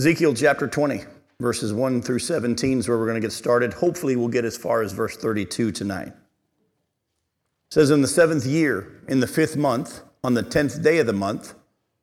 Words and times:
Ezekiel 0.00 0.32
chapter 0.32 0.66
20, 0.66 1.02
verses 1.40 1.74
1 1.74 2.00
through 2.00 2.20
17 2.20 2.78
is 2.78 2.88
where 2.88 2.96
we're 2.96 3.04
going 3.04 3.20
to 3.20 3.20
get 3.20 3.34
started. 3.34 3.74
Hopefully, 3.74 4.16
we'll 4.16 4.28
get 4.28 4.46
as 4.46 4.56
far 4.56 4.80
as 4.80 4.94
verse 4.94 5.14
32 5.14 5.72
tonight. 5.72 6.06
It 6.06 6.14
says, 7.70 7.90
In 7.90 8.00
the 8.00 8.08
seventh 8.08 8.46
year, 8.46 9.02
in 9.08 9.20
the 9.20 9.26
fifth 9.26 9.58
month, 9.58 10.00
on 10.24 10.32
the 10.32 10.42
tenth 10.42 10.82
day 10.82 11.00
of 11.00 11.06
the 11.06 11.12
month, 11.12 11.52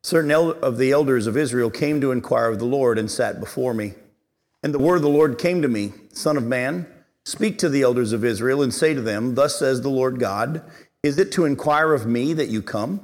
certain 0.04 0.30
of 0.30 0.78
the 0.78 0.92
elders 0.92 1.26
of 1.26 1.36
Israel 1.36 1.72
came 1.72 2.00
to 2.02 2.12
inquire 2.12 2.50
of 2.50 2.60
the 2.60 2.66
Lord 2.66 3.00
and 3.00 3.10
sat 3.10 3.40
before 3.40 3.74
me. 3.74 3.96
And 4.62 4.76
the 4.76 4.80
word 4.80 4.98
of 4.98 5.02
the 5.02 5.10
Lord 5.10 5.40
came 5.40 5.64
to 5.64 5.68
me, 5.68 5.92
Son 6.14 6.38
of 6.38 6.44
man, 6.44 6.86
speak 7.26 7.58
to 7.58 7.68
the 7.68 7.82
elders 7.82 8.12
of 8.12 8.24
Israel 8.24 8.62
and 8.62 8.72
say 8.72 8.94
to 8.94 9.02
them, 9.02 9.34
Thus 9.34 9.58
says 9.58 9.82
the 9.82 9.90
Lord 9.90 10.20
God, 10.20 10.62
Is 11.02 11.18
it 11.18 11.32
to 11.32 11.46
inquire 11.46 11.96
of 11.96 12.06
me 12.06 12.34
that 12.34 12.50
you 12.50 12.62
come? 12.62 13.04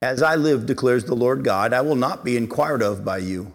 As 0.00 0.22
I 0.22 0.36
live, 0.36 0.64
declares 0.64 1.06
the 1.06 1.16
Lord 1.16 1.42
God, 1.42 1.72
I 1.72 1.80
will 1.80 1.96
not 1.96 2.24
be 2.24 2.36
inquired 2.36 2.82
of 2.82 3.04
by 3.04 3.18
you. 3.18 3.52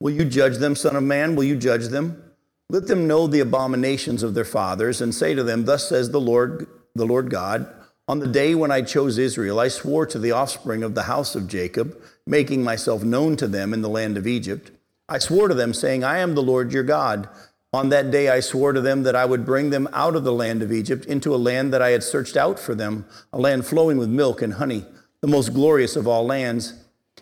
Will 0.00 0.12
you 0.12 0.24
judge 0.24 0.56
them, 0.56 0.74
Son 0.74 0.96
of 0.96 1.02
Man? 1.02 1.36
Will 1.36 1.44
you 1.44 1.56
judge 1.56 1.88
them? 1.88 2.22
Let 2.70 2.86
them 2.86 3.06
know 3.06 3.26
the 3.26 3.40
abominations 3.40 4.22
of 4.22 4.34
their 4.34 4.44
fathers, 4.44 5.00
and 5.00 5.14
say 5.14 5.34
to 5.34 5.42
them, 5.42 5.66
Thus 5.66 5.88
says 5.88 6.10
the 6.10 6.20
Lord, 6.20 6.66
the 6.94 7.04
Lord 7.04 7.30
God, 7.30 7.68
on 8.08 8.18
the 8.18 8.26
day 8.26 8.54
when 8.54 8.72
I 8.72 8.82
chose 8.82 9.18
Israel, 9.18 9.60
I 9.60 9.68
swore 9.68 10.06
to 10.06 10.18
the 10.18 10.32
offspring 10.32 10.82
of 10.82 10.94
the 10.96 11.04
house 11.04 11.36
of 11.36 11.46
Jacob, 11.46 12.00
making 12.26 12.64
myself 12.64 13.04
known 13.04 13.36
to 13.36 13.46
them 13.46 13.72
in 13.72 13.82
the 13.82 13.88
land 13.88 14.16
of 14.16 14.26
Egypt. 14.26 14.72
I 15.08 15.18
swore 15.18 15.48
to 15.48 15.54
them, 15.54 15.74
saying, 15.74 16.02
I 16.02 16.18
am 16.18 16.34
the 16.34 16.42
Lord 16.42 16.72
your 16.72 16.82
God. 16.82 17.28
On 17.72 17.88
that 17.90 18.10
day 18.10 18.28
I 18.28 18.40
swore 18.40 18.72
to 18.72 18.80
them 18.80 19.04
that 19.04 19.14
I 19.14 19.26
would 19.26 19.44
bring 19.46 19.70
them 19.70 19.88
out 19.92 20.16
of 20.16 20.24
the 20.24 20.32
land 20.32 20.60
of 20.62 20.72
Egypt 20.72 21.04
into 21.04 21.32
a 21.32 21.36
land 21.36 21.72
that 21.72 21.82
I 21.82 21.90
had 21.90 22.02
searched 22.02 22.36
out 22.36 22.58
for 22.58 22.74
them, 22.74 23.06
a 23.32 23.38
land 23.38 23.64
flowing 23.64 23.96
with 23.96 24.08
milk 24.08 24.42
and 24.42 24.54
honey, 24.54 24.84
the 25.20 25.28
most 25.28 25.54
glorious 25.54 25.94
of 25.94 26.08
all 26.08 26.26
lands. 26.26 26.74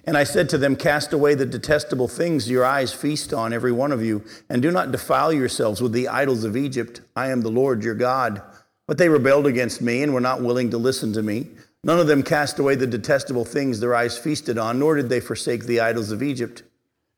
And 0.08 0.16
I 0.16 0.24
said 0.24 0.48
to 0.48 0.56
them, 0.56 0.74
Cast 0.74 1.12
away 1.12 1.34
the 1.34 1.44
detestable 1.44 2.08
things 2.08 2.48
your 2.48 2.64
eyes 2.64 2.94
feast 2.94 3.34
on, 3.34 3.52
every 3.52 3.72
one 3.72 3.92
of 3.92 4.02
you, 4.02 4.24
and 4.48 4.62
do 4.62 4.70
not 4.70 4.90
defile 4.90 5.34
yourselves 5.34 5.82
with 5.82 5.92
the 5.92 6.08
idols 6.08 6.44
of 6.44 6.56
Egypt. 6.56 7.02
I 7.14 7.28
am 7.28 7.42
the 7.42 7.50
Lord 7.50 7.84
your 7.84 7.94
God. 7.94 8.40
But 8.86 8.96
they 8.96 9.10
rebelled 9.10 9.46
against 9.46 9.82
me 9.82 10.02
and 10.02 10.14
were 10.14 10.20
not 10.22 10.40
willing 10.40 10.70
to 10.70 10.78
listen 10.78 11.12
to 11.12 11.22
me. 11.22 11.48
None 11.84 12.00
of 12.00 12.06
them 12.06 12.22
cast 12.22 12.58
away 12.58 12.74
the 12.74 12.86
detestable 12.86 13.44
things 13.44 13.80
their 13.80 13.94
eyes 13.94 14.16
feasted 14.16 14.56
on, 14.56 14.78
nor 14.78 14.96
did 14.96 15.10
they 15.10 15.20
forsake 15.20 15.66
the 15.66 15.80
idols 15.80 16.10
of 16.10 16.22
Egypt. 16.22 16.62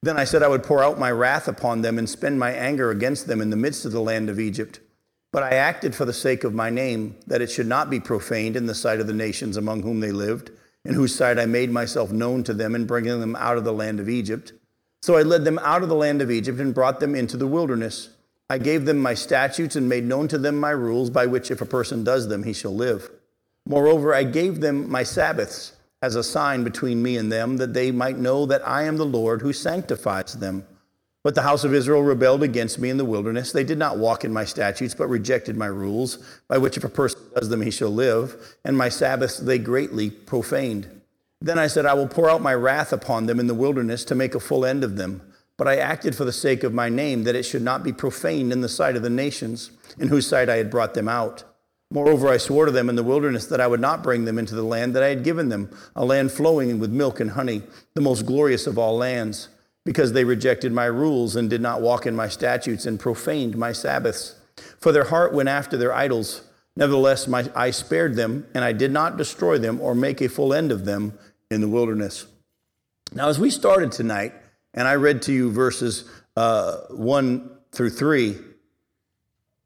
Then 0.02 0.16
I 0.16 0.24
said 0.24 0.42
I 0.42 0.48
would 0.48 0.64
pour 0.64 0.82
out 0.82 0.98
my 0.98 1.12
wrath 1.12 1.46
upon 1.46 1.82
them 1.82 1.96
and 1.96 2.10
spend 2.10 2.40
my 2.40 2.50
anger 2.50 2.90
against 2.90 3.28
them 3.28 3.40
in 3.40 3.50
the 3.50 3.56
midst 3.56 3.84
of 3.84 3.92
the 3.92 4.00
land 4.00 4.28
of 4.28 4.40
Egypt. 4.40 4.80
But 5.30 5.44
I 5.44 5.50
acted 5.50 5.94
for 5.94 6.06
the 6.06 6.12
sake 6.12 6.42
of 6.42 6.54
my 6.54 6.70
name, 6.70 7.14
that 7.28 7.40
it 7.40 7.52
should 7.52 7.68
not 7.68 7.88
be 7.88 8.00
profaned 8.00 8.56
in 8.56 8.66
the 8.66 8.74
sight 8.74 8.98
of 8.98 9.06
the 9.06 9.12
nations 9.12 9.56
among 9.56 9.82
whom 9.84 10.00
they 10.00 10.10
lived, 10.10 10.50
in 10.84 10.94
whose 10.94 11.14
sight 11.14 11.38
I 11.38 11.46
made 11.46 11.70
myself 11.70 12.10
known 12.10 12.42
to 12.44 12.54
them 12.54 12.74
in 12.74 12.86
bringing 12.86 13.20
them 13.20 13.36
out 13.36 13.58
of 13.58 13.64
the 13.64 13.72
land 13.72 14.00
of 14.00 14.08
Egypt. 14.08 14.52
So 15.02 15.16
I 15.16 15.22
led 15.22 15.44
them 15.44 15.58
out 15.60 15.82
of 15.82 15.88
the 15.88 15.94
land 15.94 16.20
of 16.22 16.30
Egypt 16.30 16.60
and 16.60 16.74
brought 16.74 17.00
them 17.00 17.14
into 17.14 17.36
the 17.36 17.46
wilderness. 17.46 18.10
I 18.48 18.58
gave 18.58 18.84
them 18.84 18.98
my 18.98 19.14
statutes 19.14 19.76
and 19.76 19.88
made 19.88 20.04
known 20.04 20.28
to 20.28 20.38
them 20.38 20.58
my 20.58 20.70
rules, 20.70 21.08
by 21.10 21.26
which 21.26 21.50
if 21.50 21.60
a 21.60 21.66
person 21.66 22.02
does 22.02 22.28
them, 22.28 22.42
he 22.42 22.52
shall 22.52 22.74
live. 22.74 23.10
Moreover, 23.66 24.14
I 24.14 24.24
gave 24.24 24.60
them 24.60 24.90
my 24.90 25.02
Sabbaths 25.02 25.72
as 26.02 26.16
a 26.16 26.24
sign 26.24 26.64
between 26.64 27.02
me 27.02 27.16
and 27.16 27.30
them, 27.30 27.58
that 27.58 27.74
they 27.74 27.90
might 27.90 28.18
know 28.18 28.46
that 28.46 28.66
I 28.66 28.84
am 28.84 28.96
the 28.96 29.06
Lord 29.06 29.42
who 29.42 29.52
sanctifies 29.52 30.32
them. 30.34 30.66
But 31.22 31.34
the 31.34 31.42
house 31.42 31.64
of 31.64 31.74
Israel 31.74 32.02
rebelled 32.02 32.42
against 32.42 32.78
me 32.78 32.88
in 32.88 32.96
the 32.96 33.04
wilderness. 33.04 33.52
They 33.52 33.64
did 33.64 33.76
not 33.76 33.98
walk 33.98 34.24
in 34.24 34.32
my 34.32 34.44
statutes, 34.44 34.94
but 34.94 35.08
rejected 35.08 35.56
my 35.56 35.66
rules, 35.66 36.16
by 36.48 36.56
which 36.56 36.78
if 36.78 36.84
a 36.84 36.88
person 36.88 37.20
does 37.34 37.50
them, 37.50 37.60
he 37.60 37.70
shall 37.70 37.90
live. 37.90 38.56
And 38.64 38.76
my 38.76 38.88
Sabbaths 38.88 39.36
they 39.36 39.58
greatly 39.58 40.10
profaned. 40.10 40.88
Then 41.42 41.58
I 41.58 41.66
said, 41.66 41.84
I 41.84 41.94
will 41.94 42.08
pour 42.08 42.30
out 42.30 42.40
my 42.40 42.54
wrath 42.54 42.92
upon 42.92 43.26
them 43.26 43.38
in 43.38 43.46
the 43.46 43.54
wilderness 43.54 44.04
to 44.06 44.14
make 44.14 44.34
a 44.34 44.40
full 44.40 44.64
end 44.64 44.82
of 44.82 44.96
them. 44.96 45.22
But 45.58 45.68
I 45.68 45.76
acted 45.76 46.14
for 46.14 46.24
the 46.24 46.32
sake 46.32 46.62
of 46.62 46.72
my 46.72 46.88
name, 46.88 47.24
that 47.24 47.36
it 47.36 47.42
should 47.42 47.62
not 47.62 47.82
be 47.82 47.92
profaned 47.92 48.50
in 48.50 48.62
the 48.62 48.68
sight 48.68 48.96
of 48.96 49.02
the 49.02 49.10
nations, 49.10 49.70
in 49.98 50.08
whose 50.08 50.26
sight 50.26 50.48
I 50.48 50.56
had 50.56 50.70
brought 50.70 50.94
them 50.94 51.08
out. 51.08 51.44
Moreover, 51.90 52.28
I 52.28 52.38
swore 52.38 52.66
to 52.66 52.72
them 52.72 52.88
in 52.88 52.96
the 52.96 53.02
wilderness 53.02 53.46
that 53.46 53.60
I 53.60 53.66
would 53.66 53.80
not 53.80 54.02
bring 54.02 54.24
them 54.24 54.38
into 54.38 54.54
the 54.54 54.62
land 54.62 54.94
that 54.94 55.02
I 55.02 55.08
had 55.08 55.24
given 55.24 55.50
them, 55.50 55.70
a 55.96 56.04
land 56.04 56.30
flowing 56.30 56.78
with 56.78 56.90
milk 56.90 57.20
and 57.20 57.32
honey, 57.32 57.62
the 57.94 58.00
most 58.00 58.24
glorious 58.24 58.66
of 58.66 58.78
all 58.78 58.96
lands, 58.96 59.48
because 59.84 60.12
they 60.12 60.24
rejected 60.24 60.72
my 60.72 60.84
rules 60.84 61.36
and 61.36 61.48
did 61.48 61.60
not 61.60 61.80
walk 61.80 62.06
in 62.06 62.14
my 62.14 62.28
statutes 62.28 62.86
and 62.86 63.00
profaned 63.00 63.56
my 63.56 63.72
Sabbaths. 63.72 64.36
For 64.78 64.92
their 64.92 65.04
heart 65.04 65.32
went 65.32 65.48
after 65.48 65.76
their 65.76 65.92
idols. 65.92 66.42
Nevertheless, 66.76 67.26
my, 67.26 67.50
I 67.54 67.70
spared 67.70 68.14
them, 68.14 68.46
and 68.54 68.64
I 68.64 68.72
did 68.72 68.90
not 68.90 69.16
destroy 69.16 69.58
them 69.58 69.80
or 69.80 69.94
make 69.94 70.20
a 70.20 70.28
full 70.28 70.52
end 70.52 70.70
of 70.70 70.84
them 70.84 71.18
in 71.50 71.60
the 71.60 71.68
wilderness. 71.68 72.26
Now, 73.12 73.28
as 73.28 73.38
we 73.38 73.50
started 73.50 73.90
tonight, 73.90 74.34
and 74.74 74.86
I 74.86 74.94
read 74.94 75.22
to 75.22 75.32
you 75.32 75.50
verses 75.50 76.08
uh, 76.36 76.78
1 76.90 77.50
through 77.72 77.90
3. 77.90 78.36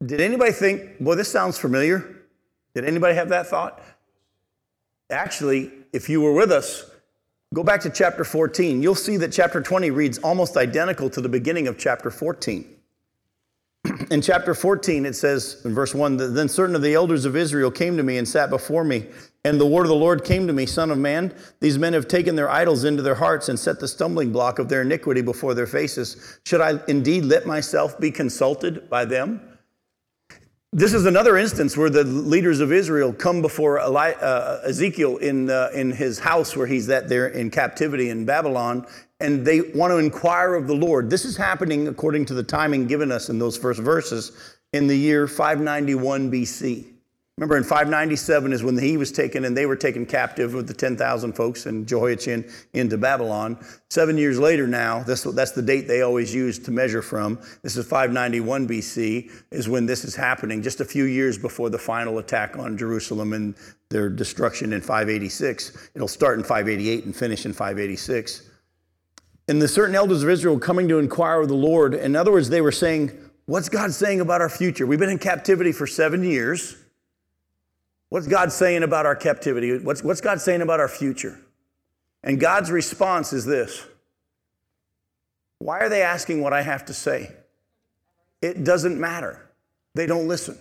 Did 0.04 0.20
anybody 0.20 0.52
think, 0.52 0.98
boy, 0.98 1.14
this 1.14 1.30
sounds 1.30 1.58
familiar? 1.58 2.24
Did 2.74 2.84
anybody 2.84 3.14
have 3.14 3.28
that 3.28 3.46
thought? 3.46 3.82
Actually, 5.10 5.70
if 5.92 6.08
you 6.08 6.20
were 6.20 6.32
with 6.32 6.50
us, 6.50 6.90
go 7.54 7.62
back 7.62 7.80
to 7.82 7.90
chapter 7.90 8.24
14. 8.24 8.82
You'll 8.82 8.94
see 8.96 9.16
that 9.18 9.32
chapter 9.32 9.62
20 9.62 9.90
reads 9.90 10.18
almost 10.18 10.56
identical 10.56 11.08
to 11.10 11.20
the 11.20 11.28
beginning 11.28 11.68
of 11.68 11.78
chapter 11.78 12.10
14. 12.10 12.68
in 14.10 14.20
chapter 14.20 14.54
14, 14.54 15.06
it 15.06 15.14
says 15.14 15.62
in 15.64 15.72
verse 15.72 15.94
1 15.94 16.34
Then 16.34 16.48
certain 16.48 16.74
of 16.74 16.82
the 16.82 16.94
elders 16.94 17.24
of 17.24 17.36
Israel 17.36 17.70
came 17.70 17.96
to 17.96 18.02
me 18.02 18.18
and 18.18 18.26
sat 18.26 18.50
before 18.50 18.82
me. 18.82 19.06
And 19.44 19.60
the 19.60 19.66
word 19.66 19.82
of 19.82 19.88
the 19.88 19.94
Lord 19.94 20.24
came 20.24 20.46
to 20.48 20.52
me, 20.52 20.66
Son 20.66 20.90
of 20.90 20.98
man, 20.98 21.32
these 21.60 21.78
men 21.78 21.92
have 21.92 22.08
taken 22.08 22.34
their 22.34 22.50
idols 22.50 22.82
into 22.82 23.02
their 23.02 23.14
hearts 23.14 23.48
and 23.48 23.58
set 23.58 23.78
the 23.78 23.86
stumbling 23.86 24.32
block 24.32 24.58
of 24.58 24.68
their 24.68 24.82
iniquity 24.82 25.20
before 25.20 25.54
their 25.54 25.66
faces. 25.66 26.40
Should 26.46 26.60
I 26.60 26.80
indeed 26.88 27.24
let 27.24 27.46
myself 27.46 28.00
be 28.00 28.10
consulted 28.10 28.90
by 28.90 29.04
them? 29.04 29.53
This 30.76 30.92
is 30.92 31.06
another 31.06 31.36
instance 31.36 31.76
where 31.76 31.88
the 31.88 32.02
leaders 32.02 32.58
of 32.58 32.72
Israel 32.72 33.12
come 33.12 33.40
before 33.40 33.78
uh, 33.78 34.60
Ezekiel 34.64 35.18
in, 35.18 35.48
uh, 35.48 35.70
in 35.72 35.92
his 35.92 36.18
house 36.18 36.56
where 36.56 36.66
he's 36.66 36.90
at 36.90 37.08
there 37.08 37.28
in 37.28 37.48
captivity 37.48 38.10
in 38.10 38.24
Babylon, 38.24 38.84
and 39.20 39.46
they 39.46 39.60
want 39.60 39.92
to 39.92 39.98
inquire 39.98 40.56
of 40.56 40.66
the 40.66 40.74
Lord. 40.74 41.08
This 41.10 41.24
is 41.24 41.36
happening 41.36 41.86
according 41.86 42.24
to 42.24 42.34
the 42.34 42.42
timing 42.42 42.88
given 42.88 43.12
us 43.12 43.28
in 43.28 43.38
those 43.38 43.56
first 43.56 43.78
verses 43.78 44.56
in 44.72 44.88
the 44.88 44.96
year 44.96 45.28
591 45.28 46.32
BC. 46.32 46.93
Remember, 47.36 47.56
in 47.56 47.64
597 47.64 48.52
is 48.52 48.62
when 48.62 48.78
he 48.78 48.96
was 48.96 49.10
taken 49.10 49.44
and 49.44 49.56
they 49.56 49.66
were 49.66 49.74
taken 49.74 50.06
captive 50.06 50.54
with 50.54 50.68
the 50.68 50.74
10,000 50.74 51.32
folks 51.32 51.66
and 51.66 51.84
Jehoiachin 51.84 52.48
into 52.74 52.96
Babylon. 52.96 53.58
Seven 53.90 54.16
years 54.16 54.38
later 54.38 54.68
now, 54.68 55.02
this, 55.02 55.24
that's 55.24 55.50
the 55.50 55.60
date 55.60 55.88
they 55.88 56.02
always 56.02 56.32
use 56.32 56.60
to 56.60 56.70
measure 56.70 57.02
from. 57.02 57.40
This 57.62 57.76
is 57.76 57.86
591 57.86 58.68
BC, 58.68 59.32
is 59.50 59.68
when 59.68 59.84
this 59.84 60.04
is 60.04 60.14
happening, 60.14 60.62
just 60.62 60.80
a 60.80 60.84
few 60.84 61.04
years 61.04 61.36
before 61.36 61.70
the 61.70 61.78
final 61.78 62.18
attack 62.18 62.56
on 62.56 62.78
Jerusalem 62.78 63.32
and 63.32 63.56
their 63.90 64.08
destruction 64.08 64.72
in 64.72 64.80
586. 64.80 65.90
It'll 65.96 66.06
start 66.06 66.38
in 66.38 66.44
588 66.44 67.04
and 67.04 67.16
finish 67.16 67.46
in 67.46 67.52
586. 67.52 68.48
And 69.48 69.60
the 69.60 69.66
certain 69.66 69.96
elders 69.96 70.22
of 70.22 70.28
Israel 70.28 70.56
coming 70.60 70.86
to 70.86 71.00
inquire 71.00 71.40
of 71.40 71.48
the 71.48 71.54
Lord. 71.54 71.94
In 71.94 72.14
other 72.14 72.30
words, 72.30 72.48
they 72.48 72.60
were 72.60 72.72
saying, 72.72 73.10
What's 73.46 73.68
God 73.68 73.92
saying 73.92 74.22
about 74.22 74.40
our 74.40 74.48
future? 74.48 74.86
We've 74.86 74.98
been 74.98 75.10
in 75.10 75.18
captivity 75.18 75.70
for 75.70 75.86
seven 75.86 76.24
years. 76.24 76.76
What's 78.14 78.28
God 78.28 78.52
saying 78.52 78.84
about 78.84 79.06
our 79.06 79.16
captivity? 79.16 79.76
What's, 79.76 80.04
what's 80.04 80.20
God 80.20 80.40
saying 80.40 80.62
about 80.62 80.78
our 80.78 80.86
future? 80.86 81.36
And 82.22 82.38
God's 82.38 82.70
response 82.70 83.32
is 83.32 83.44
this 83.44 83.84
Why 85.58 85.80
are 85.80 85.88
they 85.88 86.02
asking 86.02 86.40
what 86.40 86.52
I 86.52 86.62
have 86.62 86.84
to 86.84 86.94
say? 86.94 87.32
It 88.40 88.62
doesn't 88.62 89.00
matter. 89.00 89.44
They 89.96 90.06
don't 90.06 90.28
listen. 90.28 90.56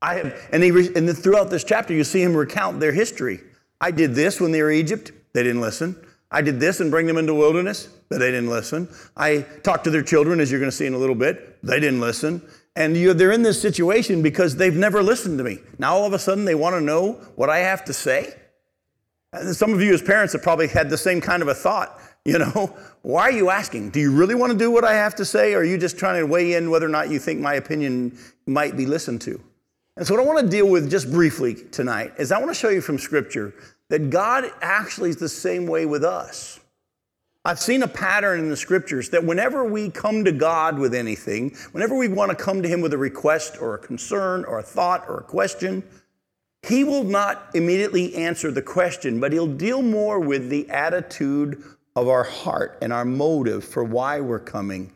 I 0.00 0.14
have, 0.14 0.48
and, 0.52 0.62
he, 0.62 0.70
and 0.94 1.18
throughout 1.18 1.50
this 1.50 1.64
chapter, 1.64 1.94
you 1.94 2.04
see 2.04 2.22
him 2.22 2.36
recount 2.36 2.78
their 2.78 2.92
history. 2.92 3.40
I 3.80 3.90
did 3.90 4.14
this 4.14 4.40
when 4.40 4.52
they 4.52 4.62
were 4.62 4.70
in 4.70 4.78
Egypt. 4.78 5.10
They 5.32 5.42
didn't 5.42 5.60
listen. 5.60 5.96
I 6.30 6.42
did 6.42 6.60
this 6.60 6.78
and 6.78 6.92
bring 6.92 7.06
them 7.08 7.16
into 7.16 7.34
wilderness, 7.34 7.88
but 8.08 8.20
they 8.20 8.30
didn't 8.30 8.50
listen. 8.50 8.88
I 9.16 9.44
talked 9.64 9.82
to 9.82 9.90
their 9.90 10.04
children, 10.04 10.38
as 10.38 10.48
you're 10.48 10.60
going 10.60 10.70
to 10.70 10.76
see 10.76 10.86
in 10.86 10.94
a 10.94 10.98
little 10.98 11.16
bit. 11.16 11.60
They 11.64 11.80
didn't 11.80 12.00
listen. 12.00 12.40
And 12.80 12.96
they're 12.96 13.30
in 13.30 13.42
this 13.42 13.60
situation 13.60 14.22
because 14.22 14.56
they've 14.56 14.74
never 14.74 15.02
listened 15.02 15.36
to 15.36 15.44
me. 15.44 15.58
Now 15.78 15.96
all 15.96 16.06
of 16.06 16.14
a 16.14 16.18
sudden 16.18 16.46
they 16.46 16.54
want 16.54 16.76
to 16.76 16.80
know 16.80 17.12
what 17.36 17.50
I 17.50 17.58
have 17.58 17.84
to 17.84 17.92
say. 17.92 18.32
And 19.34 19.54
some 19.54 19.74
of 19.74 19.82
you 19.82 19.92
as 19.92 20.00
parents 20.00 20.32
have 20.32 20.42
probably 20.42 20.66
had 20.66 20.88
the 20.88 20.96
same 20.96 21.20
kind 21.20 21.42
of 21.42 21.48
a 21.48 21.54
thought. 21.54 22.00
You 22.24 22.38
know, 22.38 22.74
why 23.02 23.24
are 23.24 23.32
you 23.32 23.50
asking? 23.50 23.90
Do 23.90 24.00
you 24.00 24.10
really 24.10 24.34
want 24.34 24.52
to 24.52 24.58
do 24.58 24.70
what 24.70 24.84
I 24.84 24.94
have 24.94 25.14
to 25.16 25.26
say? 25.26 25.52
Or 25.52 25.58
are 25.58 25.64
you 25.64 25.76
just 25.76 25.98
trying 25.98 26.20
to 26.20 26.26
weigh 26.26 26.54
in 26.54 26.70
whether 26.70 26.86
or 26.86 26.90
not 26.90 27.10
you 27.10 27.18
think 27.18 27.38
my 27.38 27.54
opinion 27.54 28.18
might 28.46 28.78
be 28.78 28.86
listened 28.86 29.20
to? 29.22 29.38
And 29.98 30.06
so, 30.06 30.14
what 30.14 30.22
I 30.22 30.26
want 30.26 30.40
to 30.40 30.48
deal 30.50 30.66
with 30.66 30.90
just 30.90 31.12
briefly 31.12 31.56
tonight 31.72 32.14
is 32.16 32.32
I 32.32 32.38
want 32.38 32.48
to 32.48 32.54
show 32.54 32.70
you 32.70 32.80
from 32.80 32.98
Scripture 32.98 33.52
that 33.90 34.08
God 34.08 34.44
actually 34.62 35.10
is 35.10 35.16
the 35.16 35.28
same 35.28 35.66
way 35.66 35.84
with 35.84 36.02
us. 36.02 36.59
I've 37.44 37.58
seen 37.58 37.82
a 37.82 37.88
pattern 37.88 38.40
in 38.40 38.50
the 38.50 38.56
scriptures 38.56 39.08
that 39.10 39.24
whenever 39.24 39.64
we 39.64 39.90
come 39.90 40.24
to 40.24 40.32
God 40.32 40.78
with 40.78 40.94
anything, 40.94 41.56
whenever 41.72 41.96
we 41.96 42.08
want 42.08 42.30
to 42.30 42.36
come 42.36 42.62
to 42.62 42.68
Him 42.68 42.82
with 42.82 42.92
a 42.92 42.98
request 42.98 43.56
or 43.60 43.74
a 43.74 43.78
concern 43.78 44.44
or 44.44 44.58
a 44.58 44.62
thought 44.62 45.06
or 45.08 45.18
a 45.18 45.24
question, 45.24 45.82
He 46.62 46.84
will 46.84 47.04
not 47.04 47.48
immediately 47.54 48.14
answer 48.14 48.50
the 48.50 48.60
question, 48.60 49.20
but 49.20 49.32
He'll 49.32 49.46
deal 49.46 49.80
more 49.80 50.20
with 50.20 50.50
the 50.50 50.68
attitude 50.68 51.62
of 51.96 52.08
our 52.08 52.24
heart 52.24 52.78
and 52.82 52.92
our 52.92 53.04
motive 53.04 53.64
for 53.64 53.84
why 53.84 54.20
we're 54.20 54.38
coming, 54.38 54.92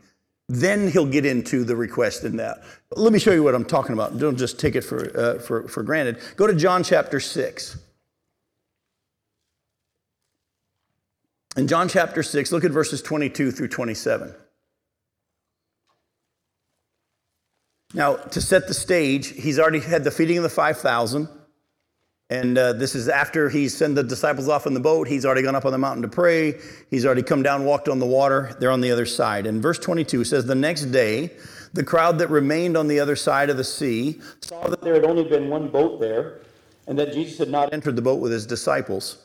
then 0.47 0.89
he'll 0.89 1.05
get 1.05 1.25
into 1.25 1.63
the 1.63 1.75
request 1.75 2.23
in 2.23 2.37
that. 2.37 2.63
Let 2.91 3.11
me 3.11 3.19
show 3.19 3.31
you 3.31 3.43
what 3.43 3.55
I'm 3.55 3.65
talking 3.65 3.93
about. 3.93 4.17
Don't 4.17 4.37
just 4.37 4.59
take 4.59 4.75
it 4.75 4.81
for, 4.81 5.17
uh, 5.17 5.39
for, 5.39 5.67
for 5.67 5.83
granted. 5.83 6.19
Go 6.35 6.47
to 6.47 6.53
John 6.53 6.83
chapter 6.83 7.19
6. 7.19 7.77
In 11.57 11.67
John 11.67 11.87
chapter 11.87 12.21
6, 12.21 12.51
look 12.51 12.65
at 12.65 12.71
verses 12.71 13.01
22 13.01 13.51
through 13.51 13.69
27. 13.69 14.33
Now, 17.93 18.15
to 18.17 18.41
set 18.41 18.67
the 18.67 18.73
stage, 18.73 19.27
he's 19.27 19.57
already 19.57 19.79
had 19.79 20.03
the 20.03 20.11
feeding 20.11 20.37
of 20.37 20.43
the 20.43 20.49
5,000. 20.49 21.29
And 22.29 22.57
uh, 22.57 22.73
this 22.73 22.95
is 22.95 23.07
after 23.07 23.49
he 23.49 23.69
sent 23.69 23.95
the 23.95 24.03
disciples 24.03 24.49
off 24.49 24.65
in 24.65 24.73
the 24.73 24.79
boat. 24.81 25.07
He's 25.07 25.25
already 25.25 25.43
gone 25.43 25.55
up 25.55 25.63
on 25.63 25.71
the 25.71 25.77
mountain 25.77 26.01
to 26.01 26.07
pray. 26.09 26.55
He's 26.89 27.05
already 27.05 27.21
come 27.21 27.41
down, 27.41 27.63
walked 27.63 27.87
on 27.87 27.99
the 27.99 28.05
water. 28.05 28.55
They're 28.59 28.71
on 28.71 28.81
the 28.81 28.91
other 28.91 29.05
side. 29.05 29.45
And 29.45 29.61
verse 29.61 29.79
22 29.79 30.25
says, 30.25 30.45
The 30.45 30.55
next 30.55 30.85
day, 30.85 31.29
the 31.73 31.83
crowd 31.83 32.17
that 32.17 32.29
remained 32.29 32.75
on 32.75 32.87
the 32.87 32.99
other 32.99 33.15
side 33.15 33.49
of 33.49 33.57
the 33.57 33.63
sea 33.63 34.19
saw 34.41 34.67
that 34.67 34.81
there 34.81 34.95
had 34.95 35.05
only 35.05 35.23
been 35.23 35.49
one 35.49 35.69
boat 35.69 36.01
there, 36.01 36.39
and 36.87 36.97
that 36.97 37.13
Jesus 37.13 37.37
had 37.37 37.49
not 37.49 37.71
entered 37.73 37.95
the 37.95 38.01
boat 38.01 38.19
with 38.19 38.31
his 38.31 38.45
disciples, 38.45 39.24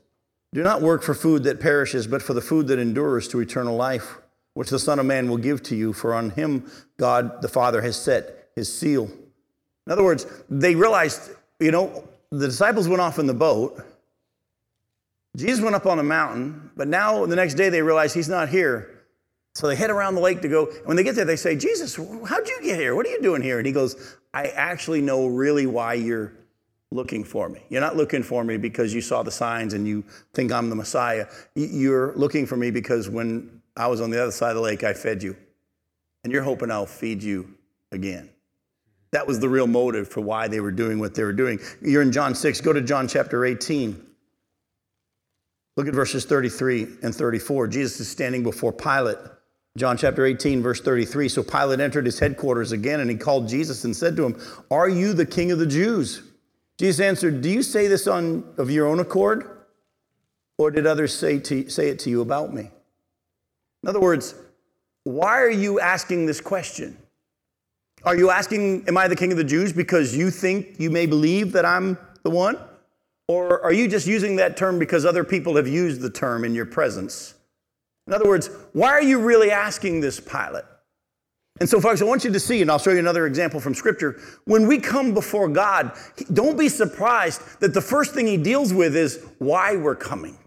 Do 0.53 0.63
not 0.63 0.81
work 0.81 1.01
for 1.01 1.13
food 1.13 1.43
that 1.43 1.59
perishes, 1.59 2.07
but 2.07 2.21
for 2.21 2.33
the 2.33 2.41
food 2.41 2.67
that 2.67 2.79
endures 2.79 3.27
to 3.29 3.39
eternal 3.39 3.75
life, 3.75 4.17
which 4.53 4.69
the 4.69 4.79
Son 4.79 4.99
of 4.99 5.05
Man 5.05 5.29
will 5.29 5.37
give 5.37 5.63
to 5.63 5.75
you, 5.75 5.93
for 5.93 6.13
on 6.13 6.31
him 6.31 6.69
God 6.97 7.41
the 7.41 7.47
Father 7.47 7.81
has 7.81 7.95
set 8.01 8.49
his 8.55 8.73
seal. 8.73 9.09
In 9.85 9.93
other 9.93 10.03
words, 10.03 10.25
they 10.49 10.75
realized 10.75 11.31
you 11.61 11.71
know, 11.71 12.03
the 12.31 12.47
disciples 12.47 12.89
went 12.89 13.01
off 13.01 13.19
in 13.19 13.27
the 13.27 13.33
boat. 13.33 13.81
Jesus 15.37 15.63
went 15.63 15.75
up 15.75 15.85
on 15.85 15.97
the 15.97 16.03
mountain, 16.03 16.71
but 16.75 16.87
now 16.87 17.25
the 17.25 17.35
next 17.35 17.53
day 17.53 17.69
they 17.69 17.81
realize 17.81 18.13
he's 18.13 18.27
not 18.27 18.49
here. 18.49 19.05
So 19.53 19.67
they 19.67 19.75
head 19.75 19.89
around 19.89 20.15
the 20.15 20.21
lake 20.21 20.41
to 20.41 20.47
go. 20.47 20.65
And 20.67 20.85
when 20.87 20.97
they 20.97 21.03
get 21.03 21.15
there, 21.15 21.25
they 21.25 21.35
say, 21.35 21.55
Jesus, 21.55 21.95
how'd 21.95 22.47
you 22.47 22.59
get 22.63 22.79
here? 22.79 22.95
What 22.95 23.05
are 23.05 23.09
you 23.09 23.21
doing 23.21 23.41
here? 23.41 23.59
And 23.59 23.67
he 23.67 23.71
goes, 23.71 24.17
I 24.33 24.47
actually 24.47 25.01
know 25.01 25.27
really 25.27 25.67
why 25.67 25.93
you're 25.93 26.33
looking 26.91 27.23
for 27.23 27.49
me. 27.49 27.63
You're 27.69 27.81
not 27.81 27.95
looking 27.95 28.21
for 28.21 28.43
me 28.43 28.57
because 28.57 28.93
you 28.93 29.01
saw 29.01 29.23
the 29.23 29.31
signs 29.31 29.73
and 29.73 29.87
you 29.87 30.03
think 30.33 30.51
I'm 30.51 30.69
the 30.69 30.75
Messiah. 30.75 31.25
You're 31.55 32.13
looking 32.15 32.45
for 32.45 32.57
me 32.57 32.69
because 32.69 33.09
when 33.09 33.61
I 33.77 33.87
was 33.87 34.01
on 34.01 34.09
the 34.09 34.21
other 34.21 34.31
side 34.31 34.49
of 34.49 34.57
the 34.57 34.61
lake, 34.61 34.83
I 34.83 34.93
fed 34.93 35.23
you. 35.23 35.35
And 36.23 36.31
you're 36.31 36.43
hoping 36.43 36.69
I'll 36.69 36.85
feed 36.85 37.23
you 37.23 37.55
again. 37.91 38.29
That 39.11 39.25
was 39.25 39.39
the 39.39 39.49
real 39.49 39.67
motive 39.67 40.07
for 40.07 40.21
why 40.21 40.47
they 40.47 40.59
were 40.59 40.71
doing 40.71 40.99
what 40.99 41.15
they 41.15 41.23
were 41.23 41.33
doing. 41.33 41.59
You're 41.81 42.01
in 42.01 42.11
John 42.11 42.35
6. 42.35 42.61
Go 42.61 42.73
to 42.73 42.81
John 42.81 43.07
chapter 43.07 43.45
18. 43.45 44.07
Look 45.77 45.87
at 45.87 45.93
verses 45.93 46.25
33 46.25 46.87
and 47.01 47.15
34. 47.15 47.67
Jesus 47.67 47.99
is 48.01 48.09
standing 48.09 48.43
before 48.43 48.73
Pilate. 48.73 49.17
John 49.77 49.95
chapter 49.95 50.25
18, 50.25 50.61
verse 50.61 50.81
33. 50.81 51.29
So 51.29 51.43
Pilate 51.43 51.79
entered 51.79 52.05
his 52.05 52.19
headquarters 52.19 52.73
again, 52.73 52.99
and 52.99 53.09
he 53.09 53.15
called 53.15 53.47
Jesus 53.47 53.85
and 53.85 53.95
said 53.95 54.17
to 54.17 54.25
him, 54.25 54.41
Are 54.69 54.89
you 54.89 55.13
the 55.13 55.25
king 55.25 55.51
of 55.51 55.59
the 55.59 55.65
Jews? 55.65 56.23
Jesus 56.81 56.99
answered, 56.99 57.43
Do 57.43 57.49
you 57.49 57.61
say 57.61 57.85
this 57.85 58.07
on, 58.07 58.43
of 58.57 58.71
your 58.71 58.87
own 58.87 58.99
accord? 58.99 59.47
Or 60.57 60.71
did 60.71 60.87
others 60.87 61.15
say, 61.15 61.37
to, 61.37 61.69
say 61.69 61.89
it 61.89 61.99
to 61.99 62.09
you 62.09 62.21
about 62.21 62.55
me? 62.55 62.71
In 63.83 63.89
other 63.89 63.99
words, 63.99 64.33
why 65.03 65.39
are 65.39 65.51
you 65.51 65.79
asking 65.79 66.25
this 66.25 66.41
question? 66.41 66.97
Are 68.01 68.15
you 68.15 68.31
asking, 68.31 68.87
Am 68.87 68.97
I 68.97 69.07
the 69.07 69.15
king 69.15 69.31
of 69.31 69.37
the 69.37 69.43
Jews 69.43 69.71
because 69.71 70.17
you 70.17 70.31
think 70.31 70.79
you 70.79 70.89
may 70.89 71.05
believe 71.05 71.51
that 71.51 71.65
I'm 71.65 71.99
the 72.23 72.31
one? 72.31 72.57
Or 73.27 73.63
are 73.63 73.71
you 73.71 73.87
just 73.87 74.07
using 74.07 74.37
that 74.37 74.57
term 74.57 74.79
because 74.79 75.05
other 75.05 75.23
people 75.23 75.57
have 75.57 75.67
used 75.67 76.01
the 76.01 76.09
term 76.09 76.43
in 76.43 76.55
your 76.55 76.65
presence? 76.65 77.35
In 78.07 78.13
other 78.13 78.27
words, 78.27 78.49
why 78.73 78.87
are 78.87 79.03
you 79.03 79.19
really 79.19 79.51
asking 79.51 80.01
this 80.01 80.19
Pilate? 80.19 80.65
And 81.61 81.69
so, 81.69 81.79
folks, 81.79 82.01
I 82.01 82.05
want 82.05 82.23
you 82.23 82.31
to 82.31 82.39
see, 82.39 82.63
and 82.63 82.71
I'll 82.71 82.79
show 82.79 82.89
you 82.89 82.97
another 82.97 83.27
example 83.27 83.59
from 83.59 83.75
Scripture. 83.75 84.19
When 84.45 84.65
we 84.65 84.79
come 84.79 85.13
before 85.13 85.47
God, 85.47 85.95
don't 86.33 86.57
be 86.57 86.67
surprised 86.67 87.59
that 87.59 87.75
the 87.75 87.81
first 87.81 88.15
thing 88.15 88.25
He 88.25 88.35
deals 88.35 88.73
with 88.73 88.95
is 88.95 89.23
why 89.37 89.75
we're 89.75 89.95
coming 89.95 90.39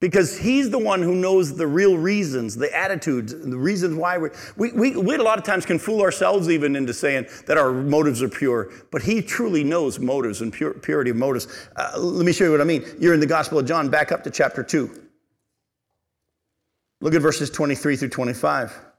because 0.00 0.36
he's 0.38 0.70
the 0.70 0.78
one 0.78 1.02
who 1.02 1.14
knows 1.14 1.56
the 1.56 1.66
real 1.66 1.96
reasons, 1.96 2.56
the 2.56 2.74
attitudes, 2.76 3.34
the 3.34 3.56
reasons 3.56 3.94
why 3.94 4.18
we, 4.18 4.30
we, 4.56 4.72
we, 4.72 4.96
we 4.96 5.14
a 5.14 5.22
lot 5.22 5.38
of 5.38 5.44
times 5.44 5.66
can 5.66 5.78
fool 5.78 6.00
ourselves 6.00 6.48
even 6.48 6.74
into 6.74 6.94
saying 6.94 7.26
that 7.46 7.58
our 7.58 7.70
motives 7.70 8.22
are 8.22 8.28
pure, 8.28 8.72
but 8.90 9.02
he 9.02 9.20
truly 9.20 9.62
knows 9.62 9.98
motives 9.98 10.40
and 10.40 10.52
pure, 10.52 10.72
purity 10.72 11.10
of 11.10 11.16
motives. 11.16 11.68
Uh, 11.76 11.98
let 11.98 12.24
me 12.24 12.32
show 12.32 12.44
you 12.44 12.50
what 12.50 12.62
I 12.62 12.64
mean. 12.64 12.82
You're 12.98 13.14
in 13.14 13.20
the 13.20 13.26
Gospel 13.26 13.58
of 13.58 13.66
John, 13.66 13.90
back 13.90 14.10
up 14.10 14.24
to 14.24 14.30
chapter 14.30 14.62
2. 14.62 15.08
Look 17.02 17.14
at 17.14 17.20
verses 17.20 17.50
23 17.50 17.96
through 17.96 18.08
25. 18.08 18.89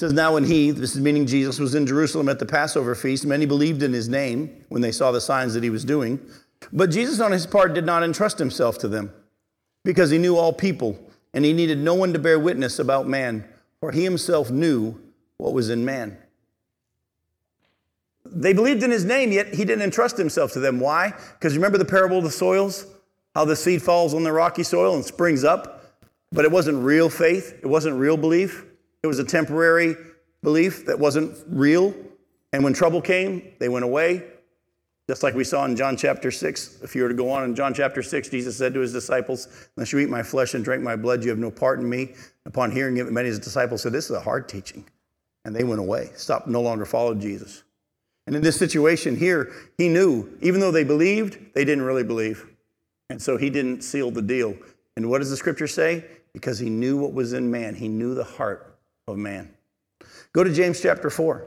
Says, 0.00 0.14
Now 0.14 0.32
when 0.32 0.44
he, 0.44 0.70
this 0.70 0.96
is 0.96 1.00
meaning 1.02 1.26
Jesus, 1.26 1.58
was 1.58 1.74
in 1.74 1.86
Jerusalem 1.86 2.30
at 2.30 2.38
the 2.38 2.46
Passover 2.46 2.94
feast, 2.94 3.26
many 3.26 3.44
believed 3.44 3.82
in 3.82 3.92
his 3.92 4.08
name 4.08 4.64
when 4.70 4.80
they 4.80 4.92
saw 4.92 5.12
the 5.12 5.20
signs 5.20 5.52
that 5.52 5.62
he 5.62 5.68
was 5.68 5.84
doing. 5.84 6.18
But 6.72 6.90
Jesus, 6.90 7.20
on 7.20 7.32
his 7.32 7.46
part, 7.46 7.74
did 7.74 7.84
not 7.84 8.02
entrust 8.02 8.38
himself 8.38 8.78
to 8.78 8.88
them 8.88 9.12
because 9.84 10.08
he 10.08 10.16
knew 10.16 10.38
all 10.38 10.54
people 10.54 10.98
and 11.34 11.44
he 11.44 11.52
needed 11.52 11.76
no 11.76 11.92
one 11.92 12.14
to 12.14 12.18
bear 12.18 12.38
witness 12.38 12.78
about 12.78 13.08
man, 13.08 13.46
for 13.78 13.92
he 13.92 14.02
himself 14.02 14.50
knew 14.50 14.98
what 15.36 15.52
was 15.52 15.68
in 15.68 15.84
man. 15.84 16.16
They 18.24 18.54
believed 18.54 18.82
in 18.82 18.90
his 18.90 19.04
name, 19.04 19.32
yet 19.32 19.52
he 19.52 19.66
didn't 19.66 19.82
entrust 19.82 20.16
himself 20.16 20.52
to 20.52 20.60
them. 20.60 20.80
Why? 20.80 21.12
Because 21.34 21.52
you 21.52 21.60
remember 21.60 21.76
the 21.76 21.84
parable 21.84 22.16
of 22.16 22.24
the 22.24 22.30
soils? 22.30 22.86
How 23.34 23.44
the 23.44 23.54
seed 23.54 23.82
falls 23.82 24.14
on 24.14 24.22
the 24.22 24.32
rocky 24.32 24.62
soil 24.62 24.94
and 24.94 25.04
springs 25.04 25.44
up? 25.44 25.84
But 26.32 26.46
it 26.46 26.50
wasn't 26.50 26.82
real 26.82 27.10
faith, 27.10 27.58
it 27.62 27.66
wasn't 27.66 27.98
real 27.98 28.16
belief. 28.16 28.64
It 29.02 29.06
was 29.06 29.18
a 29.18 29.24
temporary 29.24 29.96
belief 30.42 30.86
that 30.86 30.98
wasn't 30.98 31.36
real. 31.48 31.94
And 32.52 32.64
when 32.64 32.72
trouble 32.72 33.00
came, 33.00 33.52
they 33.58 33.68
went 33.68 33.84
away. 33.84 34.24
Just 35.08 35.22
like 35.22 35.34
we 35.34 35.42
saw 35.42 35.64
in 35.64 35.74
John 35.74 35.96
chapter 35.96 36.30
6. 36.30 36.82
If 36.82 36.94
you 36.94 37.02
were 37.02 37.08
to 37.08 37.14
go 37.14 37.30
on 37.30 37.42
in 37.42 37.54
John 37.56 37.74
chapter 37.74 38.02
6, 38.02 38.28
Jesus 38.28 38.56
said 38.56 38.74
to 38.74 38.80
his 38.80 38.92
disciples, 38.92 39.48
Unless 39.76 39.92
you 39.92 39.98
eat 39.98 40.08
my 40.08 40.22
flesh 40.22 40.54
and 40.54 40.64
drink 40.64 40.82
my 40.82 40.94
blood, 40.94 41.24
you 41.24 41.30
have 41.30 41.38
no 41.38 41.50
part 41.50 41.80
in 41.80 41.88
me. 41.88 42.14
Upon 42.46 42.70
hearing 42.70 42.96
it, 42.96 43.10
many 43.10 43.28
of 43.28 43.32
his 43.32 43.40
disciples 43.40 43.82
said, 43.82 43.92
This 43.92 44.04
is 44.04 44.16
a 44.16 44.20
hard 44.20 44.48
teaching. 44.48 44.88
And 45.44 45.56
they 45.56 45.64
went 45.64 45.80
away, 45.80 46.10
stopped, 46.14 46.46
no 46.46 46.60
longer 46.60 46.84
followed 46.84 47.20
Jesus. 47.20 47.64
And 48.26 48.36
in 48.36 48.42
this 48.42 48.56
situation 48.56 49.16
here, 49.16 49.50
he 49.78 49.88
knew, 49.88 50.28
even 50.42 50.60
though 50.60 50.70
they 50.70 50.84
believed, 50.84 51.54
they 51.54 51.64
didn't 51.64 51.84
really 51.84 52.04
believe. 52.04 52.46
And 53.08 53.20
so 53.20 53.36
he 53.36 53.50
didn't 53.50 53.80
seal 53.80 54.12
the 54.12 54.22
deal. 54.22 54.54
And 54.96 55.10
what 55.10 55.18
does 55.18 55.30
the 55.30 55.36
scripture 55.36 55.66
say? 55.66 56.04
Because 56.32 56.60
he 56.60 56.70
knew 56.70 56.96
what 56.96 57.12
was 57.12 57.32
in 57.32 57.50
man, 57.50 57.74
he 57.74 57.88
knew 57.88 58.14
the 58.14 58.22
heart 58.22 58.69
of 59.10 59.18
man. 59.18 59.54
Go 60.32 60.44
to 60.44 60.52
James 60.52 60.80
chapter 60.80 61.10
4. 61.10 61.46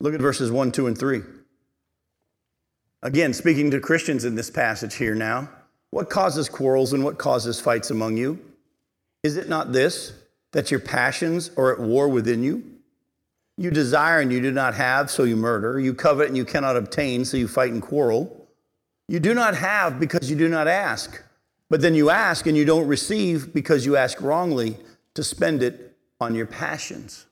Look 0.00 0.14
at 0.14 0.20
verses 0.20 0.50
1, 0.50 0.72
2, 0.72 0.86
and 0.86 0.98
3. 0.98 1.22
Again, 3.02 3.32
speaking 3.32 3.70
to 3.70 3.80
Christians 3.80 4.24
in 4.24 4.34
this 4.34 4.50
passage 4.50 4.94
here 4.94 5.14
now, 5.14 5.48
what 5.90 6.08
causes 6.08 6.48
quarrels 6.48 6.92
and 6.92 7.04
what 7.04 7.18
causes 7.18 7.60
fights 7.60 7.90
among 7.90 8.16
you? 8.16 8.38
Is 9.22 9.36
it 9.36 9.48
not 9.48 9.72
this, 9.72 10.12
that 10.52 10.70
your 10.70 10.80
passions 10.80 11.50
are 11.56 11.72
at 11.72 11.80
war 11.80 12.08
within 12.08 12.42
you? 12.42 12.64
You 13.58 13.70
desire 13.70 14.20
and 14.20 14.32
you 14.32 14.40
do 14.40 14.50
not 14.50 14.74
have, 14.74 15.10
so 15.10 15.24
you 15.24 15.36
murder. 15.36 15.78
You 15.78 15.92
covet 15.92 16.28
and 16.28 16.36
you 16.36 16.46
cannot 16.46 16.76
obtain, 16.76 17.26
so 17.26 17.36
you 17.36 17.46
fight 17.46 17.72
and 17.72 17.82
quarrel. 17.82 18.39
You 19.10 19.18
do 19.18 19.34
not 19.34 19.56
have 19.56 19.98
because 19.98 20.30
you 20.30 20.36
do 20.36 20.48
not 20.48 20.68
ask. 20.68 21.20
But 21.68 21.80
then 21.80 21.96
you 21.96 22.10
ask 22.10 22.46
and 22.46 22.56
you 22.56 22.64
don't 22.64 22.86
receive 22.86 23.52
because 23.52 23.84
you 23.84 23.96
ask 23.96 24.20
wrongly 24.20 24.76
to 25.14 25.24
spend 25.24 25.64
it 25.64 25.96
on 26.20 26.32
your 26.36 26.46
passions. 26.46 27.26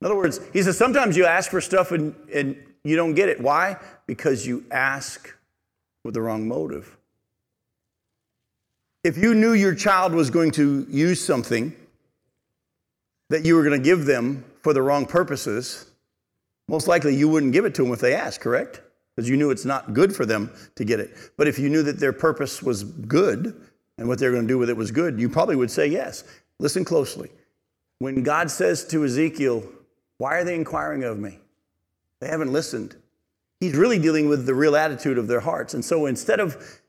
In 0.00 0.06
other 0.06 0.14
words, 0.14 0.38
he 0.52 0.62
says 0.62 0.78
sometimes 0.78 1.16
you 1.16 1.26
ask 1.26 1.50
for 1.50 1.60
stuff 1.60 1.90
and, 1.90 2.14
and 2.32 2.56
you 2.84 2.94
don't 2.94 3.14
get 3.14 3.28
it. 3.28 3.40
Why? 3.40 3.78
Because 4.06 4.46
you 4.46 4.64
ask 4.70 5.36
with 6.04 6.14
the 6.14 6.20
wrong 6.20 6.46
motive. 6.46 6.96
If 9.02 9.18
you 9.18 9.34
knew 9.34 9.54
your 9.54 9.74
child 9.74 10.12
was 10.12 10.30
going 10.30 10.52
to 10.52 10.86
use 10.88 11.24
something 11.24 11.74
that 13.28 13.44
you 13.44 13.56
were 13.56 13.64
going 13.64 13.76
to 13.76 13.84
give 13.84 14.04
them 14.04 14.44
for 14.62 14.72
the 14.72 14.82
wrong 14.82 15.04
purposes, 15.04 15.90
most 16.68 16.86
likely 16.86 17.16
you 17.16 17.28
wouldn't 17.28 17.52
give 17.52 17.64
it 17.64 17.74
to 17.74 17.82
them 17.82 17.92
if 17.92 17.98
they 17.98 18.14
asked, 18.14 18.40
correct? 18.40 18.82
Because 19.14 19.28
you 19.28 19.36
knew 19.36 19.50
it's 19.50 19.64
not 19.64 19.94
good 19.94 20.14
for 20.14 20.26
them 20.26 20.50
to 20.74 20.84
get 20.84 21.00
it. 21.00 21.16
But 21.36 21.46
if 21.46 21.58
you 21.58 21.68
knew 21.68 21.82
that 21.84 22.00
their 22.00 22.12
purpose 22.12 22.62
was 22.62 22.82
good 22.82 23.60
and 23.96 24.08
what 24.08 24.18
they're 24.18 24.32
going 24.32 24.42
to 24.42 24.48
do 24.48 24.58
with 24.58 24.70
it 24.70 24.76
was 24.76 24.90
good, 24.90 25.20
you 25.20 25.28
probably 25.28 25.56
would 25.56 25.70
say 25.70 25.86
yes. 25.86 26.24
Listen 26.58 26.84
closely. 26.84 27.30
When 27.98 28.22
God 28.22 28.50
says 28.50 28.84
to 28.86 29.04
Ezekiel, 29.04 29.64
Why 30.18 30.36
are 30.36 30.44
they 30.44 30.54
inquiring 30.54 31.04
of 31.04 31.18
me? 31.18 31.38
They 32.20 32.28
haven't 32.28 32.52
listened. 32.52 32.96
He's 33.60 33.76
really 33.76 33.98
dealing 33.98 34.28
with 34.28 34.46
the 34.46 34.54
real 34.54 34.76
attitude 34.76 35.18
of 35.18 35.28
their 35.28 35.40
hearts. 35.40 35.74
And 35.74 35.84
so 35.84 36.06
instead 36.06 36.40
of 36.40 36.80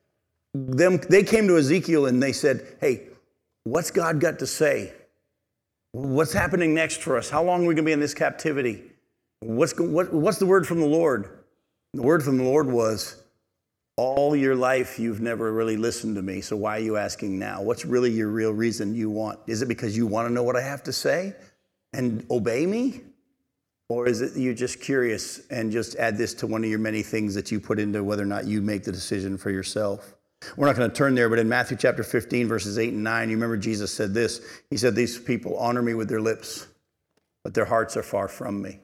them, 0.53 0.99
they 1.09 1.23
came 1.23 1.47
to 1.47 1.57
Ezekiel 1.57 2.07
and 2.07 2.21
they 2.21 2.31
said, 2.31 2.65
Hey, 2.81 3.07
what's 3.63 3.91
God 3.91 4.19
got 4.19 4.39
to 4.39 4.47
say? 4.47 4.93
What's 5.91 6.33
happening 6.33 6.73
next 6.73 7.01
for 7.01 7.17
us? 7.17 7.29
How 7.29 7.43
long 7.43 7.63
are 7.63 7.67
we 7.67 7.75
going 7.75 7.77
to 7.77 7.83
be 7.83 7.91
in 7.91 7.99
this 7.99 8.13
captivity? 8.13 8.83
What's, 9.39 9.79
what, 9.79 10.11
what's 10.11 10.39
the 10.39 10.45
word 10.45 10.67
from 10.67 10.79
the 10.79 10.87
Lord? 10.87 11.44
The 11.95 12.01
word 12.01 12.23
from 12.23 12.37
the 12.37 12.43
Lord 12.43 12.67
was, 12.67 13.23
All 13.95 14.35
your 14.35 14.53
life 14.53 14.99
you've 14.99 15.21
never 15.21 15.53
really 15.53 15.77
listened 15.77 16.15
to 16.17 16.21
me, 16.21 16.41
so 16.41 16.57
why 16.57 16.75
are 16.75 16.81
you 16.81 16.97
asking 16.97 17.39
now? 17.39 17.61
What's 17.61 17.85
really 17.85 18.11
your 18.11 18.27
real 18.27 18.51
reason 18.51 18.93
you 18.93 19.09
want? 19.09 19.39
Is 19.47 19.61
it 19.61 19.69
because 19.69 19.95
you 19.95 20.05
want 20.05 20.27
to 20.27 20.33
know 20.33 20.43
what 20.43 20.57
I 20.57 20.61
have 20.61 20.83
to 20.83 20.93
say 20.93 21.33
and 21.93 22.25
obey 22.29 22.65
me? 22.65 22.99
Or 23.87 24.09
is 24.09 24.19
it 24.19 24.35
you're 24.35 24.53
just 24.53 24.81
curious 24.81 25.47
and 25.47 25.71
just 25.71 25.95
add 25.95 26.17
this 26.17 26.33
to 26.35 26.47
one 26.47 26.65
of 26.65 26.69
your 26.69 26.79
many 26.79 27.01
things 27.01 27.33
that 27.35 27.49
you 27.49 27.61
put 27.61 27.79
into 27.79 28.03
whether 28.03 28.23
or 28.23 28.27
not 28.27 28.45
you 28.45 28.61
make 28.61 28.83
the 28.83 28.91
decision 28.91 29.37
for 29.37 29.49
yourself? 29.49 30.15
We're 30.57 30.67
not 30.67 30.75
going 30.75 30.89
to 30.89 30.95
turn 30.95 31.15
there, 31.15 31.29
but 31.29 31.39
in 31.39 31.47
Matthew 31.47 31.77
chapter 31.77 32.03
15, 32.03 32.49
verses 32.49 32.77
8 32.77 32.91
and 32.91 33.05
9, 33.05 33.29
you 33.29 33.37
remember 33.37 33.55
Jesus 33.55 33.93
said 33.93 34.13
this. 34.13 34.41
He 34.69 34.75
said, 34.75 34.95
These 34.95 35.17
people 35.17 35.57
honor 35.57 35.81
me 35.81 35.93
with 35.93 36.09
their 36.09 36.19
lips, 36.19 36.67
but 37.41 37.53
their 37.53 37.63
hearts 37.63 37.95
are 37.95 38.03
far 38.03 38.27
from 38.27 38.61
me. 38.61 38.79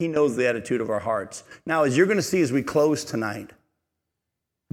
He 0.00 0.08
knows 0.08 0.34
the 0.34 0.48
attitude 0.48 0.80
of 0.80 0.88
our 0.88 0.98
hearts. 0.98 1.44
Now, 1.66 1.82
as 1.82 1.94
you're 1.94 2.06
going 2.06 2.16
to 2.16 2.22
see 2.22 2.40
as 2.40 2.50
we 2.50 2.62
close 2.62 3.04
tonight, 3.04 3.50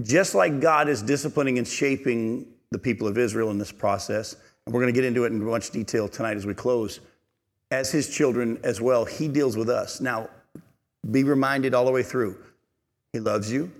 just 0.00 0.34
like 0.34 0.58
God 0.58 0.88
is 0.88 1.02
disciplining 1.02 1.58
and 1.58 1.68
shaping 1.68 2.46
the 2.70 2.78
people 2.78 3.06
of 3.06 3.18
Israel 3.18 3.50
in 3.50 3.58
this 3.58 3.70
process, 3.70 4.36
and 4.64 4.74
we're 4.74 4.80
going 4.80 4.92
to 4.92 4.98
get 4.98 5.06
into 5.06 5.24
it 5.24 5.32
in 5.32 5.44
much 5.44 5.70
detail 5.70 6.08
tonight 6.08 6.38
as 6.38 6.46
we 6.46 6.54
close, 6.54 7.00
as 7.70 7.92
his 7.92 8.08
children 8.08 8.58
as 8.64 8.80
well, 8.80 9.04
he 9.04 9.28
deals 9.28 9.54
with 9.54 9.68
us. 9.68 10.00
Now, 10.00 10.30
be 11.10 11.24
reminded 11.24 11.74
all 11.74 11.84
the 11.84 11.92
way 11.92 12.02
through 12.02 12.42
he 13.12 13.20
loves 13.20 13.52
you, 13.52 13.70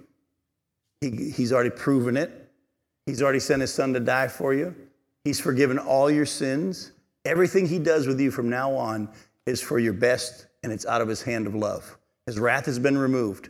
he, 1.00 1.30
he's 1.30 1.50
already 1.50 1.70
proven 1.70 2.18
it, 2.18 2.50
he's 3.06 3.22
already 3.22 3.40
sent 3.40 3.62
his 3.62 3.72
son 3.72 3.94
to 3.94 4.00
die 4.00 4.28
for 4.28 4.52
you, 4.52 4.74
he's 5.24 5.40
forgiven 5.40 5.78
all 5.78 6.10
your 6.10 6.26
sins. 6.26 6.92
Everything 7.24 7.66
he 7.66 7.78
does 7.78 8.06
with 8.06 8.20
you 8.20 8.30
from 8.30 8.50
now 8.50 8.72
on 8.74 9.08
is 9.46 9.62
for 9.62 9.78
your 9.78 9.94
best 9.94 10.47
and 10.62 10.72
it's 10.72 10.86
out 10.86 11.00
of 11.00 11.08
his 11.08 11.22
hand 11.22 11.46
of 11.46 11.54
love. 11.54 11.96
His 12.26 12.38
wrath 12.38 12.66
has 12.66 12.78
been 12.78 12.98
removed. 12.98 13.48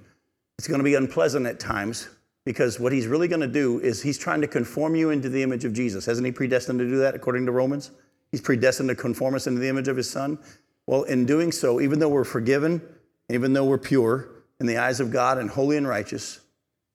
It's 0.58 0.68
going 0.68 0.78
to 0.78 0.84
be 0.84 0.94
unpleasant 0.94 1.46
at 1.46 1.60
times 1.60 2.08
because 2.44 2.80
what 2.80 2.92
he's 2.92 3.06
really 3.06 3.28
going 3.28 3.40
to 3.40 3.46
do 3.46 3.78
is 3.80 4.02
he's 4.02 4.18
trying 4.18 4.40
to 4.40 4.46
conform 4.46 4.94
you 4.94 5.10
into 5.10 5.28
the 5.28 5.42
image 5.42 5.64
of 5.64 5.72
Jesus. 5.72 6.06
Hasn't 6.06 6.26
he 6.26 6.32
predestined 6.32 6.78
to 6.78 6.88
do 6.88 6.98
that 6.98 7.14
according 7.14 7.46
to 7.46 7.52
Romans? 7.52 7.90
He's 8.30 8.40
predestined 8.40 8.88
to 8.88 8.94
conform 8.94 9.34
us 9.34 9.46
into 9.46 9.60
the 9.60 9.68
image 9.68 9.88
of 9.88 9.96
his 9.96 10.08
son. 10.08 10.38
Well, 10.86 11.02
in 11.04 11.26
doing 11.26 11.52
so, 11.52 11.80
even 11.80 11.98
though 11.98 12.08
we're 12.08 12.24
forgiven, 12.24 12.82
even 13.28 13.52
though 13.52 13.64
we're 13.64 13.78
pure 13.78 14.28
in 14.60 14.66
the 14.66 14.78
eyes 14.78 15.00
of 15.00 15.10
God 15.10 15.38
and 15.38 15.50
holy 15.50 15.76
and 15.76 15.86
righteous, 15.86 16.40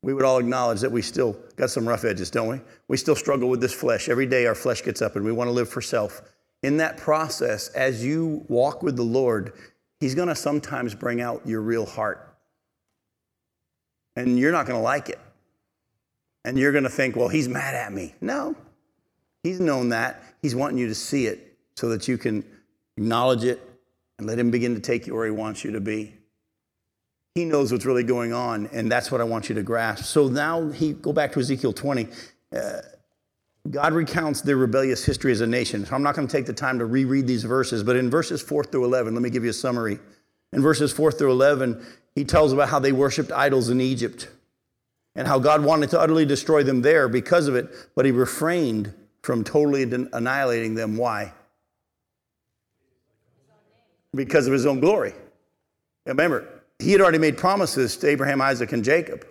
we 0.01 0.13
would 0.13 0.25
all 0.25 0.37
acknowledge 0.37 0.81
that 0.81 0.91
we 0.91 1.01
still 1.01 1.37
got 1.55 1.69
some 1.69 1.87
rough 1.87 2.03
edges, 2.03 2.29
don't 2.29 2.49
we? 2.49 2.59
We 2.87 2.97
still 2.97 3.15
struggle 3.15 3.49
with 3.49 3.61
this 3.61 3.73
flesh. 3.73 4.09
Every 4.09 4.25
day 4.25 4.45
our 4.45 4.55
flesh 4.55 4.83
gets 4.83 5.01
up 5.01 5.15
and 5.15 5.23
we 5.23 5.31
want 5.31 5.47
to 5.47 5.53
live 5.53 5.69
for 5.69 5.81
self. 5.81 6.21
In 6.61 6.77
that 6.77 6.97
process, 6.97 7.69
as 7.69 8.03
you 8.03 8.45
walk 8.47 8.83
with 8.83 8.95
the 8.95 9.03
Lord, 9.03 9.53
He's 10.03 10.15
going 10.15 10.27
to 10.27 10.35
sometimes 10.35 10.93
bring 10.93 11.21
out 11.21 11.43
your 11.45 11.61
real 11.61 11.85
heart. 11.85 12.35
And 14.17 14.37
you're 14.37 14.51
not 14.51 14.65
going 14.65 14.77
to 14.77 14.83
like 14.83 15.07
it. 15.07 15.19
And 16.43 16.59
you're 16.59 16.73
going 16.73 16.83
to 16.83 16.89
think, 16.89 17.15
well, 17.15 17.29
he's 17.29 17.47
mad 17.47 17.73
at 17.73 17.93
me. 17.93 18.13
No, 18.19 18.53
he's 19.43 19.61
known 19.61 19.87
that. 19.89 20.21
He's 20.41 20.55
wanting 20.55 20.77
you 20.77 20.89
to 20.89 20.93
see 20.93 21.27
it 21.27 21.57
so 21.77 21.87
that 21.87 22.09
you 22.09 22.17
can 22.17 22.43
acknowledge 22.97 23.45
it 23.45 23.61
and 24.17 24.27
let 24.27 24.37
him 24.37 24.51
begin 24.51 24.75
to 24.75 24.81
take 24.81 25.07
you 25.07 25.15
where 25.15 25.23
he 25.23 25.31
wants 25.31 25.63
you 25.63 25.71
to 25.71 25.79
be. 25.79 26.13
He 27.33 27.45
knows 27.45 27.71
what's 27.71 27.85
really 27.85 28.03
going 28.03 28.33
on, 28.33 28.67
and 28.73 28.91
that's 28.91 29.09
what 29.09 29.21
I 29.21 29.23
want 29.23 29.47
you 29.47 29.55
to 29.55 29.63
grasp. 29.63 30.03
So 30.03 30.27
now 30.27 30.69
he 30.69 30.91
go 30.91 31.13
back 31.13 31.31
to 31.31 31.39
Ezekiel 31.39 31.71
20. 31.71 32.09
Uh, 32.53 32.81
God 33.69 33.93
recounts 33.93 34.41
their 34.41 34.57
rebellious 34.57 35.05
history 35.05 35.31
as 35.31 35.41
a 35.41 35.47
nation. 35.47 35.85
So 35.85 35.95
I'm 35.95 36.03
not 36.03 36.15
going 36.15 36.27
to 36.27 36.31
take 36.31 36.45
the 36.45 36.53
time 36.53 36.79
to 36.79 36.85
reread 36.85 37.27
these 37.27 37.43
verses, 37.43 37.81
but 37.83 37.95
in 37.95 38.09
verses 38.09 38.41
4 38.41 38.65
through 38.65 38.83
11, 38.85 39.13
let 39.13 39.23
me 39.23 39.29
give 39.29 39.43
you 39.43 39.51
a 39.51 39.53
summary. 39.53 39.99
In 40.51 40.61
verses 40.61 40.91
4 40.91 41.11
through 41.13 41.31
11, 41.31 41.83
he 42.13 42.25
tells 42.25 42.51
about 42.51 42.69
how 42.69 42.79
they 42.79 42.91
worshiped 42.91 43.31
idols 43.31 43.69
in 43.69 43.79
Egypt 43.79 44.27
and 45.15 45.27
how 45.27 45.39
God 45.39 45.63
wanted 45.63 45.89
to 45.91 45.99
utterly 45.99 46.25
destroy 46.25 46.63
them 46.63 46.81
there 46.81 47.07
because 47.07 47.47
of 47.47 47.55
it, 47.55 47.73
but 47.95 48.05
he 48.05 48.11
refrained 48.11 48.93
from 49.21 49.43
totally 49.43 49.83
annihilating 49.83 50.75
them. 50.75 50.97
Why? 50.97 51.31
Because 54.13 54.45
of 54.45 54.53
his 54.53 54.65
own 54.65 54.81
glory. 54.81 55.13
Remember, 56.05 56.47
he 56.79 56.91
had 56.91 56.99
already 56.99 57.17
made 57.17 57.37
promises 57.37 57.95
to 57.97 58.07
Abraham, 58.07 58.41
Isaac, 58.41 58.73
and 58.73 58.83
Jacob. 58.83 59.25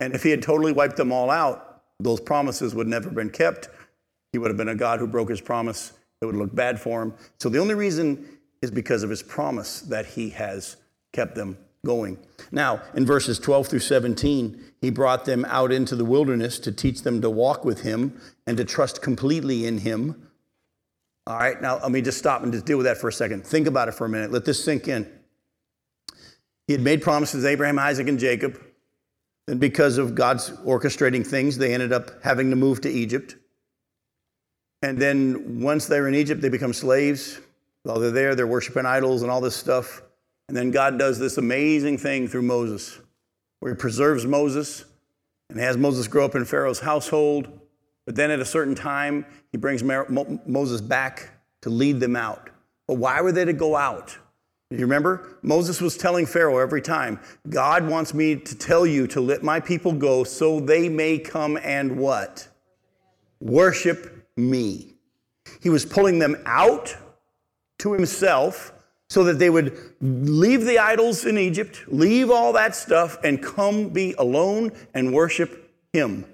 And 0.00 0.14
if 0.14 0.22
he 0.22 0.30
had 0.30 0.42
totally 0.42 0.72
wiped 0.72 0.96
them 0.96 1.12
all 1.12 1.30
out, 1.30 1.69
those 2.02 2.20
promises 2.20 2.74
would 2.74 2.86
never 2.86 3.06
have 3.06 3.14
been 3.14 3.30
kept. 3.30 3.68
He 4.32 4.38
would 4.38 4.48
have 4.50 4.56
been 4.56 4.68
a 4.68 4.74
God 4.74 5.00
who 5.00 5.06
broke 5.06 5.30
his 5.30 5.40
promise. 5.40 5.92
It 6.20 6.26
would 6.26 6.36
look 6.36 6.54
bad 6.54 6.80
for 6.80 7.02
him. 7.02 7.14
So 7.38 7.48
the 7.48 7.58
only 7.58 7.74
reason 7.74 8.38
is 8.62 8.70
because 8.70 9.02
of 9.02 9.10
his 9.10 9.22
promise 9.22 9.80
that 9.82 10.06
he 10.06 10.30
has 10.30 10.76
kept 11.12 11.34
them 11.34 11.56
going. 11.84 12.18
Now, 12.52 12.82
in 12.94 13.06
verses 13.06 13.38
12 13.38 13.68
through 13.68 13.80
17, 13.80 14.62
he 14.80 14.90
brought 14.90 15.24
them 15.24 15.44
out 15.46 15.72
into 15.72 15.96
the 15.96 16.04
wilderness 16.04 16.58
to 16.60 16.72
teach 16.72 17.02
them 17.02 17.22
to 17.22 17.30
walk 17.30 17.64
with 17.64 17.82
him 17.82 18.20
and 18.46 18.56
to 18.56 18.64
trust 18.64 19.02
completely 19.02 19.66
in 19.66 19.78
him. 19.78 20.28
All 21.26 21.38
right, 21.38 21.60
now 21.60 21.78
let 21.78 21.90
me 21.90 22.02
just 22.02 22.18
stop 22.18 22.42
and 22.42 22.52
just 22.52 22.66
deal 22.66 22.76
with 22.76 22.86
that 22.86 22.98
for 22.98 23.08
a 23.08 23.12
second. 23.12 23.46
Think 23.46 23.66
about 23.66 23.88
it 23.88 23.94
for 23.94 24.04
a 24.04 24.08
minute. 24.08 24.30
Let 24.30 24.44
this 24.44 24.62
sink 24.62 24.88
in. 24.88 25.10
He 26.66 26.72
had 26.72 26.82
made 26.82 27.02
promises 27.02 27.44
to 27.44 27.48
Abraham, 27.48 27.78
Isaac, 27.78 28.08
and 28.08 28.18
Jacob. 28.18 28.60
And 29.50 29.58
because 29.58 29.98
of 29.98 30.14
God's 30.14 30.50
orchestrating 30.64 31.26
things, 31.26 31.58
they 31.58 31.74
ended 31.74 31.92
up 31.92 32.22
having 32.22 32.50
to 32.50 32.56
move 32.56 32.80
to 32.82 32.88
Egypt. 32.88 33.34
And 34.80 34.96
then 34.96 35.60
once 35.60 35.86
they're 35.86 36.06
in 36.06 36.14
Egypt, 36.14 36.40
they 36.40 36.48
become 36.48 36.72
slaves. 36.72 37.40
While 37.82 37.98
they're 37.98 38.12
there, 38.12 38.36
they're 38.36 38.46
worshiping 38.46 38.86
idols 38.86 39.22
and 39.22 39.30
all 39.30 39.40
this 39.40 39.56
stuff. 39.56 40.02
And 40.46 40.56
then 40.56 40.70
God 40.70 41.00
does 41.00 41.18
this 41.18 41.36
amazing 41.36 41.98
thing 41.98 42.28
through 42.28 42.42
Moses, 42.42 43.00
where 43.58 43.72
he 43.72 43.76
preserves 43.76 44.24
Moses 44.24 44.84
and 45.48 45.58
has 45.58 45.76
Moses 45.76 46.06
grow 46.06 46.24
up 46.24 46.36
in 46.36 46.44
Pharaoh's 46.44 46.78
household. 46.78 47.48
But 48.06 48.14
then 48.14 48.30
at 48.30 48.38
a 48.38 48.44
certain 48.44 48.76
time, 48.76 49.26
he 49.50 49.58
brings 49.58 49.82
Moses 49.82 50.80
back 50.80 51.28
to 51.62 51.70
lead 51.70 51.98
them 51.98 52.14
out. 52.14 52.50
But 52.86 52.98
why 52.98 53.20
were 53.20 53.32
they 53.32 53.46
to 53.46 53.52
go 53.52 53.74
out? 53.74 54.16
You 54.70 54.78
remember? 54.78 55.36
Moses 55.42 55.80
was 55.80 55.96
telling 55.96 56.26
Pharaoh 56.26 56.58
every 56.58 56.80
time, 56.80 57.18
God 57.48 57.88
wants 57.88 58.14
me 58.14 58.36
to 58.36 58.54
tell 58.54 58.86
you 58.86 59.08
to 59.08 59.20
let 59.20 59.42
my 59.42 59.58
people 59.58 59.92
go 59.92 60.22
so 60.22 60.60
they 60.60 60.88
may 60.88 61.18
come 61.18 61.58
and 61.60 61.96
what? 61.96 62.46
Worship 63.40 64.28
me. 64.36 64.94
He 65.60 65.70
was 65.70 65.84
pulling 65.84 66.20
them 66.20 66.36
out 66.46 66.96
to 67.78 67.92
himself 67.92 68.72
so 69.08 69.24
that 69.24 69.40
they 69.40 69.50
would 69.50 69.76
leave 70.00 70.64
the 70.64 70.78
idols 70.78 71.24
in 71.24 71.36
Egypt, 71.36 71.82
leave 71.88 72.30
all 72.30 72.52
that 72.52 72.76
stuff, 72.76 73.18
and 73.24 73.42
come 73.42 73.88
be 73.88 74.14
alone 74.18 74.70
and 74.94 75.12
worship 75.12 75.68
him. 75.92 76.24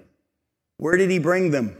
Where 0.77 0.95
did 0.95 1.09
he 1.09 1.17
bring 1.17 1.49
them? 1.49 1.75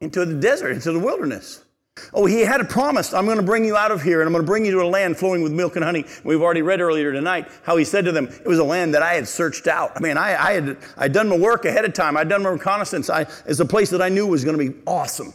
Into 0.00 0.26
the 0.26 0.34
desert, 0.34 0.72
into 0.72 0.92
the 0.92 0.98
wilderness. 0.98 1.64
Oh, 2.12 2.26
he 2.26 2.40
had 2.40 2.60
a 2.60 2.64
promise. 2.64 3.12
I'm 3.12 3.24
going 3.24 3.38
to 3.38 3.42
bring 3.42 3.64
you 3.64 3.76
out 3.76 3.90
of 3.90 4.02
here 4.02 4.20
and 4.20 4.26
I'm 4.26 4.32
going 4.32 4.44
to 4.44 4.46
bring 4.46 4.64
you 4.64 4.72
to 4.72 4.82
a 4.82 4.88
land 4.88 5.16
flowing 5.16 5.42
with 5.42 5.52
milk 5.52 5.76
and 5.76 5.84
honey. 5.84 6.04
We've 6.24 6.40
already 6.40 6.62
read 6.62 6.80
earlier 6.80 7.12
tonight 7.12 7.48
how 7.62 7.76
he 7.76 7.84
said 7.84 8.04
to 8.04 8.12
them, 8.12 8.26
it 8.26 8.46
was 8.46 8.58
a 8.58 8.64
land 8.64 8.94
that 8.94 9.02
I 9.02 9.14
had 9.14 9.28
searched 9.28 9.66
out. 9.66 9.92
I 9.96 10.00
mean, 10.00 10.16
I, 10.16 10.36
I 10.36 10.52
had 10.52 10.78
I'd 10.96 11.12
done 11.12 11.28
my 11.28 11.38
work 11.38 11.64
ahead 11.64 11.84
of 11.84 11.92
time. 11.92 12.16
I'd 12.16 12.28
done 12.28 12.42
my 12.42 12.50
reconnaissance. 12.50 13.10
I, 13.10 13.22
it's 13.46 13.60
a 13.60 13.66
place 13.66 13.90
that 13.90 14.02
I 14.02 14.08
knew 14.08 14.26
was 14.26 14.44
going 14.44 14.58
to 14.58 14.70
be 14.70 14.78
awesome. 14.86 15.32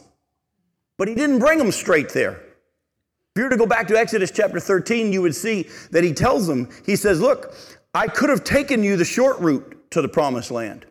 But 0.97 1.07
he 1.07 1.15
didn't 1.15 1.39
bring 1.39 1.57
them 1.57 1.71
straight 1.71 2.09
there. 2.09 2.41
If 3.35 3.39
you 3.39 3.43
were 3.45 3.49
to 3.49 3.57
go 3.57 3.65
back 3.65 3.87
to 3.87 3.97
Exodus 3.97 4.29
chapter 4.29 4.59
13, 4.59 5.11
you 5.11 5.21
would 5.23 5.35
see 5.35 5.67
that 5.89 6.03
he 6.03 6.13
tells 6.13 6.45
them, 6.45 6.69
he 6.85 6.95
says, 6.95 7.19
Look, 7.19 7.55
I 7.93 8.07
could 8.07 8.29
have 8.29 8.43
taken 8.43 8.83
you 8.83 8.95
the 8.95 9.05
short 9.05 9.39
route 9.39 9.91
to 9.91 10.01
the 10.01 10.07
promised 10.07 10.51
land, 10.51 10.85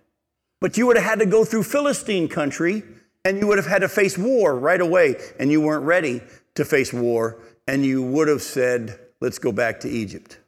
but 0.60 0.76
you 0.76 0.86
would 0.86 0.96
have 0.96 1.04
had 1.04 1.18
to 1.20 1.26
go 1.26 1.44
through 1.44 1.62
Philistine 1.62 2.28
country 2.28 2.82
and 3.24 3.38
you 3.38 3.46
would 3.46 3.58
have 3.58 3.66
had 3.66 3.80
to 3.80 3.88
face 3.88 4.18
war 4.18 4.58
right 4.58 4.80
away, 4.80 5.16
and 5.38 5.50
you 5.50 5.60
weren't 5.60 5.84
ready 5.84 6.20
to 6.54 6.64
face 6.64 6.92
war, 6.92 7.38
and 7.66 7.84
you 7.84 8.02
would 8.02 8.28
have 8.28 8.42
said, 8.42 8.98
Let's 9.20 9.38
go 9.38 9.52
back 9.52 9.78
to 9.80 9.88
Egypt. 9.88 10.38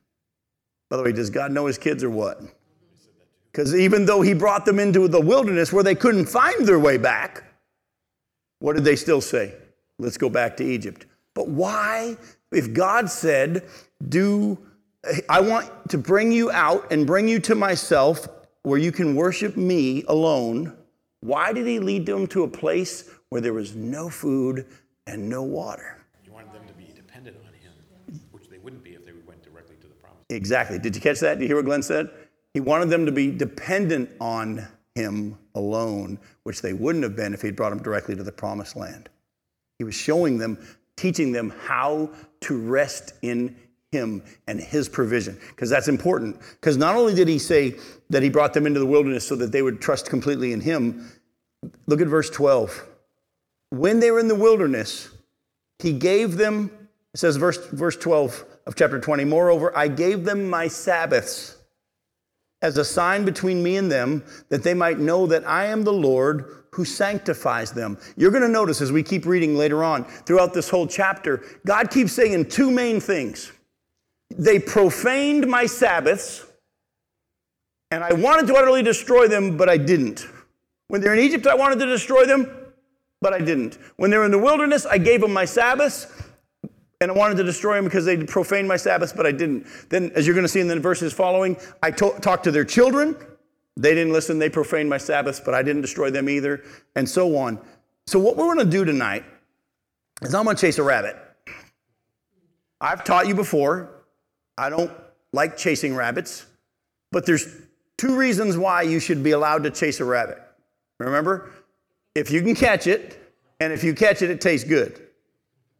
By 0.90 0.96
the 0.96 1.04
way, 1.04 1.12
does 1.12 1.30
God 1.30 1.52
know 1.52 1.66
his 1.66 1.78
kids 1.78 2.02
or 2.02 2.10
what? 2.10 2.40
Because 3.52 3.72
even 3.72 4.04
though 4.04 4.20
he 4.20 4.34
brought 4.34 4.64
them 4.64 4.80
into 4.80 5.06
the 5.06 5.20
wilderness 5.20 5.72
where 5.72 5.84
they 5.84 5.94
couldn't 5.94 6.26
find 6.26 6.66
their 6.66 6.80
way 6.80 6.98
back, 6.98 7.44
what 8.58 8.74
did 8.74 8.82
they 8.82 8.96
still 8.96 9.20
say? 9.20 9.54
Let's 10.00 10.18
go 10.18 10.28
back 10.28 10.56
to 10.56 10.64
Egypt. 10.64 11.06
But 11.34 11.46
why, 11.46 12.16
if 12.50 12.74
God 12.74 13.08
said, 13.08 13.62
do 14.08 14.58
I 15.28 15.40
want 15.40 15.70
to 15.90 15.98
bring 15.98 16.32
you 16.32 16.50
out 16.50 16.90
and 16.90 17.06
bring 17.06 17.28
you 17.28 17.38
to 17.40 17.54
myself 17.54 18.28
where 18.62 18.78
you 18.78 18.92
can 18.92 19.14
worship 19.14 19.56
me 19.56 20.02
alone. 20.08 20.76
Why 21.24 21.54
did 21.54 21.66
he 21.66 21.78
lead 21.78 22.04
them 22.04 22.26
to 22.26 22.42
a 22.42 22.48
place 22.48 23.08
where 23.30 23.40
there 23.40 23.54
was 23.54 23.74
no 23.74 24.10
food 24.10 24.66
and 25.06 25.26
no 25.26 25.42
water? 25.42 25.96
He 26.22 26.28
wanted 26.28 26.52
them 26.52 26.66
to 26.66 26.74
be 26.74 26.92
dependent 26.94 27.38
on 27.38 27.54
him, 27.54 28.20
which 28.30 28.50
they 28.50 28.58
wouldn't 28.58 28.84
be 28.84 28.90
if 28.90 29.06
they 29.06 29.12
went 29.26 29.42
directly 29.42 29.76
to 29.80 29.86
the 29.86 29.94
promise. 29.94 30.18
Exactly. 30.28 30.78
Did 30.78 30.94
you 30.94 31.00
catch 31.00 31.20
that? 31.20 31.38
Did 31.38 31.44
you 31.44 31.46
hear 31.46 31.56
what 31.56 31.64
Glenn 31.64 31.82
said? 31.82 32.10
He 32.52 32.60
wanted 32.60 32.90
them 32.90 33.06
to 33.06 33.12
be 33.12 33.30
dependent 33.30 34.10
on 34.20 34.68
him 34.94 35.38
alone, 35.54 36.18
which 36.42 36.60
they 36.60 36.74
wouldn't 36.74 37.04
have 37.04 37.16
been 37.16 37.32
if 37.32 37.40
he'd 37.40 37.56
brought 37.56 37.70
them 37.70 37.82
directly 37.82 38.14
to 38.16 38.22
the 38.22 38.30
promised 38.30 38.76
land. 38.76 39.08
He 39.78 39.84
was 39.84 39.94
showing 39.94 40.36
them, 40.36 40.58
teaching 40.98 41.32
them 41.32 41.54
how 41.64 42.10
to 42.42 42.58
rest 42.58 43.14
in 43.22 43.56
him 43.92 44.22
and 44.46 44.60
his 44.60 44.90
provision, 44.90 45.38
because 45.50 45.70
that's 45.70 45.88
important. 45.88 46.38
Because 46.60 46.76
not 46.76 46.96
only 46.96 47.14
did 47.14 47.28
he 47.28 47.38
say 47.38 47.76
that 48.11 48.23
he 48.23 48.28
brought 48.28 48.54
them 48.54 48.66
into 48.66 48.80
the 48.80 48.87
wilderness 48.87 49.26
so 49.26 49.37
that 49.37 49.52
they 49.52 49.62
would 49.62 49.80
trust 49.80 50.08
completely 50.08 50.52
in 50.52 50.61
him, 50.61 51.11
look 51.87 52.00
at 52.00 52.08
verse 52.08 52.30
12. 52.30 52.87
When 53.70 54.00
they 54.00 54.11
were 54.11 54.20
in 54.20 54.28
the 54.28 54.34
wilderness, 54.34 55.08
he 55.78 55.92
gave 55.92 56.37
them, 56.37 56.70
it 57.12 57.18
says 57.18 57.37
verse, 57.37 57.66
verse 57.68 57.96
12 57.96 58.44
of 58.66 58.76
chapter 58.76 59.00
20, 59.00 59.25
moreover, 59.25 59.76
I 59.76 59.88
gave 59.88 60.25
them 60.25 60.49
my 60.49 60.68
Sabbaths 60.68 61.56
as 62.62 62.78
a 62.78 62.84
sign 62.84 63.26
between 63.26 63.62
me 63.62 63.76
and 63.76 63.92
them, 63.92 64.25
that 64.49 64.62
they 64.62 64.73
might 64.73 64.99
know 64.99 65.26
that 65.26 65.46
I 65.46 65.66
am 65.66 65.84
the 65.84 65.92
Lord 65.92 66.64
who 66.70 66.84
sanctifies 66.84 67.73
them. 67.73 67.99
You're 68.16 68.30
going 68.30 68.42
to 68.42 68.49
notice 68.49 68.80
as 68.80 68.90
we 68.90 69.02
keep 69.02 69.26
reading 69.26 69.54
later 69.54 69.84
on 69.84 70.04
throughout 70.04 70.54
this 70.54 70.70
whole 70.70 70.87
chapter, 70.87 71.44
God 71.66 71.90
keeps 71.90 72.12
saying 72.12 72.49
two 72.49 72.70
main 72.70 73.00
things. 73.00 73.52
They 74.30 74.58
profaned 74.58 75.46
my 75.46 75.66
Sabbaths, 75.66 76.46
and 77.94 78.02
I 78.02 78.12
wanted 78.12 78.48
to 78.48 78.56
utterly 78.56 78.82
destroy 78.82 79.28
them, 79.28 79.56
but 79.56 79.68
I 79.68 79.76
didn't. 79.76 80.26
When 80.88 81.00
they're 81.00 81.14
in 81.14 81.20
Egypt, 81.20 81.46
I 81.46 81.54
wanted 81.54 81.78
to 81.78 81.86
destroy 81.86 82.26
them, 82.26 82.50
but 83.20 83.32
I 83.32 83.38
didn't. 83.38 83.78
When 83.96 84.10
they're 84.10 84.24
in 84.24 84.32
the 84.32 84.38
wilderness, 84.38 84.84
I 84.84 84.98
gave 84.98 85.20
them 85.20 85.32
my 85.32 85.44
Sabbaths, 85.44 86.08
and 87.00 87.12
I 87.12 87.14
wanted 87.14 87.36
to 87.36 87.44
destroy 87.44 87.76
them 87.76 87.84
because 87.84 88.04
they 88.04 88.16
profaned 88.16 88.66
my 88.66 88.76
Sabbaths, 88.76 89.12
but 89.12 89.26
I 89.26 89.30
didn't. 89.30 89.68
Then, 89.90 90.10
as 90.16 90.26
you're 90.26 90.34
going 90.34 90.44
to 90.44 90.48
see 90.48 90.58
in 90.58 90.66
the 90.66 90.80
verses 90.80 91.12
following, 91.12 91.56
I 91.84 91.92
to- 91.92 92.18
talked 92.20 92.42
to 92.44 92.50
their 92.50 92.64
children. 92.64 93.16
They 93.76 93.94
didn't 93.94 94.12
listen. 94.12 94.40
They 94.40 94.50
profaned 94.50 94.90
my 94.90 94.98
Sabbaths, 94.98 95.38
but 95.38 95.54
I 95.54 95.62
didn't 95.62 95.82
destroy 95.82 96.10
them 96.10 96.28
either, 96.28 96.64
and 96.96 97.08
so 97.08 97.36
on. 97.36 97.60
So, 98.08 98.18
what 98.18 98.36
we're 98.36 98.52
going 98.52 98.58
to 98.58 98.64
do 98.64 98.84
tonight 98.84 99.24
is 100.20 100.34
I'm 100.34 100.44
going 100.44 100.56
to 100.56 100.60
chase 100.60 100.78
a 100.78 100.82
rabbit. 100.82 101.16
I've 102.80 103.04
taught 103.04 103.28
you 103.28 103.36
before, 103.36 104.02
I 104.58 104.68
don't 104.68 104.90
like 105.32 105.56
chasing 105.56 105.94
rabbits, 105.94 106.46
but 107.12 107.24
there's 107.24 107.46
two 108.04 108.16
reasons 108.16 108.58
why 108.58 108.82
you 108.82 109.00
should 109.00 109.23
be 109.23 109.30
allowed 109.30 109.64
to 109.64 109.70
chase 109.70 109.99
a 109.99 110.04
rabbit. 110.04 110.38
Remember? 110.99 111.50
If 112.14 112.30
you 112.30 112.42
can 112.42 112.54
catch 112.54 112.87
it, 112.87 113.18
and 113.61 113.73
if 113.73 113.82
you 113.82 113.94
catch 113.94 114.20
it, 114.20 114.28
it 114.28 114.42
tastes 114.42 114.68
good. 114.68 114.92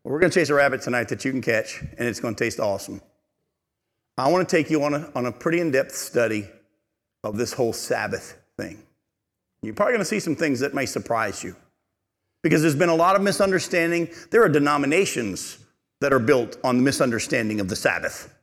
Well, 0.03 0.13
we're 0.13 0.21
going 0.21 0.31
to 0.31 0.41
chase 0.41 0.49
a 0.49 0.55
rabbit 0.55 0.81
tonight 0.81 1.09
that 1.09 1.25
you 1.25 1.33
can 1.33 1.43
catch, 1.43 1.83
and 1.83 2.09
it's 2.09 2.21
going 2.21 2.35
to 2.35 2.43
taste 2.43 2.61
awesome. 2.61 3.03
I 4.17 4.31
want 4.31 4.49
to 4.49 4.57
take 4.57 4.71
you 4.71 4.83
on 4.85 4.95
a, 4.95 5.13
on 5.15 5.27
a 5.27 5.33
pretty 5.33 5.61
in 5.61 5.71
depth 5.71 5.95
study 5.95 6.49
of 7.25 7.37
this 7.37 7.53
whole 7.53 7.75
Sabbath 7.75 8.39
thing. 8.57 8.83
You're 9.61 9.75
probably 9.75 9.93
going 9.93 10.01
to 10.01 10.07
see 10.07 10.21
some 10.21 10.37
things 10.37 10.61
that 10.61 10.73
may 10.73 10.87
surprise 10.87 11.45
you 11.45 11.55
because 12.43 12.63
there's 12.63 12.75
been 12.75 12.89
a 12.89 12.95
lot 12.95 13.17
of 13.17 13.23
misunderstanding. 13.23 14.09
There 14.31 14.43
are 14.43 14.49
denominations 14.49 15.59
that 16.01 16.13
are 16.15 16.19
built 16.19 16.57
on 16.65 16.79
the 16.79 16.83
misunderstanding 16.83 17.61
of 17.61 17.69
the 17.69 17.77
Sabbath. 17.77 18.34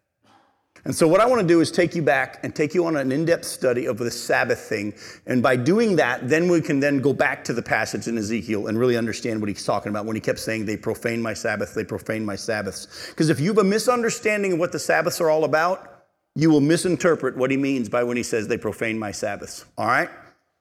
And 0.83 0.95
so, 0.95 1.07
what 1.07 1.21
I 1.21 1.27
want 1.27 1.41
to 1.41 1.47
do 1.47 1.61
is 1.61 1.69
take 1.69 1.93
you 1.93 2.01
back 2.01 2.39
and 2.43 2.55
take 2.55 2.73
you 2.73 2.85
on 2.87 2.95
an 2.95 3.11
in 3.11 3.23
depth 3.23 3.45
study 3.45 3.85
of 3.85 3.99
the 3.99 4.09
Sabbath 4.09 4.59
thing. 4.59 4.93
And 5.27 5.43
by 5.43 5.55
doing 5.55 5.95
that, 5.97 6.27
then 6.27 6.49
we 6.49 6.59
can 6.59 6.79
then 6.79 7.01
go 7.01 7.13
back 7.13 7.43
to 7.45 7.53
the 7.53 7.61
passage 7.61 8.07
in 8.07 8.17
Ezekiel 8.17 8.67
and 8.67 8.79
really 8.79 8.97
understand 8.97 9.41
what 9.41 9.49
he's 9.49 9.63
talking 9.63 9.91
about 9.91 10.05
when 10.05 10.15
he 10.15 10.21
kept 10.21 10.39
saying, 10.39 10.65
They 10.65 10.77
profane 10.77 11.21
my 11.21 11.35
Sabbath, 11.35 11.75
they 11.75 11.83
profane 11.83 12.25
my 12.25 12.35
Sabbaths. 12.35 13.09
Because 13.09 13.29
if 13.29 13.39
you 13.39 13.49
have 13.49 13.59
a 13.59 13.63
misunderstanding 13.63 14.53
of 14.53 14.59
what 14.59 14.71
the 14.71 14.79
Sabbaths 14.79 15.21
are 15.21 15.29
all 15.29 15.43
about, 15.43 16.05
you 16.35 16.49
will 16.49 16.61
misinterpret 16.61 17.37
what 17.37 17.51
he 17.51 17.57
means 17.57 17.87
by 17.87 18.03
when 18.03 18.17
he 18.17 18.23
says 18.23 18.47
they 18.47 18.57
profane 18.57 18.97
my 18.97 19.11
Sabbaths. 19.11 19.65
All 19.77 19.85
right? 19.85 20.09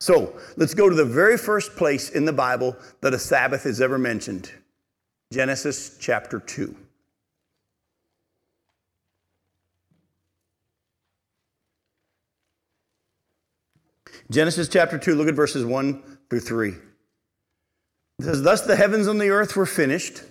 So, 0.01 0.35
let's 0.57 0.75
go 0.75 0.88
to 0.88 0.94
the 0.94 1.05
very 1.05 1.38
first 1.38 1.77
place 1.77 2.11
in 2.11 2.25
the 2.25 2.33
Bible 2.33 2.77
that 3.01 3.14
a 3.14 3.18
Sabbath 3.18 3.64
is 3.64 3.81
ever 3.81 3.99
mentioned 3.99 4.51
Genesis 5.33 5.97
chapter 5.99 6.40
2. 6.40 6.75
Genesis 14.31 14.69
chapter 14.69 14.97
2, 14.97 15.16
look 15.16 15.27
at 15.27 15.35
verses 15.35 15.64
1 15.64 16.03
through 16.31 16.40
3. 16.40 16.69
It 16.71 16.77
says, 18.21 18.43
Thus 18.43 18.61
the 18.61 18.77
heavens 18.77 19.09
and 19.09 19.21
the 19.21 19.31
earth 19.31 19.57
were 19.57 19.66
finished, 19.66 20.23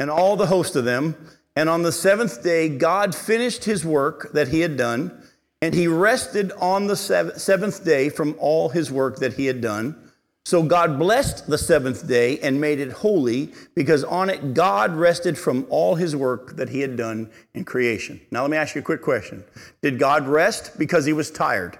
and 0.00 0.10
all 0.10 0.34
the 0.34 0.46
host 0.46 0.74
of 0.74 0.84
them. 0.84 1.14
And 1.54 1.68
on 1.68 1.82
the 1.82 1.92
seventh 1.92 2.42
day, 2.42 2.68
God 2.68 3.14
finished 3.14 3.64
his 3.64 3.84
work 3.84 4.32
that 4.32 4.48
he 4.48 4.60
had 4.60 4.76
done, 4.76 5.22
and 5.62 5.72
he 5.72 5.86
rested 5.86 6.50
on 6.60 6.88
the 6.88 6.96
seventh 6.96 7.84
day 7.84 8.08
from 8.08 8.34
all 8.40 8.70
his 8.70 8.90
work 8.90 9.20
that 9.20 9.34
he 9.34 9.46
had 9.46 9.60
done. 9.60 10.10
So 10.44 10.64
God 10.64 10.98
blessed 10.98 11.46
the 11.46 11.58
seventh 11.58 12.06
day 12.06 12.38
and 12.40 12.60
made 12.60 12.80
it 12.80 12.92
holy, 12.92 13.54
because 13.76 14.02
on 14.02 14.30
it 14.30 14.52
God 14.52 14.96
rested 14.96 15.38
from 15.38 15.64
all 15.70 15.94
his 15.94 16.16
work 16.16 16.56
that 16.56 16.70
he 16.70 16.80
had 16.80 16.96
done 16.96 17.30
in 17.54 17.64
creation. 17.64 18.20
Now, 18.32 18.42
let 18.42 18.50
me 18.50 18.56
ask 18.56 18.74
you 18.74 18.80
a 18.80 18.84
quick 18.84 19.02
question 19.02 19.44
Did 19.80 20.00
God 20.00 20.26
rest 20.26 20.76
because 20.76 21.06
he 21.06 21.12
was 21.12 21.30
tired? 21.30 21.78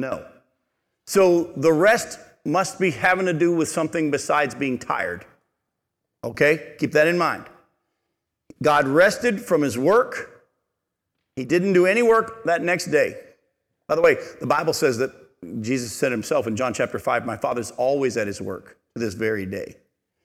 No. 0.00 0.24
So 1.06 1.52
the 1.56 1.72
rest 1.72 2.18
must 2.44 2.78
be 2.78 2.90
having 2.90 3.26
to 3.26 3.32
do 3.32 3.54
with 3.54 3.68
something 3.68 4.10
besides 4.10 4.54
being 4.54 4.78
tired. 4.78 5.24
Okay? 6.24 6.74
Keep 6.78 6.92
that 6.92 7.06
in 7.06 7.18
mind. 7.18 7.44
God 8.62 8.86
rested 8.88 9.40
from 9.40 9.62
his 9.62 9.76
work. 9.76 10.44
He 11.34 11.44
didn't 11.44 11.72
do 11.72 11.86
any 11.86 12.02
work 12.02 12.44
that 12.44 12.62
next 12.62 12.86
day. 12.86 13.18
By 13.88 13.94
the 13.94 14.00
way, 14.00 14.16
the 14.40 14.46
Bible 14.46 14.72
says 14.72 14.98
that 14.98 15.12
Jesus 15.60 15.92
said 15.92 16.10
himself 16.10 16.46
in 16.46 16.56
John 16.56 16.72
chapter 16.72 16.98
5, 16.98 17.26
My 17.26 17.36
Father's 17.36 17.70
always 17.72 18.16
at 18.16 18.26
his 18.26 18.40
work 18.40 18.78
to 18.94 19.00
this 19.00 19.14
very 19.14 19.46
day. 19.46 19.76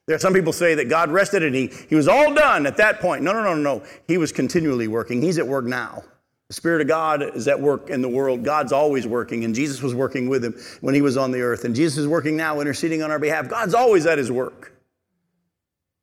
There 0.07 0.15
are 0.15 0.19
some 0.19 0.33
people 0.33 0.53
say 0.53 0.75
that 0.75 0.89
God 0.89 1.11
rested 1.11 1.43
and 1.43 1.53
he, 1.53 1.67
he 1.89 1.95
was 1.95 2.07
all 2.07 2.33
done 2.33 2.65
at 2.65 2.77
that 2.77 2.99
point. 2.99 3.23
No, 3.23 3.33
no, 3.33 3.43
no, 3.43 3.55
no. 3.55 3.83
He 4.07 4.17
was 4.17 4.31
continually 4.31 4.87
working. 4.87 5.21
He's 5.21 5.37
at 5.37 5.47
work 5.47 5.65
now. 5.65 6.03
The 6.51 6.55
Spirit 6.55 6.81
of 6.81 6.89
God 6.89 7.23
is 7.23 7.47
at 7.47 7.61
work 7.61 7.89
in 7.89 8.01
the 8.01 8.09
world. 8.09 8.43
God's 8.43 8.73
always 8.73 9.07
working, 9.07 9.45
and 9.45 9.55
Jesus 9.55 9.81
was 9.81 9.95
working 9.95 10.27
with 10.27 10.43
him 10.43 10.53
when 10.81 10.93
he 10.93 11.01
was 11.01 11.15
on 11.15 11.31
the 11.31 11.39
earth. 11.39 11.63
And 11.63 11.73
Jesus 11.73 11.99
is 11.99 12.09
working 12.09 12.35
now, 12.35 12.59
interceding 12.59 13.01
on 13.01 13.09
our 13.09 13.19
behalf. 13.19 13.47
God's 13.47 13.73
always 13.73 14.05
at 14.05 14.17
his 14.17 14.33
work. 14.33 14.73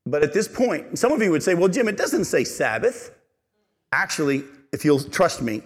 But 0.06 0.22
at 0.22 0.32
this 0.32 0.48
point, 0.48 0.98
some 0.98 1.12
of 1.12 1.20
you 1.20 1.30
would 1.32 1.42
say, 1.42 1.52
well, 1.52 1.68
Jim, 1.68 1.86
it 1.86 1.98
doesn't 1.98 2.24
say 2.24 2.44
Sabbath. 2.44 3.14
Actually, 3.92 4.42
if 4.72 4.86
you'll 4.86 5.02
trust 5.02 5.42
me, 5.42 5.60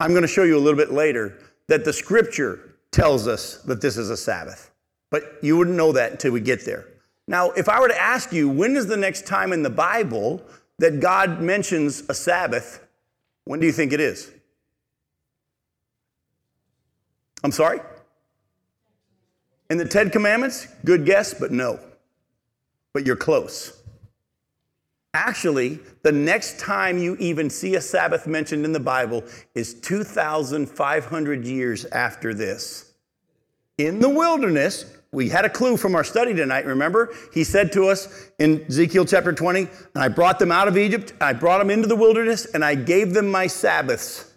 I'm 0.00 0.10
going 0.10 0.22
to 0.22 0.28
show 0.28 0.42
you 0.42 0.56
a 0.56 0.58
little 0.58 0.76
bit 0.76 0.90
later 0.90 1.38
that 1.68 1.84
the 1.84 1.92
scripture 1.92 2.74
tells 2.90 3.28
us 3.28 3.58
that 3.58 3.80
this 3.80 3.96
is 3.96 4.10
a 4.10 4.16
Sabbath. 4.16 4.72
But 5.12 5.38
you 5.40 5.56
wouldn't 5.56 5.76
know 5.76 5.92
that 5.92 6.10
until 6.10 6.32
we 6.32 6.40
get 6.40 6.64
there. 6.64 6.88
Now, 7.28 7.52
if 7.52 7.68
I 7.68 7.78
were 7.78 7.86
to 7.86 8.02
ask 8.02 8.32
you, 8.32 8.48
when 8.48 8.74
is 8.74 8.88
the 8.88 8.96
next 8.96 9.24
time 9.24 9.52
in 9.52 9.62
the 9.62 9.70
Bible 9.70 10.42
that 10.80 10.98
God 10.98 11.40
mentions 11.40 12.02
a 12.08 12.14
Sabbath? 12.14 12.82
When 13.46 13.60
do 13.60 13.66
you 13.66 13.72
think 13.72 13.92
it 13.92 14.00
is? 14.00 14.30
I'm 17.44 17.52
sorry? 17.52 17.80
In 19.70 19.78
the 19.78 19.84
Ten 19.84 20.10
Commandments? 20.10 20.66
Good 20.84 21.06
guess, 21.06 21.32
but 21.32 21.52
no. 21.52 21.78
But 22.92 23.06
you're 23.06 23.14
close. 23.14 23.80
Actually, 25.14 25.78
the 26.02 26.10
next 26.10 26.58
time 26.58 26.98
you 26.98 27.16
even 27.20 27.48
see 27.48 27.76
a 27.76 27.80
Sabbath 27.80 28.26
mentioned 28.26 28.64
in 28.64 28.72
the 28.72 28.80
Bible 28.80 29.22
is 29.54 29.74
2,500 29.74 31.44
years 31.44 31.84
after 31.86 32.34
this. 32.34 32.94
In 33.78 34.00
the 34.00 34.08
wilderness, 34.08 34.95
we 35.16 35.30
had 35.30 35.46
a 35.46 35.48
clue 35.48 35.78
from 35.78 35.94
our 35.94 36.04
study 36.04 36.34
tonight, 36.34 36.66
remember? 36.66 37.14
He 37.32 37.42
said 37.42 37.72
to 37.72 37.88
us 37.88 38.30
in 38.38 38.66
Ezekiel 38.68 39.06
chapter 39.06 39.32
20, 39.32 39.60
and 39.60 39.70
I 39.96 40.08
brought 40.08 40.38
them 40.38 40.52
out 40.52 40.68
of 40.68 40.76
Egypt, 40.76 41.14
I 41.22 41.32
brought 41.32 41.56
them 41.56 41.70
into 41.70 41.88
the 41.88 41.96
wilderness, 41.96 42.44
and 42.44 42.62
I 42.62 42.74
gave 42.74 43.14
them 43.14 43.30
my 43.30 43.46
Sabbaths. 43.46 44.30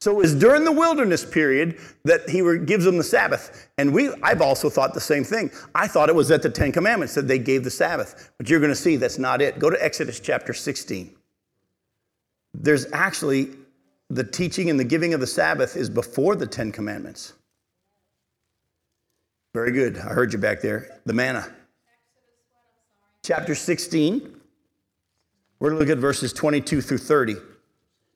So 0.00 0.12
it 0.12 0.16
was 0.16 0.34
during 0.34 0.64
the 0.64 0.72
wilderness 0.72 1.26
period 1.26 1.78
that 2.04 2.30
he 2.30 2.38
gives 2.64 2.86
them 2.86 2.96
the 2.96 3.04
Sabbath. 3.04 3.68
And 3.76 3.92
we, 3.92 4.10
I've 4.22 4.40
also 4.40 4.70
thought 4.70 4.94
the 4.94 5.00
same 5.00 5.24
thing. 5.24 5.50
I 5.74 5.86
thought 5.88 6.08
it 6.08 6.14
was 6.14 6.30
at 6.30 6.40
the 6.40 6.48
Ten 6.48 6.72
Commandments 6.72 7.14
that 7.14 7.28
they 7.28 7.38
gave 7.38 7.62
the 7.62 7.70
Sabbath. 7.70 8.32
But 8.38 8.48
you're 8.48 8.60
going 8.60 8.72
to 8.72 8.74
see 8.74 8.96
that's 8.96 9.18
not 9.18 9.42
it. 9.42 9.58
Go 9.58 9.68
to 9.68 9.84
Exodus 9.84 10.20
chapter 10.20 10.54
16. 10.54 11.14
There's 12.54 12.90
actually 12.94 13.50
the 14.08 14.24
teaching 14.24 14.70
and 14.70 14.80
the 14.80 14.84
giving 14.84 15.12
of 15.12 15.20
the 15.20 15.26
Sabbath 15.26 15.76
is 15.76 15.90
before 15.90 16.34
the 16.34 16.46
Ten 16.46 16.72
Commandments. 16.72 17.34
Very 19.56 19.72
good. 19.72 19.96
I 19.96 20.12
heard 20.12 20.34
you 20.34 20.38
back 20.38 20.60
there. 20.60 21.00
The 21.06 21.14
manna. 21.14 21.50
Chapter 23.22 23.54
16. 23.54 24.38
We're 25.58 25.70
going 25.70 25.80
to 25.80 25.86
look 25.86 25.96
at 25.96 25.98
verses 25.98 26.34
22 26.34 26.82
through 26.82 26.98
30. 26.98 27.36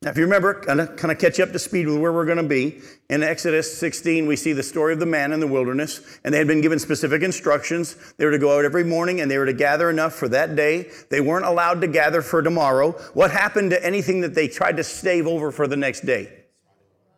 Now, 0.03 0.11
if 0.11 0.19
you 0.19 0.25
remember, 0.25 0.61
kind 0.61 0.83
of, 0.83 0.97
kind 0.97 1.11
of 1.11 1.19
catch 1.19 1.41
up 1.41 1.53
to 1.53 1.59
speed 1.59 1.87
with 1.87 1.97
where 1.97 2.13
we're 2.13 2.27
going 2.27 2.37
to 2.37 2.43
be. 2.43 2.83
In 3.09 3.23
Exodus 3.23 3.75
16, 3.79 4.27
we 4.27 4.37
see 4.37 4.53
the 4.53 4.63
story 4.63 4.93
of 4.93 5.01
the 5.01 5.07
man 5.07 5.33
in 5.33 5.41
the 5.41 5.47
wilderness, 5.47 6.19
and 6.25 6.35
they 6.35 6.37
had 6.37 6.47
been 6.47 6.61
given 6.61 6.79
specific 6.79 7.23
instructions. 7.23 7.97
They 8.19 8.27
were 8.27 8.33
to 8.33 8.39
go 8.39 8.59
out 8.59 8.67
every 8.67 8.85
morning 8.85 9.23
and 9.23 9.31
they 9.31 9.39
were 9.39 9.47
to 9.47 9.55
gather 9.55 9.89
enough 9.89 10.13
for 10.13 10.29
that 10.29 10.57
day. 10.57 10.91
They 11.09 11.23
weren't 11.23 11.47
allowed 11.47 11.81
to 11.81 11.87
gather 11.87 12.21
for 12.21 12.43
tomorrow. 12.43 12.93
What 13.15 13.31
happened 13.31 13.71
to 13.71 13.83
anything 13.83 14.21
that 14.21 14.35
they 14.35 14.47
tried 14.47 14.77
to 14.77 14.85
stave 14.85 15.27
over 15.27 15.51
for 15.51 15.67
the 15.67 15.77
next 15.77 16.05
day? 16.05 16.40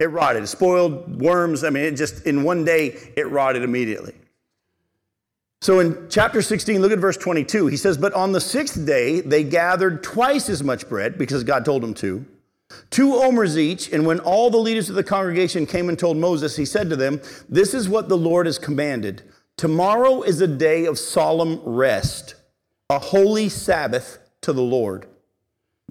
It 0.03 0.07
rotted, 0.07 0.49
spoiled, 0.49 1.23
worms. 1.23 1.62
I 1.62 1.71
mean, 1.71 1.85
it 1.85 1.93
just, 1.93 2.27
in 2.27 2.43
one 2.43 2.65
day, 2.65 3.12
it 3.17 3.31
rotted 3.31 3.62
immediately. 3.62 4.15
So 5.61 5.79
in 5.79 6.09
chapter 6.11 6.43
16, 6.43 6.83
look 6.83 6.91
at 6.91 6.99
verse 6.99 7.17
22. 7.17 7.69
He 7.69 7.77
says, 7.77 7.97
But 7.97 8.12
on 8.12 8.33
the 8.33 8.41
sixth 8.41 8.85
day, 8.85 9.21
they 9.21 9.45
gathered 9.45 10.03
twice 10.03 10.49
as 10.49 10.65
much 10.65 10.88
bread 10.88 11.17
because 11.17 11.45
God 11.45 11.65
told 11.65 11.85
them 11.85 11.95
to 11.95 12.27
two 12.91 13.15
omers 13.15 13.57
each. 13.57 13.93
And 13.93 14.05
when 14.05 14.19
all 14.19 14.51
the 14.51 14.59
leaders 14.59 14.91
of 14.91 14.97
the 14.97 15.05
congregation 15.05 15.67
came 15.67 15.88
and 15.88 15.97
told 15.97 16.17
Moses, 16.17 16.57
he 16.57 16.65
said 16.65 16.91
to 16.91 16.97
them, 16.97 17.21
This 17.49 17.73
is 17.73 17.88
what 17.88 18.09
the 18.09 18.19
Lord 18.19 18.47
has 18.47 18.59
commanded. 18.59 19.23
Tomorrow 19.57 20.23
is 20.23 20.41
a 20.41 20.49
day 20.49 20.85
of 20.85 20.99
solemn 20.99 21.61
rest, 21.65 22.35
a 22.91 22.99
holy 22.99 23.49
Sabbath 23.49 24.19
to 24.41 24.53
the 24.53 24.62
Lord. 24.62 25.07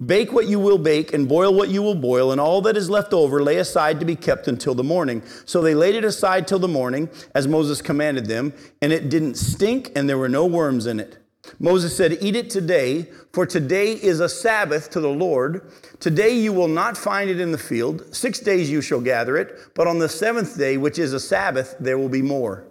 Bake 0.04 0.32
what 0.32 0.48
you 0.48 0.58
will 0.58 0.78
bake 0.78 1.12
and 1.12 1.28
boil 1.28 1.54
what 1.54 1.68
you 1.68 1.82
will 1.82 1.94
boil, 1.94 2.32
and 2.32 2.40
all 2.40 2.62
that 2.62 2.76
is 2.76 2.90
left 2.90 3.12
over 3.12 3.42
lay 3.42 3.58
aside 3.58 4.00
to 4.00 4.06
be 4.06 4.16
kept 4.16 4.48
until 4.48 4.74
the 4.74 4.82
morning. 4.82 5.22
So 5.44 5.60
they 5.60 5.74
laid 5.74 5.94
it 5.94 6.04
aside 6.04 6.48
till 6.48 6.58
the 6.58 6.66
morning, 6.66 7.10
as 7.34 7.46
Moses 7.46 7.82
commanded 7.82 8.26
them, 8.26 8.52
and 8.80 8.92
it 8.92 9.10
didn't 9.10 9.36
stink, 9.36 9.92
and 9.94 10.08
there 10.08 10.18
were 10.18 10.30
no 10.30 10.46
worms 10.46 10.86
in 10.86 10.98
it. 10.98 11.18
Moses 11.58 11.96
said, 11.96 12.18
Eat 12.20 12.36
it 12.36 12.50
today, 12.50 13.10
for 13.32 13.46
today 13.46 13.92
is 13.92 14.20
a 14.20 14.28
Sabbath 14.28 14.90
to 14.90 15.00
the 15.00 15.10
Lord. 15.10 15.70
Today 16.00 16.30
you 16.30 16.52
will 16.52 16.68
not 16.68 16.96
find 16.96 17.28
it 17.28 17.38
in 17.38 17.52
the 17.52 17.58
field. 17.58 18.14
Six 18.14 18.40
days 18.40 18.70
you 18.70 18.80
shall 18.80 19.00
gather 19.00 19.36
it, 19.36 19.58
but 19.74 19.86
on 19.86 19.98
the 19.98 20.08
seventh 20.08 20.56
day, 20.56 20.78
which 20.78 20.98
is 20.98 21.12
a 21.12 21.20
Sabbath, 21.20 21.76
there 21.78 21.98
will 21.98 22.08
be 22.08 22.22
more. 22.22 22.64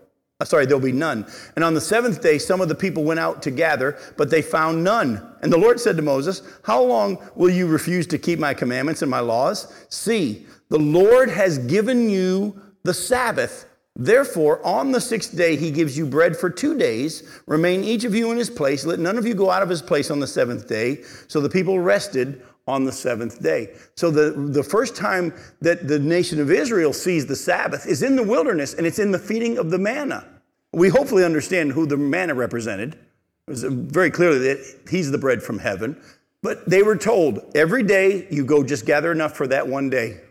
Sorry, 0.43 0.65
there'll 0.65 0.81
be 0.81 0.91
none. 0.91 1.25
And 1.55 1.63
on 1.63 1.73
the 1.73 1.81
seventh 1.81 2.21
day, 2.21 2.37
some 2.37 2.61
of 2.61 2.69
the 2.69 2.75
people 2.75 3.03
went 3.03 3.19
out 3.19 3.41
to 3.43 3.51
gather, 3.51 3.97
but 4.17 4.29
they 4.29 4.41
found 4.41 4.83
none. 4.83 5.35
And 5.41 5.51
the 5.51 5.57
Lord 5.57 5.79
said 5.79 5.95
to 5.97 6.01
Moses, 6.01 6.41
How 6.63 6.81
long 6.81 7.17
will 7.35 7.49
you 7.49 7.67
refuse 7.67 8.07
to 8.07 8.17
keep 8.17 8.39
my 8.39 8.53
commandments 8.53 9.01
and 9.01 9.11
my 9.11 9.19
laws? 9.19 9.73
See, 9.89 10.45
the 10.69 10.79
Lord 10.79 11.29
has 11.29 11.57
given 11.57 12.09
you 12.09 12.59
the 12.83 12.93
Sabbath 12.93 13.65
Therefore, 13.95 14.65
on 14.65 14.91
the 14.91 15.01
sixth 15.01 15.35
day, 15.35 15.57
he 15.57 15.69
gives 15.69 15.97
you 15.97 16.05
bread 16.05 16.37
for 16.37 16.49
two 16.49 16.77
days. 16.77 17.23
Remain 17.45 17.83
each 17.83 18.05
of 18.05 18.15
you 18.15 18.31
in 18.31 18.37
his 18.37 18.49
place. 18.49 18.85
Let 18.85 18.99
none 18.99 19.17
of 19.17 19.27
you 19.27 19.33
go 19.33 19.51
out 19.51 19.63
of 19.63 19.69
his 19.69 19.81
place 19.81 20.09
on 20.09 20.19
the 20.19 20.27
seventh 20.27 20.67
day. 20.67 21.03
So 21.27 21.41
the 21.41 21.49
people 21.49 21.79
rested 21.79 22.41
on 22.67 22.85
the 22.85 22.91
seventh 22.91 23.41
day. 23.41 23.73
So 23.95 24.11
the, 24.11 24.31
the 24.31 24.63
first 24.63 24.95
time 24.95 25.33
that 25.61 25.87
the 25.87 25.99
nation 25.99 26.39
of 26.39 26.51
Israel 26.51 26.93
sees 26.93 27.25
the 27.25 27.35
Sabbath 27.35 27.87
is 27.87 28.03
in 28.03 28.15
the 28.15 28.23
wilderness, 28.23 28.73
and 28.73 28.85
it's 28.85 28.99
in 28.99 29.11
the 29.11 29.19
feeding 29.19 29.57
of 29.57 29.69
the 29.71 29.79
manna. 29.79 30.25
We 30.73 30.89
hopefully 30.89 31.25
understand 31.25 31.71
who 31.71 31.85
the 31.85 31.97
manna 31.97 32.33
represented. 32.33 32.93
It 32.93 33.51
was 33.51 33.63
very 33.63 34.11
clearly 34.11 34.39
that 34.39 34.79
he's 34.89 35.11
the 35.11 35.17
bread 35.17 35.43
from 35.43 35.59
heaven. 35.59 36.01
But 36.41 36.67
they 36.69 36.81
were 36.81 36.95
told 36.95 37.39
every 37.55 37.83
day 37.83 38.27
you 38.31 38.45
go 38.45 38.63
just 38.63 38.85
gather 38.85 39.11
enough 39.11 39.35
for 39.35 39.47
that 39.47 39.67
one 39.67 39.89
day. 39.89 40.21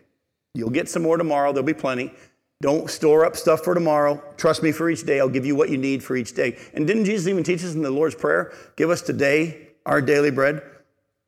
You'll 0.55 0.71
get 0.71 0.89
some 0.89 1.03
more 1.03 1.17
tomorrow, 1.17 1.53
there'll 1.53 1.67
be 1.67 1.75
plenty. 1.75 2.13
Don't 2.63 2.91
store 2.91 3.25
up 3.25 3.37
stuff 3.37 3.65
for 3.65 3.75
tomorrow. 3.75 4.23
Trust 4.37 4.63
me 4.63 4.71
for 4.71 4.91
each 4.91 5.07
day. 5.07 5.19
I'll 5.19 5.31
give 5.31 5.47
you 5.47 5.57
what 5.57 5.71
you 5.71 5.79
need 5.79 6.05
for 6.05 6.15
each 6.15 6.35
day. 6.35 6.59
And 6.75 6.87
didn't 6.87 7.07
Jesus 7.07 7.27
even 7.27 7.43
teach 7.43 7.65
us 7.65 7.75
in 7.75 7.81
the 7.81 7.91
Lord's 7.91 8.15
Prayer? 8.15 8.53
Give 8.77 8.91
us 8.91 9.01
today 9.01 9.69
our 9.87 10.03
daily 10.03 10.31
bread. 10.31 10.61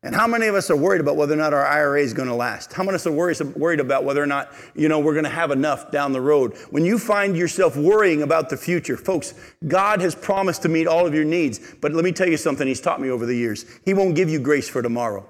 And 0.04 0.16
how 0.16 0.26
many 0.26 0.48
of 0.48 0.56
us 0.56 0.68
are 0.68 0.76
worried 0.76 1.00
about 1.00 1.16
whether 1.16 1.34
or 1.34 1.36
not 1.36 1.54
our 1.54 1.64
IRA 1.64 2.00
is 2.00 2.12
going 2.12 2.28
to 2.28 2.34
last? 2.34 2.72
How 2.72 2.82
many 2.82 2.96
of 2.96 3.06
us 3.06 3.40
are 3.40 3.46
worried 3.46 3.78
about 3.78 4.02
whether 4.02 4.20
or 4.20 4.26
not, 4.26 4.52
you 4.74 4.88
know, 4.88 4.98
we're 4.98 5.12
going 5.12 5.24
to 5.24 5.30
have 5.30 5.52
enough 5.52 5.92
down 5.92 6.12
the 6.12 6.20
road? 6.20 6.56
When 6.70 6.84
you 6.84 6.98
find 6.98 7.36
yourself 7.36 7.76
worrying 7.76 8.22
about 8.22 8.50
the 8.50 8.56
future, 8.56 8.96
folks, 8.96 9.34
God 9.68 10.00
has 10.00 10.16
promised 10.16 10.62
to 10.62 10.68
meet 10.68 10.88
all 10.88 11.06
of 11.06 11.14
your 11.14 11.24
needs. 11.24 11.60
But 11.80 11.92
let 11.92 12.04
me 12.04 12.10
tell 12.10 12.28
you 12.28 12.36
something 12.36 12.66
He's 12.66 12.80
taught 12.80 13.00
me 13.00 13.10
over 13.10 13.26
the 13.26 13.36
years. 13.36 13.64
He 13.84 13.94
won't 13.94 14.16
give 14.16 14.28
you 14.28 14.40
grace 14.40 14.68
for 14.68 14.82
tomorrow. 14.82 15.24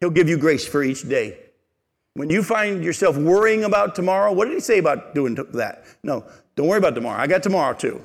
He'll 0.00 0.10
give 0.10 0.28
you 0.28 0.36
grace 0.36 0.66
for 0.66 0.82
each 0.82 1.08
day. 1.08 1.38
When 2.14 2.30
you 2.30 2.42
find 2.42 2.84
yourself 2.84 3.16
worrying 3.16 3.64
about 3.64 3.94
tomorrow, 3.94 4.32
what 4.32 4.46
did 4.46 4.54
he 4.54 4.60
say 4.60 4.78
about 4.78 5.14
doing 5.14 5.36
that? 5.54 5.84
No, 6.02 6.24
don't 6.56 6.66
worry 6.66 6.78
about 6.78 6.94
tomorrow. 6.94 7.20
I 7.20 7.26
got 7.26 7.42
tomorrow 7.42 7.74
too. 7.74 8.04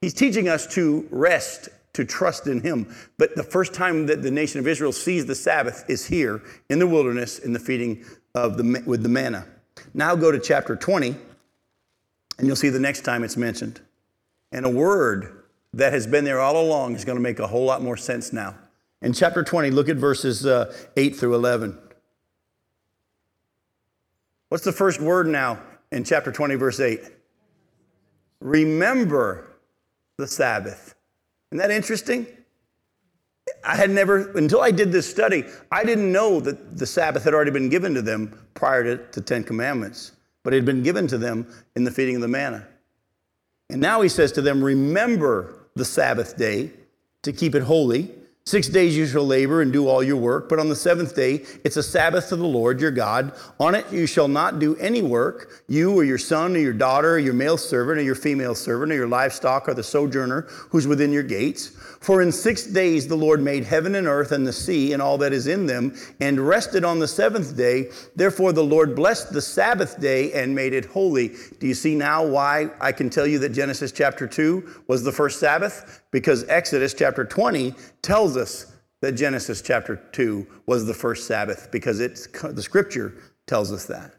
He's 0.00 0.14
teaching 0.14 0.48
us 0.48 0.66
to 0.74 1.06
rest, 1.10 1.68
to 1.92 2.04
trust 2.04 2.46
in 2.46 2.60
him. 2.60 2.94
But 3.18 3.36
the 3.36 3.42
first 3.42 3.74
time 3.74 4.06
that 4.06 4.22
the 4.22 4.30
nation 4.30 4.60
of 4.60 4.66
Israel 4.66 4.92
sees 4.92 5.26
the 5.26 5.34
Sabbath 5.34 5.84
is 5.88 6.06
here 6.06 6.42
in 6.68 6.78
the 6.78 6.86
wilderness 6.86 7.38
in 7.38 7.52
the 7.52 7.58
feeding 7.58 8.04
of 8.34 8.56
the, 8.56 8.82
with 8.86 9.02
the 9.02 9.08
manna. 9.08 9.46
Now 9.94 10.14
go 10.14 10.30
to 10.30 10.38
chapter 10.38 10.76
20, 10.76 11.16
and 12.38 12.46
you'll 12.46 12.56
see 12.56 12.68
the 12.68 12.78
next 12.78 13.02
time 13.02 13.24
it's 13.24 13.36
mentioned. 13.36 13.80
And 14.52 14.64
a 14.64 14.70
word 14.70 15.44
that 15.74 15.92
has 15.92 16.06
been 16.06 16.24
there 16.24 16.40
all 16.40 16.60
along 16.60 16.94
is 16.94 17.04
going 17.04 17.16
to 17.16 17.22
make 17.22 17.38
a 17.38 17.46
whole 17.46 17.64
lot 17.64 17.82
more 17.82 17.96
sense 17.96 18.32
now. 18.32 18.56
In 19.02 19.12
chapter 19.12 19.42
20, 19.42 19.70
look 19.70 19.88
at 19.88 19.96
verses 19.96 20.44
uh, 20.44 20.74
8 20.96 21.16
through 21.16 21.34
11. 21.34 21.78
What's 24.48 24.64
the 24.64 24.72
first 24.72 25.00
word 25.00 25.26
now 25.26 25.60
in 25.92 26.04
chapter 26.04 26.32
20, 26.32 26.56
verse 26.56 26.80
8? 26.80 27.00
Remember 28.40 29.56
the 30.16 30.26
Sabbath. 30.26 30.94
Isn't 31.50 31.58
that 31.58 31.70
interesting? 31.70 32.26
I 33.64 33.76
had 33.76 33.90
never, 33.90 34.30
until 34.32 34.60
I 34.60 34.70
did 34.70 34.92
this 34.92 35.10
study, 35.10 35.44
I 35.70 35.84
didn't 35.84 36.10
know 36.10 36.40
that 36.40 36.78
the 36.78 36.86
Sabbath 36.86 37.24
had 37.24 37.34
already 37.34 37.50
been 37.50 37.68
given 37.68 37.94
to 37.94 38.02
them 38.02 38.38
prior 38.54 38.84
to 38.96 39.20
the 39.20 39.20
Ten 39.20 39.42
Commandments, 39.44 40.12
but 40.42 40.52
it 40.52 40.56
had 40.56 40.64
been 40.64 40.82
given 40.82 41.06
to 41.08 41.18
them 41.18 41.46
in 41.76 41.84
the 41.84 41.90
feeding 41.90 42.14
of 42.14 42.22
the 42.22 42.28
manna. 42.28 42.66
And 43.68 43.80
now 43.80 44.00
he 44.00 44.08
says 44.08 44.32
to 44.32 44.42
them, 44.42 44.62
Remember 44.62 45.66
the 45.74 45.84
Sabbath 45.84 46.36
day 46.36 46.70
to 47.22 47.32
keep 47.32 47.54
it 47.54 47.62
holy. 47.62 48.10
Six 48.46 48.68
days 48.68 48.96
you 48.96 49.06
shall 49.06 49.26
labor 49.26 49.60
and 49.60 49.72
do 49.72 49.86
all 49.86 50.02
your 50.02 50.16
work, 50.16 50.48
but 50.48 50.58
on 50.58 50.68
the 50.68 50.74
seventh 50.74 51.14
day 51.14 51.44
it's 51.62 51.76
a 51.76 51.82
Sabbath 51.82 52.30
to 52.30 52.36
the 52.36 52.46
Lord 52.46 52.80
your 52.80 52.90
God. 52.90 53.32
On 53.60 53.74
it 53.74 53.84
you 53.92 54.06
shall 54.06 54.28
not 54.28 54.58
do 54.58 54.76
any 54.76 55.02
work, 55.02 55.62
you 55.68 55.94
or 55.94 56.04
your 56.04 56.18
son 56.18 56.56
or 56.56 56.58
your 56.58 56.72
daughter 56.72 57.14
or 57.14 57.18
your 57.18 57.34
male 57.34 57.58
servant 57.58 57.98
or 57.98 58.02
your 58.02 58.14
female 58.14 58.54
servant 58.54 58.92
or 58.92 58.94
your 58.96 59.06
livestock 59.06 59.68
or 59.68 59.74
the 59.74 59.82
sojourner 59.82 60.42
who's 60.70 60.86
within 60.86 61.12
your 61.12 61.22
gates. 61.22 61.72
For 62.00 62.22
in 62.22 62.32
six 62.32 62.64
days 62.64 63.06
the 63.06 63.16
Lord 63.16 63.42
made 63.42 63.64
heaven 63.64 63.94
and 63.94 64.06
earth 64.06 64.32
and 64.32 64.46
the 64.46 64.54
sea 64.54 64.94
and 64.94 65.02
all 65.02 65.18
that 65.18 65.34
is 65.34 65.46
in 65.46 65.66
them, 65.66 65.94
and 66.20 66.40
rested 66.40 66.82
on 66.82 66.98
the 66.98 67.06
seventh 67.06 67.56
day. 67.56 67.90
Therefore 68.16 68.52
the 68.52 68.64
Lord 68.64 68.96
blessed 68.96 69.32
the 69.32 69.42
Sabbath 69.42 70.00
day 70.00 70.32
and 70.32 70.54
made 70.54 70.72
it 70.72 70.86
holy. 70.86 71.36
Do 71.58 71.66
you 71.66 71.74
see 71.74 71.94
now 71.94 72.24
why 72.26 72.70
I 72.80 72.92
can 72.92 73.10
tell 73.10 73.26
you 73.26 73.38
that 73.40 73.50
Genesis 73.50 73.92
chapter 73.92 74.26
2 74.26 74.82
was 74.86 75.04
the 75.04 75.12
first 75.12 75.38
Sabbath? 75.38 76.02
Because 76.10 76.48
Exodus 76.48 76.94
chapter 76.94 77.24
20 77.24 77.74
tells 78.00 78.36
us 78.36 78.72
that 79.02 79.12
Genesis 79.12 79.60
chapter 79.60 79.96
2 80.12 80.46
was 80.66 80.86
the 80.86 80.94
first 80.94 81.26
Sabbath, 81.26 81.70
because 81.70 82.00
it's, 82.00 82.26
the 82.26 82.62
scripture 82.62 83.14
tells 83.46 83.72
us 83.72 83.86
that. 83.86 84.14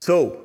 So, 0.00 0.43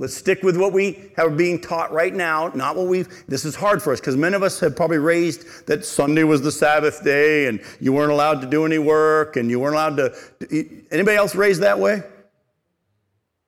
Let's 0.00 0.16
stick 0.16 0.42
with 0.42 0.56
what 0.56 0.72
we 0.72 1.12
have 1.16 1.36
being 1.36 1.60
taught 1.60 1.92
right 1.92 2.12
now, 2.12 2.50
not 2.52 2.74
what 2.74 2.88
we've. 2.88 3.08
This 3.28 3.44
is 3.44 3.54
hard 3.54 3.80
for 3.80 3.92
us 3.92 4.00
because 4.00 4.16
many 4.16 4.34
of 4.34 4.42
us 4.42 4.58
have 4.58 4.74
probably 4.74 4.98
raised 4.98 5.68
that 5.68 5.84
Sunday 5.84 6.24
was 6.24 6.42
the 6.42 6.50
Sabbath 6.50 7.04
day 7.04 7.46
and 7.46 7.60
you 7.80 7.92
weren't 7.92 8.10
allowed 8.10 8.40
to 8.40 8.48
do 8.48 8.66
any 8.66 8.78
work 8.78 9.36
and 9.36 9.48
you 9.48 9.60
weren't 9.60 9.74
allowed 9.74 9.96
to. 9.98 10.86
Anybody 10.90 11.16
else 11.16 11.36
raised 11.36 11.62
that 11.62 11.78
way? 11.78 12.02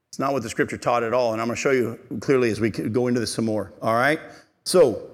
It's 0.09 0.21
not 0.21 0.33
what 0.33 0.45
the 0.45 0.49
scripture 0.49 0.77
taught 0.77 1.03
at 1.03 1.13
all. 1.13 1.33
And 1.33 1.43
I'm 1.43 1.49
going 1.49 1.57
to 1.57 1.61
show 1.61 1.73
you 1.73 1.99
clearly 2.21 2.51
as 2.51 2.61
we 2.61 2.71
go 2.71 3.09
into 3.09 3.19
this 3.19 3.35
some 3.35 3.45
more. 3.45 3.73
All 3.83 3.95
right? 3.95 4.21
So, 4.65 5.11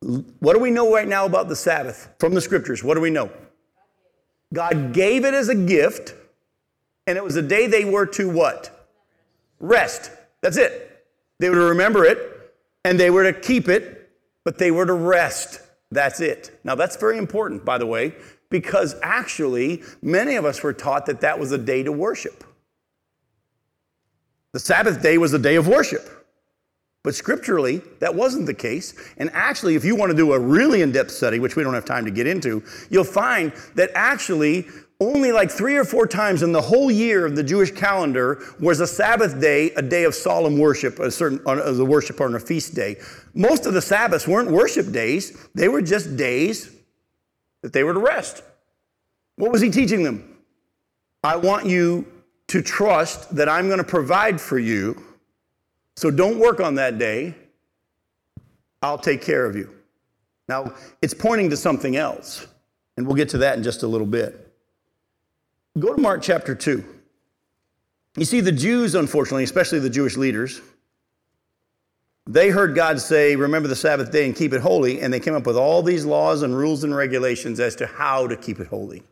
what 0.00 0.54
do 0.54 0.58
we 0.58 0.70
know 0.70 0.92
right 0.92 1.06
now 1.06 1.26
about 1.26 1.48
the 1.48 1.56
Sabbath 1.56 2.08
from 2.18 2.32
the 2.32 2.40
scriptures? 2.40 2.82
What 2.82 2.94
do 2.94 3.00
we 3.00 3.10
know? 3.10 3.30
God 4.52 4.92
gave 4.92 5.24
it 5.24 5.34
as 5.34 5.48
a 5.48 5.54
gift, 5.54 6.14
and 7.06 7.16
it 7.16 7.24
was 7.24 7.36
a 7.36 7.42
day 7.42 7.66
they 7.66 7.84
were 7.84 8.06
to 8.06 8.28
what? 8.28 8.83
Rest. 9.64 10.10
That's 10.42 10.58
it. 10.58 11.06
They 11.38 11.48
were 11.48 11.56
to 11.56 11.62
remember 11.62 12.04
it 12.04 12.18
and 12.84 13.00
they 13.00 13.10
were 13.10 13.32
to 13.32 13.38
keep 13.38 13.68
it, 13.68 14.10
but 14.44 14.58
they 14.58 14.70
were 14.70 14.84
to 14.84 14.92
rest. 14.92 15.60
That's 15.90 16.20
it. 16.20 16.58
Now, 16.64 16.74
that's 16.74 16.96
very 16.96 17.16
important, 17.16 17.64
by 17.64 17.78
the 17.78 17.86
way, 17.86 18.14
because 18.50 18.94
actually, 19.02 19.82
many 20.02 20.34
of 20.36 20.44
us 20.44 20.62
were 20.62 20.74
taught 20.74 21.06
that 21.06 21.22
that 21.22 21.38
was 21.38 21.50
a 21.52 21.58
day 21.58 21.82
to 21.82 21.92
worship. 21.92 22.44
The 24.52 24.60
Sabbath 24.60 25.02
day 25.02 25.16
was 25.16 25.32
a 25.32 25.38
day 25.38 25.56
of 25.56 25.66
worship. 25.66 26.08
But 27.02 27.14
scripturally, 27.14 27.82
that 28.00 28.14
wasn't 28.14 28.46
the 28.46 28.54
case. 28.54 28.94
And 29.18 29.30
actually, 29.32 29.76
if 29.76 29.84
you 29.84 29.96
want 29.96 30.10
to 30.10 30.16
do 30.16 30.32
a 30.32 30.38
really 30.38 30.82
in 30.82 30.92
depth 30.92 31.10
study, 31.10 31.38
which 31.38 31.56
we 31.56 31.62
don't 31.62 31.74
have 31.74 31.84
time 31.84 32.04
to 32.04 32.10
get 32.10 32.26
into, 32.26 32.62
you'll 32.90 33.04
find 33.04 33.52
that 33.74 33.90
actually 33.94 34.66
only 35.00 35.32
like 35.32 35.50
three 35.50 35.76
or 35.76 35.84
four 35.84 36.06
times 36.06 36.42
in 36.42 36.52
the 36.52 36.60
whole 36.60 36.90
year 36.90 37.26
of 37.26 37.36
the 37.36 37.42
Jewish 37.42 37.72
calendar 37.72 38.42
was 38.60 38.80
a 38.80 38.86
Sabbath 38.86 39.40
day, 39.40 39.70
a 39.72 39.82
day 39.82 40.04
of 40.04 40.14
solemn 40.14 40.58
worship, 40.58 40.98
a 40.98 41.10
certain 41.10 41.40
uh, 41.46 41.60
as 41.64 41.78
a 41.78 41.84
worship 41.84 42.20
on 42.20 42.34
a 42.34 42.40
feast 42.40 42.74
day. 42.74 42.96
Most 43.34 43.66
of 43.66 43.74
the 43.74 43.82
Sabbaths 43.82 44.28
weren't 44.28 44.50
worship 44.50 44.92
days; 44.92 45.36
they 45.54 45.68
were 45.68 45.82
just 45.82 46.16
days 46.16 46.74
that 47.62 47.72
they 47.72 47.82
were 47.82 47.94
to 47.94 48.00
rest. 48.00 48.42
What 49.36 49.50
was 49.50 49.60
he 49.60 49.70
teaching 49.70 50.02
them? 50.02 50.38
I 51.24 51.36
want 51.36 51.66
you 51.66 52.06
to 52.48 52.62
trust 52.62 53.34
that 53.34 53.48
I'm 53.48 53.66
going 53.66 53.78
to 53.78 53.84
provide 53.84 54.40
for 54.40 54.58
you. 54.58 55.02
So 55.96 56.10
don't 56.10 56.38
work 56.38 56.60
on 56.60 56.74
that 56.76 56.98
day. 56.98 57.34
I'll 58.82 58.98
take 58.98 59.22
care 59.22 59.46
of 59.46 59.56
you. 59.56 59.70
Now, 60.48 60.74
it's 61.00 61.14
pointing 61.14 61.48
to 61.50 61.56
something 61.56 61.96
else, 61.96 62.46
and 62.96 63.06
we'll 63.06 63.16
get 63.16 63.30
to 63.30 63.38
that 63.38 63.56
in 63.56 63.62
just 63.62 63.82
a 63.82 63.86
little 63.86 64.06
bit. 64.06 64.43
Go 65.76 65.92
to 65.92 66.00
Mark 66.00 66.22
chapter 66.22 66.54
2. 66.54 66.84
You 68.16 68.24
see, 68.24 68.38
the 68.38 68.52
Jews, 68.52 68.94
unfortunately, 68.94 69.42
especially 69.42 69.80
the 69.80 69.90
Jewish 69.90 70.16
leaders, 70.16 70.60
they 72.26 72.50
heard 72.50 72.76
God 72.76 73.00
say, 73.00 73.34
Remember 73.34 73.68
the 73.68 73.74
Sabbath 73.74 74.12
day 74.12 74.24
and 74.24 74.36
keep 74.36 74.52
it 74.52 74.60
holy, 74.60 75.00
and 75.00 75.12
they 75.12 75.18
came 75.18 75.34
up 75.34 75.46
with 75.46 75.56
all 75.56 75.82
these 75.82 76.04
laws 76.04 76.42
and 76.42 76.56
rules 76.56 76.84
and 76.84 76.94
regulations 76.94 77.58
as 77.58 77.74
to 77.76 77.86
how 77.86 78.28
to 78.28 78.36
keep 78.36 78.60
it 78.60 78.68
holy 78.68 79.02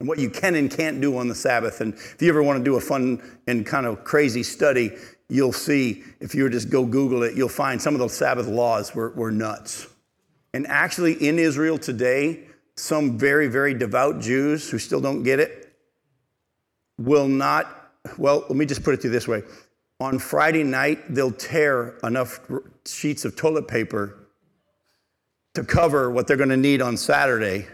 and 0.00 0.08
what 0.08 0.18
you 0.18 0.30
can 0.30 0.54
and 0.54 0.70
can't 0.70 0.98
do 0.98 1.18
on 1.18 1.28
the 1.28 1.34
Sabbath. 1.34 1.82
And 1.82 1.92
if 1.92 2.22
you 2.22 2.30
ever 2.30 2.42
want 2.42 2.58
to 2.58 2.64
do 2.64 2.76
a 2.76 2.80
fun 2.80 3.20
and 3.46 3.66
kind 3.66 3.84
of 3.84 4.02
crazy 4.02 4.42
study, 4.42 4.92
you'll 5.28 5.52
see, 5.52 6.04
if 6.20 6.34
you 6.34 6.48
just 6.48 6.70
go 6.70 6.86
Google 6.86 7.22
it, 7.22 7.36
you'll 7.36 7.50
find 7.50 7.80
some 7.80 7.92
of 7.92 8.00
the 8.00 8.08
Sabbath 8.08 8.46
laws 8.46 8.94
were, 8.94 9.10
were 9.10 9.30
nuts. 9.30 9.88
And 10.54 10.66
actually, 10.68 11.12
in 11.12 11.38
Israel 11.38 11.76
today, 11.76 12.44
some 12.76 13.18
very, 13.18 13.46
very 13.46 13.74
devout 13.74 14.20
Jews 14.20 14.70
who 14.70 14.78
still 14.78 15.00
don't 15.02 15.22
get 15.22 15.38
it 15.38 15.61
will 17.04 17.28
not, 17.28 17.90
well, 18.18 18.44
let 18.48 18.56
me 18.56 18.66
just 18.66 18.82
put 18.82 18.94
it 18.94 19.00
to 19.02 19.08
this 19.08 19.28
way. 19.28 19.42
On 20.00 20.18
Friday 20.18 20.64
night, 20.64 21.14
they'll 21.14 21.30
tear 21.30 21.98
enough 22.02 22.40
sheets 22.86 23.24
of 23.24 23.36
toilet 23.36 23.68
paper 23.68 24.26
to 25.54 25.62
cover 25.64 26.10
what 26.10 26.26
they're 26.26 26.36
going 26.36 26.48
to 26.48 26.56
need 26.56 26.82
on 26.82 26.96
Saturday 26.96 27.66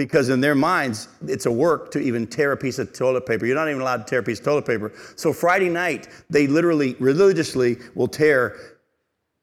because 0.00 0.30
in 0.30 0.40
their 0.40 0.54
minds, 0.54 1.08
it's 1.26 1.44
a 1.44 1.52
work 1.52 1.90
to 1.90 2.00
even 2.00 2.26
tear 2.26 2.52
a 2.52 2.56
piece 2.56 2.78
of 2.78 2.90
toilet 2.92 3.26
paper. 3.26 3.44
You're 3.44 3.54
not 3.54 3.68
even 3.68 3.82
allowed 3.82 3.98
to 3.98 4.04
tear 4.04 4.20
a 4.20 4.22
piece 4.22 4.38
of 4.38 4.46
toilet 4.46 4.64
paper. 4.64 4.92
So 5.14 5.30
Friday 5.30 5.68
night, 5.68 6.08
they 6.30 6.46
literally, 6.46 6.94
religiously 6.94 7.76
will 7.94 8.08
tear, 8.08 8.56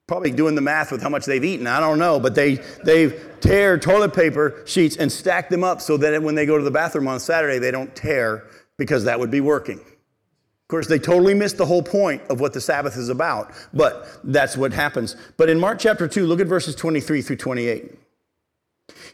probably 0.07 0.31
doing 0.31 0.55
the 0.55 0.61
math 0.61 0.91
with 0.91 0.99
how 0.99 1.09
much 1.09 1.25
they've 1.25 1.43
eaten. 1.43 1.67
I 1.67 1.79
don't 1.79 1.99
know, 1.99 2.19
but 2.19 2.33
they 2.33 2.55
they 2.83 3.19
tear 3.39 3.77
toilet 3.77 4.15
paper 4.15 4.63
sheets 4.65 4.97
and 4.97 5.11
stack 5.11 5.49
them 5.49 5.63
up 5.63 5.79
so 5.79 5.95
that 5.97 6.23
when 6.23 6.33
they 6.33 6.47
go 6.47 6.57
to 6.57 6.63
the 6.63 6.71
bathroom 6.71 7.07
on 7.07 7.19
Saturday, 7.19 7.59
they 7.59 7.69
don't 7.71 7.95
tear 7.95 8.45
because 8.77 9.03
that 9.05 9.19
would 9.19 9.31
be 9.31 9.41
working. 9.41 9.79
Of 9.79 10.69
course, 10.69 10.87
they 10.87 10.99
totally 10.99 11.33
missed 11.33 11.57
the 11.57 11.65
whole 11.65 11.81
point 11.81 12.21
of 12.29 12.41
what 12.41 12.51
the 12.51 12.59
Sabbath 12.59 12.97
is 12.97 13.07
about, 13.07 13.53
but 13.73 14.19
that's 14.25 14.57
what 14.57 14.73
happens. 14.73 15.15
But 15.37 15.49
in 15.49 15.59
Mark 15.59 15.79
chapter 15.79 16.09
2, 16.09 16.27
look 16.27 16.41
at 16.41 16.47
verses 16.47 16.75
23 16.75 17.21
through 17.21 17.37
28. 17.37 17.97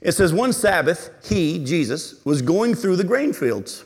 It 0.02 0.12
says, 0.14 0.34
One 0.34 0.52
Sabbath, 0.52 1.12
he, 1.24 1.64
Jesus, 1.64 2.24
was 2.26 2.42
going 2.42 2.74
through 2.74 2.96
the 2.96 3.04
grain 3.04 3.34
fields. 3.34 3.86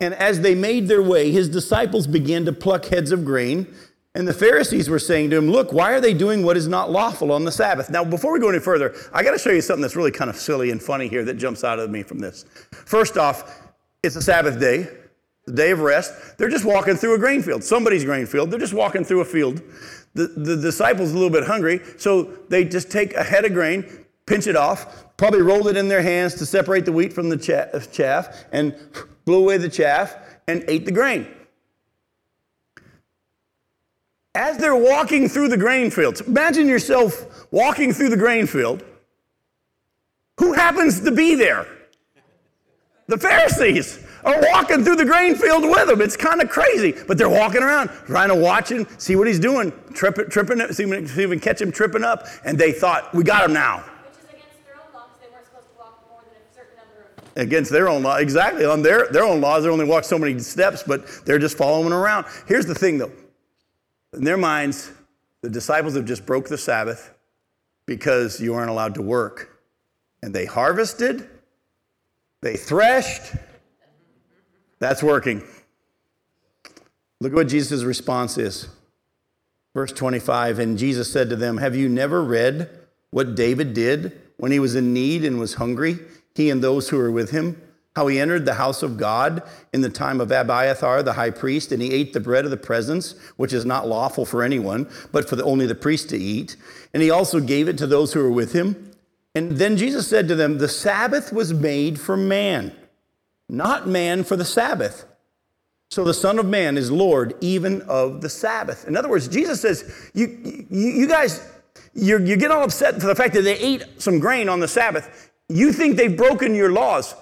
And 0.00 0.14
as 0.14 0.40
they 0.40 0.54
made 0.54 0.88
their 0.88 1.02
way, 1.02 1.30
his 1.30 1.48
disciples 1.48 2.06
began 2.06 2.44
to 2.46 2.52
pluck 2.52 2.86
heads 2.86 3.12
of 3.12 3.24
grain. 3.24 3.66
And 4.14 4.26
the 4.26 4.34
Pharisees 4.34 4.88
were 4.88 4.98
saying 4.98 5.28
to 5.30 5.36
him, 5.36 5.50
Look, 5.50 5.74
why 5.74 5.92
are 5.92 6.00
they 6.00 6.14
doing 6.14 6.42
what 6.42 6.56
is 6.56 6.66
not 6.66 6.90
lawful 6.90 7.30
on 7.30 7.44
the 7.44 7.52
Sabbath? 7.52 7.90
Now, 7.90 8.04
before 8.04 8.32
we 8.32 8.40
go 8.40 8.48
any 8.48 8.58
further, 8.58 8.94
I 9.12 9.22
got 9.22 9.32
to 9.32 9.38
show 9.38 9.50
you 9.50 9.60
something 9.60 9.82
that's 9.82 9.96
really 9.96 10.10
kind 10.10 10.30
of 10.30 10.36
silly 10.36 10.70
and 10.70 10.82
funny 10.82 11.08
here 11.08 11.24
that 11.26 11.34
jumps 11.34 11.62
out 11.62 11.78
of 11.78 11.90
me 11.90 12.02
from 12.02 12.18
this. 12.20 12.46
First 12.70 13.18
off, 13.18 13.65
it's 14.02 14.16
a 14.16 14.22
Sabbath 14.22 14.60
day, 14.60 14.88
the 15.46 15.52
day 15.52 15.70
of 15.70 15.80
rest. 15.80 16.38
They're 16.38 16.48
just 16.48 16.64
walking 16.64 16.96
through 16.96 17.14
a 17.14 17.18
grain 17.18 17.42
field, 17.42 17.64
somebody's 17.64 18.04
grain 18.04 18.26
field. 18.26 18.50
They're 18.50 18.58
just 18.58 18.74
walking 18.74 19.04
through 19.04 19.20
a 19.20 19.24
field. 19.24 19.62
The, 20.14 20.28
the 20.28 20.56
disciples 20.56 21.10
a 21.10 21.14
little 21.14 21.30
bit 21.30 21.44
hungry, 21.44 21.80
so 21.98 22.24
they 22.48 22.64
just 22.64 22.90
take 22.90 23.12
a 23.14 23.22
head 23.22 23.44
of 23.44 23.52
grain, 23.52 24.06
pinch 24.24 24.46
it 24.46 24.56
off, 24.56 25.16
probably 25.16 25.42
rolled 25.42 25.68
it 25.68 25.76
in 25.76 25.88
their 25.88 26.02
hands 26.02 26.34
to 26.36 26.46
separate 26.46 26.86
the 26.86 26.92
wheat 26.92 27.12
from 27.12 27.28
the 27.28 27.36
chaff, 27.36 28.44
and 28.52 28.74
blew 29.26 29.38
away 29.38 29.58
the 29.58 29.68
chaff 29.68 30.16
and 30.48 30.64
ate 30.68 30.86
the 30.86 30.92
grain. 30.92 31.26
As 34.34 34.58
they're 34.58 34.76
walking 34.76 35.28
through 35.28 35.48
the 35.48 35.56
grain 35.56 35.90
fields, 35.90 36.20
imagine 36.20 36.68
yourself 36.68 37.46
walking 37.50 37.92
through 37.92 38.10
the 38.10 38.16
grain 38.16 38.46
field. 38.46 38.82
Who 40.38 40.52
happens 40.52 41.00
to 41.00 41.10
be 41.10 41.34
there? 41.34 41.66
The 43.08 43.18
Pharisees 43.18 44.04
are 44.24 44.40
walking 44.52 44.84
through 44.84 44.96
the 44.96 45.04
grain 45.04 45.36
field 45.36 45.62
with 45.62 45.88
him. 45.88 46.00
It's 46.00 46.16
kind 46.16 46.42
of 46.42 46.48
crazy, 46.48 46.92
but 47.06 47.16
they're 47.16 47.28
walking 47.28 47.62
around 47.62 47.88
trying 48.06 48.28
to 48.28 48.34
watch 48.34 48.70
him, 48.70 48.86
see 48.98 49.14
what 49.14 49.28
he's 49.28 49.38
doing, 49.38 49.72
tripping, 49.94 50.28
tripping, 50.28 50.58
see 50.72 50.82
if 50.82 51.16
we 51.16 51.26
can 51.26 51.40
catch 51.40 51.60
him 51.60 51.70
tripping 51.70 52.02
up. 52.02 52.26
And 52.44 52.58
they 52.58 52.72
thought, 52.72 53.14
we 53.14 53.22
got 53.22 53.44
him 53.44 53.52
now. 53.52 53.84
against 57.36 57.70
their 57.70 57.88
own 57.88 58.02
law. 58.02 58.16
Exactly. 58.16 58.64
On 58.64 58.82
their, 58.82 59.08
their 59.08 59.24
own 59.24 59.40
laws, 59.40 59.64
they 59.64 59.70
only 59.70 59.84
walk 59.84 60.04
so 60.04 60.18
many 60.18 60.38
steps, 60.38 60.82
but 60.82 61.06
they're 61.24 61.38
just 61.38 61.56
following 61.56 61.92
around. 61.92 62.26
Here's 62.46 62.66
the 62.66 62.74
thing, 62.74 62.98
though. 62.98 63.12
In 64.14 64.24
their 64.24 64.36
minds, 64.36 64.90
the 65.42 65.50
disciples 65.50 65.94
have 65.94 66.06
just 66.06 66.26
broke 66.26 66.48
the 66.48 66.58
Sabbath 66.58 67.14
because 67.84 68.40
you 68.40 68.54
aren't 68.54 68.70
allowed 68.70 68.94
to 68.94 69.02
work. 69.02 69.60
And 70.22 70.34
they 70.34 70.46
harvested, 70.46 71.28
they 72.42 72.56
threshed. 72.56 73.34
That's 74.78 75.02
working. 75.02 75.42
Look 77.20 77.32
at 77.32 77.36
what 77.36 77.48
Jesus' 77.48 77.82
response 77.82 78.36
is. 78.36 78.68
Verse 79.74 79.92
25 79.92 80.58
And 80.58 80.78
Jesus 80.78 81.12
said 81.12 81.30
to 81.30 81.36
them, 81.36 81.58
Have 81.58 81.74
you 81.74 81.88
never 81.88 82.22
read 82.22 82.70
what 83.10 83.34
David 83.34 83.72
did 83.72 84.20
when 84.36 84.52
he 84.52 84.58
was 84.58 84.74
in 84.74 84.92
need 84.92 85.24
and 85.24 85.38
was 85.38 85.54
hungry? 85.54 85.98
he 86.36 86.50
and 86.50 86.62
those 86.62 86.90
who 86.90 86.98
were 86.98 87.10
with 87.10 87.30
him, 87.30 87.60
how 87.96 88.06
he 88.08 88.20
entered 88.20 88.44
the 88.44 88.54
house 88.54 88.82
of 88.82 88.98
God 88.98 89.42
in 89.72 89.80
the 89.80 89.88
time 89.88 90.20
of 90.20 90.30
Abiathar 90.30 91.02
the 91.02 91.14
high 91.14 91.30
priest, 91.30 91.72
and 91.72 91.80
he 91.80 91.92
ate 91.92 92.12
the 92.12 92.20
bread 92.20 92.44
of 92.44 92.50
the 92.50 92.58
presence, 92.58 93.14
which 93.36 93.54
is 93.54 93.64
not 93.64 93.88
lawful 93.88 94.26
for 94.26 94.42
anyone, 94.42 94.86
but 95.12 95.28
for 95.28 95.36
the, 95.36 95.44
only 95.44 95.66
the 95.66 95.74
priest 95.74 96.10
to 96.10 96.18
eat. 96.18 96.56
And 96.92 97.02
he 97.02 97.10
also 97.10 97.40
gave 97.40 97.68
it 97.68 97.78
to 97.78 97.86
those 97.86 98.12
who 98.12 98.22
were 98.22 98.30
with 98.30 98.52
him. 98.52 98.85
And 99.36 99.52
then 99.52 99.76
Jesus 99.76 100.08
said 100.08 100.28
to 100.28 100.34
them, 100.34 100.56
The 100.56 100.66
Sabbath 100.66 101.30
was 101.30 101.52
made 101.52 102.00
for 102.00 102.16
man, 102.16 102.72
not 103.50 103.86
man 103.86 104.24
for 104.24 104.34
the 104.34 104.46
Sabbath. 104.46 105.04
So 105.90 106.04
the 106.04 106.14
Son 106.14 106.38
of 106.38 106.46
Man 106.46 106.78
is 106.78 106.90
Lord 106.90 107.34
even 107.42 107.82
of 107.82 108.22
the 108.22 108.30
Sabbath. 108.30 108.88
In 108.88 108.96
other 108.96 109.10
words, 109.10 109.28
Jesus 109.28 109.60
says, 109.60 110.10
You, 110.14 110.26
you, 110.70 110.88
you 110.88 111.06
guys, 111.06 111.46
you 111.92 112.18
you 112.24 112.36
get 112.36 112.50
all 112.50 112.64
upset 112.64 112.94
for 112.94 113.06
the 113.08 113.14
fact 113.14 113.34
that 113.34 113.42
they 113.42 113.58
ate 113.58 113.84
some 113.98 114.18
grain 114.18 114.48
on 114.48 114.58
the 114.58 114.68
Sabbath. 114.68 115.30
You 115.50 115.70
think 115.70 115.98
they've 115.98 116.16
broken 116.16 116.54
your 116.54 116.72
laws. 116.72 117.14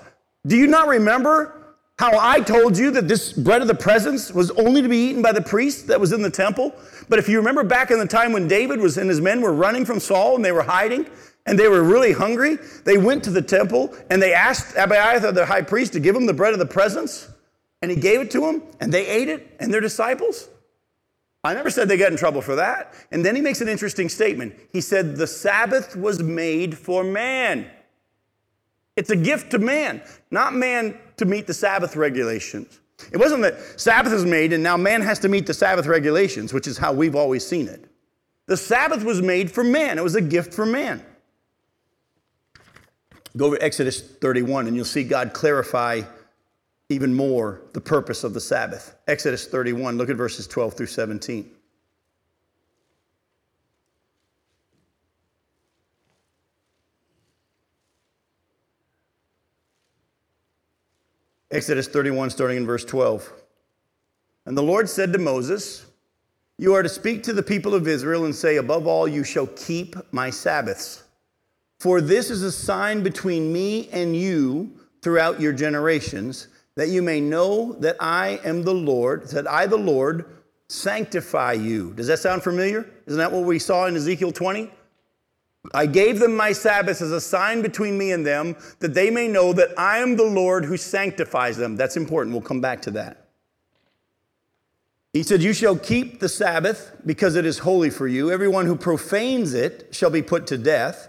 Do 0.46 0.56
you 0.56 0.68
not 0.68 0.86
remember 0.86 1.74
how 1.98 2.16
I 2.16 2.38
told 2.38 2.78
you 2.78 2.92
that 2.92 3.08
this 3.08 3.32
bread 3.32 3.60
of 3.60 3.66
the 3.66 3.74
presence 3.74 4.32
was 4.32 4.52
only 4.52 4.82
to 4.82 4.88
be 4.88 5.08
eaten 5.08 5.20
by 5.20 5.32
the 5.32 5.42
priest 5.42 5.88
that 5.88 5.98
was 5.98 6.12
in 6.12 6.22
the 6.22 6.30
temple? 6.30 6.76
But 7.08 7.18
if 7.18 7.28
you 7.28 7.38
remember 7.38 7.64
back 7.64 7.90
in 7.90 7.98
the 7.98 8.06
time 8.06 8.32
when 8.32 8.46
David 8.46 8.78
was 8.78 8.98
and 8.98 9.10
his 9.10 9.20
men 9.20 9.40
were 9.40 9.52
running 9.52 9.84
from 9.84 9.98
Saul 9.98 10.36
and 10.36 10.44
they 10.44 10.52
were 10.52 10.62
hiding 10.62 11.06
and 11.46 11.58
they 11.58 11.68
were 11.68 11.82
really 11.82 12.12
hungry, 12.12 12.58
they 12.84 12.96
went 12.96 13.22
to 13.24 13.30
the 13.30 13.42
temple 13.42 13.94
and 14.10 14.22
they 14.22 14.32
asked 14.32 14.76
Abiathar 14.76 15.32
the 15.32 15.46
high 15.46 15.62
priest 15.62 15.92
to 15.92 16.00
give 16.00 16.14
them 16.14 16.26
the 16.26 16.32
bread 16.32 16.52
of 16.52 16.58
the 16.58 16.66
presence 16.66 17.28
and 17.82 17.90
he 17.90 17.96
gave 17.96 18.20
it 18.20 18.30
to 18.30 18.40
them 18.40 18.62
and 18.80 18.92
they 18.92 19.06
ate 19.06 19.28
it 19.28 19.56
and 19.60 19.72
their 19.72 19.80
disciples. 19.80 20.48
I 21.44 21.52
never 21.52 21.68
said 21.68 21.88
they 21.88 21.98
got 21.98 22.10
in 22.10 22.16
trouble 22.16 22.40
for 22.40 22.56
that. 22.56 22.94
And 23.10 23.22
then 23.22 23.36
he 23.36 23.42
makes 23.42 23.60
an 23.60 23.68
interesting 23.68 24.08
statement. 24.08 24.54
He 24.72 24.80
said, 24.80 25.16
The 25.16 25.26
Sabbath 25.26 25.94
was 25.94 26.22
made 26.22 26.78
for 26.78 27.04
man. 27.04 27.70
It's 28.96 29.10
a 29.10 29.16
gift 29.16 29.50
to 29.50 29.58
man, 29.58 30.02
not 30.30 30.54
man 30.54 30.98
to 31.18 31.26
meet 31.26 31.46
the 31.46 31.52
Sabbath 31.52 31.96
regulations. 31.96 32.80
It 33.12 33.18
wasn't 33.18 33.42
that 33.42 33.78
Sabbath 33.78 34.12
is 34.12 34.24
made 34.24 34.54
and 34.54 34.62
now 34.62 34.78
man 34.78 35.02
has 35.02 35.18
to 35.18 35.28
meet 35.28 35.46
the 35.46 35.52
Sabbath 35.52 35.86
regulations, 35.86 36.54
which 36.54 36.66
is 36.66 36.78
how 36.78 36.92
we've 36.92 37.16
always 37.16 37.46
seen 37.46 37.68
it. 37.68 37.90
The 38.46 38.56
Sabbath 38.56 39.04
was 39.04 39.20
made 39.20 39.50
for 39.50 39.64
man, 39.64 39.98
it 39.98 40.04
was 40.04 40.14
a 40.14 40.22
gift 40.22 40.54
for 40.54 40.64
man. 40.64 41.04
Go 43.36 43.54
to 43.54 43.62
Exodus 43.62 44.00
31 44.00 44.66
and 44.66 44.76
you'll 44.76 44.84
see 44.84 45.04
God 45.04 45.32
clarify 45.32 46.02
even 46.88 47.14
more 47.14 47.62
the 47.72 47.80
purpose 47.80 48.24
of 48.24 48.34
the 48.34 48.40
Sabbath. 48.40 48.94
Exodus 49.08 49.46
31, 49.46 49.96
look 49.98 50.10
at 50.10 50.16
verses 50.16 50.46
12 50.46 50.74
through 50.74 50.86
17. 50.86 51.50
Exodus 61.54 61.86
31, 61.86 62.30
starting 62.30 62.56
in 62.56 62.66
verse 62.66 62.84
12. 62.84 63.32
And 64.46 64.56
the 64.56 64.62
Lord 64.62 64.88
said 64.88 65.12
to 65.12 65.20
Moses, 65.20 65.86
You 66.58 66.74
are 66.74 66.82
to 66.82 66.88
speak 66.88 67.22
to 67.22 67.32
the 67.32 67.44
people 67.44 67.74
of 67.74 67.86
Israel 67.86 68.24
and 68.24 68.34
say, 68.34 68.56
Above 68.56 68.88
all, 68.88 69.06
you 69.06 69.22
shall 69.22 69.46
keep 69.46 69.94
my 70.12 70.30
Sabbaths. 70.30 71.03
For 71.78 72.00
this 72.00 72.30
is 72.30 72.42
a 72.42 72.52
sign 72.52 73.02
between 73.02 73.52
me 73.52 73.88
and 73.90 74.16
you 74.16 74.72
throughout 75.02 75.40
your 75.40 75.52
generations, 75.52 76.48
that 76.76 76.88
you 76.88 77.02
may 77.02 77.20
know 77.20 77.72
that 77.74 77.96
I 78.00 78.40
am 78.44 78.62
the 78.62 78.74
Lord, 78.74 79.28
that 79.28 79.48
I, 79.48 79.66
the 79.66 79.76
Lord, 79.76 80.24
sanctify 80.68 81.52
you. 81.52 81.92
Does 81.94 82.06
that 82.06 82.18
sound 82.18 82.42
familiar? 82.42 82.88
Isn't 83.06 83.18
that 83.18 83.30
what 83.30 83.44
we 83.44 83.58
saw 83.58 83.86
in 83.86 83.96
Ezekiel 83.96 84.32
20? 84.32 84.70
I 85.72 85.86
gave 85.86 86.18
them 86.18 86.36
my 86.36 86.52
Sabbaths 86.52 87.00
as 87.00 87.12
a 87.12 87.20
sign 87.20 87.62
between 87.62 87.96
me 87.96 88.12
and 88.12 88.26
them, 88.26 88.56
that 88.80 88.92
they 88.92 89.10
may 89.10 89.28
know 89.28 89.52
that 89.54 89.78
I 89.78 89.98
am 89.98 90.16
the 90.16 90.24
Lord 90.24 90.64
who 90.64 90.76
sanctifies 90.76 91.56
them. 91.56 91.76
That's 91.76 91.96
important. 91.96 92.34
We'll 92.34 92.42
come 92.42 92.60
back 92.60 92.82
to 92.82 92.90
that. 92.92 93.28
He 95.14 95.22
said, 95.22 95.42
You 95.42 95.54
shall 95.54 95.76
keep 95.76 96.20
the 96.20 96.28
Sabbath 96.28 96.92
because 97.06 97.36
it 97.36 97.46
is 97.46 97.58
holy 97.60 97.88
for 97.88 98.06
you. 98.06 98.30
Everyone 98.30 98.66
who 98.66 98.76
profanes 98.76 99.54
it 99.54 99.88
shall 99.92 100.10
be 100.10 100.22
put 100.22 100.46
to 100.48 100.58
death. 100.58 101.08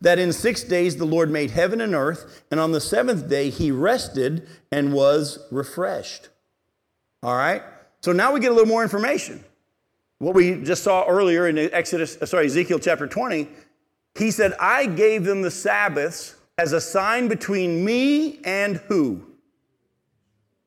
that 0.00 0.18
in 0.18 0.32
six 0.32 0.62
days 0.62 0.96
the 0.96 1.04
Lord 1.04 1.30
made 1.30 1.50
heaven 1.50 1.80
and 1.80 1.94
earth, 1.94 2.44
and 2.50 2.60
on 2.60 2.72
the 2.72 2.80
seventh 2.80 3.28
day 3.28 3.50
he 3.50 3.70
rested 3.70 4.48
and 4.70 4.92
was 4.92 5.38
refreshed. 5.50 6.28
All 7.22 7.36
right? 7.36 7.62
So 8.00 8.12
now 8.12 8.32
we 8.32 8.40
get 8.40 8.50
a 8.50 8.54
little 8.54 8.68
more 8.68 8.82
information. 8.82 9.44
What 10.18 10.34
we 10.34 10.62
just 10.62 10.82
saw 10.82 11.06
earlier 11.06 11.48
in 11.48 11.58
Exodus, 11.58 12.16
uh, 12.20 12.26
sorry, 12.26 12.46
Ezekiel 12.46 12.78
chapter 12.78 13.06
20, 13.06 13.48
he 14.16 14.30
said, 14.30 14.52
I 14.60 14.86
gave 14.86 15.24
them 15.24 15.42
the 15.42 15.50
Sabbaths 15.50 16.34
as 16.56 16.72
a 16.72 16.80
sign 16.80 17.28
between 17.28 17.84
me 17.84 18.40
and 18.44 18.76
who? 18.88 19.24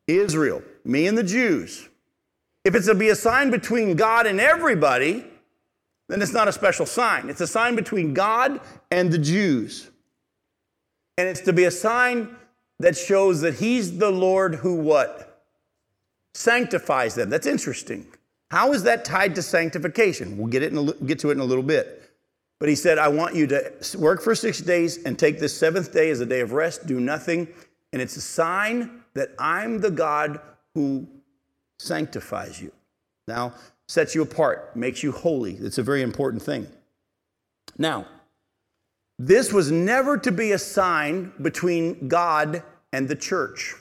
Israel, 0.08 0.62
me 0.86 1.08
and 1.08 1.18
the 1.18 1.24
Jews. 1.24 1.88
If 2.64 2.76
it's 2.76 2.88
to 2.88 2.96
be 2.96 3.10
a 3.10 3.16
sign 3.16 3.50
between 3.50 3.96
God 3.96 4.26
and 4.26 4.40
everybody, 4.40 5.26
then 6.12 6.22
it's 6.22 6.34
not 6.34 6.48
a 6.48 6.52
special 6.52 6.86
sign. 6.86 7.30
It's 7.30 7.42
a 7.42 7.48
sign 7.48 7.76
between 7.76 8.14
God 8.14 8.60
and 8.90 9.12
the 9.12 9.18
Jews. 9.18 9.90
And 11.18 11.28
it's 11.28 11.42
to 11.42 11.54
be 11.54 11.66
a 11.66 11.72
sign 11.72 12.36
that 12.80 12.98
shows 12.98 13.42
that 13.42 13.56
He's 13.56 13.98
the 13.98 14.12
Lord 14.12 14.56
who 14.56 14.76
what? 14.76 15.32
sanctifies 16.34 17.16
them. 17.16 17.30
That's 17.30 17.48
interesting. 17.48 18.08
How 18.50 18.74
is 18.74 18.84
that 18.84 19.06
tied 19.06 19.36
to 19.36 19.42
sanctification? 19.42 20.38
We'll 20.38 20.48
get, 20.48 20.64
it 20.64 20.74
a, 20.74 20.96
get 21.06 21.20
to 21.20 21.30
it 21.30 21.34
in 21.34 21.40
a 21.40 21.46
little 21.46 21.64
bit. 21.64 21.98
But 22.60 22.70
he 22.70 22.76
said, 22.76 22.98
I 22.98 23.08
want 23.08 23.36
you 23.36 23.48
to 23.48 23.74
work 23.98 24.22
for 24.22 24.36
six 24.36 24.60
days 24.60 25.04
and 25.04 25.18
take 25.18 25.40
this 25.40 25.58
seventh 25.58 25.92
day 25.94 26.10
as 26.12 26.20
a 26.20 26.26
day 26.26 26.42
of 26.42 26.54
rest, 26.54 26.86
do 26.86 27.00
nothing. 27.00 27.48
And 27.92 28.02
it's 28.02 28.16
a 28.18 28.22
sign 28.22 29.02
that 29.14 29.30
I'm 29.40 29.80
the 29.80 29.90
God 29.90 30.40
who 30.76 31.08
sanctifies 31.80 32.62
you. 32.62 32.72
Now, 33.28 33.54
sets 33.92 34.16
you 34.16 34.22
apart, 34.22 34.76
makes 34.76 35.04
you 35.04 35.12
holy. 35.12 35.56
It's 35.56 35.78
a 35.78 35.84
very 35.84 36.02
important 36.02 36.42
thing. 36.42 36.68
Now, 37.78 38.06
this 39.20 39.52
was 39.52 39.72
never 39.72 40.18
to 40.18 40.32
be 40.32 40.54
a 40.54 40.58
sign 40.58 41.34
between 41.42 42.08
God 42.08 42.64
and 42.94 43.08
the 43.08 43.16
church. 43.16 43.76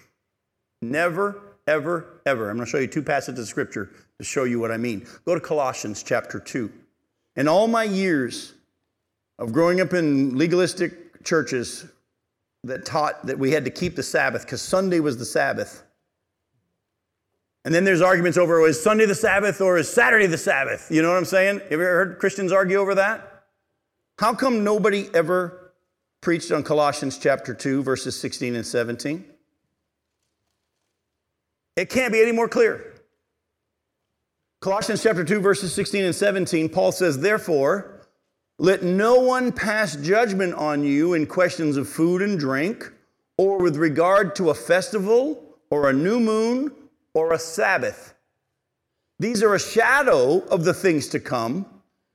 Never 0.82 1.40
ever, 1.70 2.20
ever. 2.26 2.50
I'm 2.50 2.56
going 2.56 2.66
to 2.66 2.70
show 2.70 2.78
you 2.78 2.88
two 2.88 3.02
passages 3.02 3.38
of 3.44 3.48
scripture 3.48 3.90
to 4.18 4.24
show 4.24 4.44
you 4.44 4.58
what 4.58 4.72
I 4.72 4.76
mean. 4.76 5.06
Go 5.24 5.34
to 5.34 5.40
Colossians 5.40 6.02
chapter 6.02 6.40
2. 6.40 6.70
In 7.36 7.46
all 7.46 7.68
my 7.68 7.84
years 7.84 8.54
of 9.38 9.52
growing 9.52 9.80
up 9.80 9.94
in 9.94 10.36
legalistic 10.36 11.22
churches 11.22 11.86
that 12.64 12.84
taught 12.84 13.24
that 13.24 13.38
we 13.38 13.52
had 13.52 13.64
to 13.64 13.70
keep 13.70 13.94
the 13.94 14.02
Sabbath 14.02 14.42
because 14.42 14.60
Sunday 14.60 14.98
was 14.98 15.16
the 15.16 15.24
Sabbath. 15.24 15.84
And 17.64 17.74
then 17.74 17.84
there's 17.84 18.00
arguments 18.00 18.38
over 18.38 18.66
is 18.66 18.82
Sunday 18.82 19.06
the 19.06 19.14
Sabbath 19.14 19.60
or 19.60 19.76
is 19.76 19.88
Saturday 19.88 20.26
the 20.26 20.38
Sabbath? 20.38 20.88
You 20.90 21.02
know 21.02 21.10
what 21.10 21.18
I'm 21.18 21.24
saying? 21.24 21.60
Have 21.60 21.72
you 21.72 21.76
ever 21.76 21.84
heard 21.84 22.18
Christians 22.18 22.52
argue 22.52 22.78
over 22.78 22.94
that? 22.94 23.44
How 24.18 24.34
come 24.34 24.64
nobody 24.64 25.08
ever 25.14 25.72
preached 26.20 26.52
on 26.52 26.62
Colossians 26.62 27.18
chapter 27.18 27.54
2, 27.54 27.82
verses 27.82 28.18
16 28.18 28.54
and 28.54 28.66
17? 28.66 29.24
It 31.76 31.88
can't 31.88 32.12
be 32.12 32.20
any 32.20 32.32
more 32.32 32.48
clear. 32.48 32.94
Colossians 34.60 35.02
chapter 35.02 35.24
2, 35.24 35.40
verses 35.40 35.72
16 35.72 36.04
and 36.04 36.14
17, 36.14 36.68
Paul 36.68 36.92
says, 36.92 37.18
Therefore, 37.18 38.06
let 38.58 38.82
no 38.82 39.14
one 39.14 39.52
pass 39.52 39.96
judgment 39.96 40.52
on 40.52 40.84
you 40.84 41.14
in 41.14 41.26
questions 41.26 41.78
of 41.78 41.88
food 41.88 42.20
and 42.20 42.38
drink, 42.38 42.92
or 43.38 43.58
with 43.58 43.76
regard 43.76 44.36
to 44.36 44.50
a 44.50 44.54
festival, 44.54 45.56
or 45.70 45.88
a 45.88 45.94
new 45.94 46.20
moon, 46.20 46.70
or 47.14 47.32
a 47.32 47.38
Sabbath. 47.38 48.14
These 49.18 49.42
are 49.42 49.54
a 49.54 49.60
shadow 49.60 50.38
of 50.46 50.64
the 50.64 50.74
things 50.74 51.08
to 51.08 51.20
come, 51.20 51.66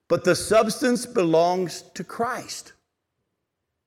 but 0.07 0.23
the 0.23 0.35
substance 0.35 1.05
belongs 1.05 1.83
to 1.93 2.03
Christ. 2.03 2.73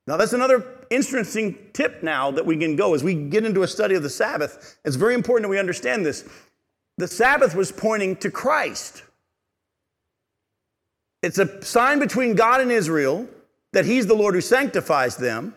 Now, 0.07 0.17
that's 0.17 0.33
another 0.33 0.65
interesting 0.89 1.59
tip 1.75 2.03
now 2.03 2.31
that 2.31 2.47
we 2.47 2.57
can 2.57 2.77
go 2.77 2.95
as 2.95 3.05
we 3.05 3.15
get 3.15 3.45
into 3.45 3.63
a 3.63 3.69
study 3.69 3.95
of 3.95 4.03
the 4.03 4.11
Sabbath. 4.11 4.79
It's 4.85 4.97
very 4.97 5.15
important 5.15 5.45
that 5.45 5.51
we 5.51 5.59
understand 5.59 6.07
this. 6.07 6.27
The 6.97 7.09
Sabbath 7.09 7.55
was 7.55 7.71
pointing 7.71 8.17
to 8.17 8.31
Christ. 8.31 9.03
It's 11.23 11.39
a 11.39 11.63
sign 11.63 11.99
between 11.99 12.35
God 12.35 12.61
and 12.61 12.73
Israel 12.73 13.29
that 13.73 13.85
He's 13.85 14.07
the 14.07 14.15
Lord 14.15 14.35
who 14.35 14.41
sanctifies 14.41 15.17
them. 15.17 15.55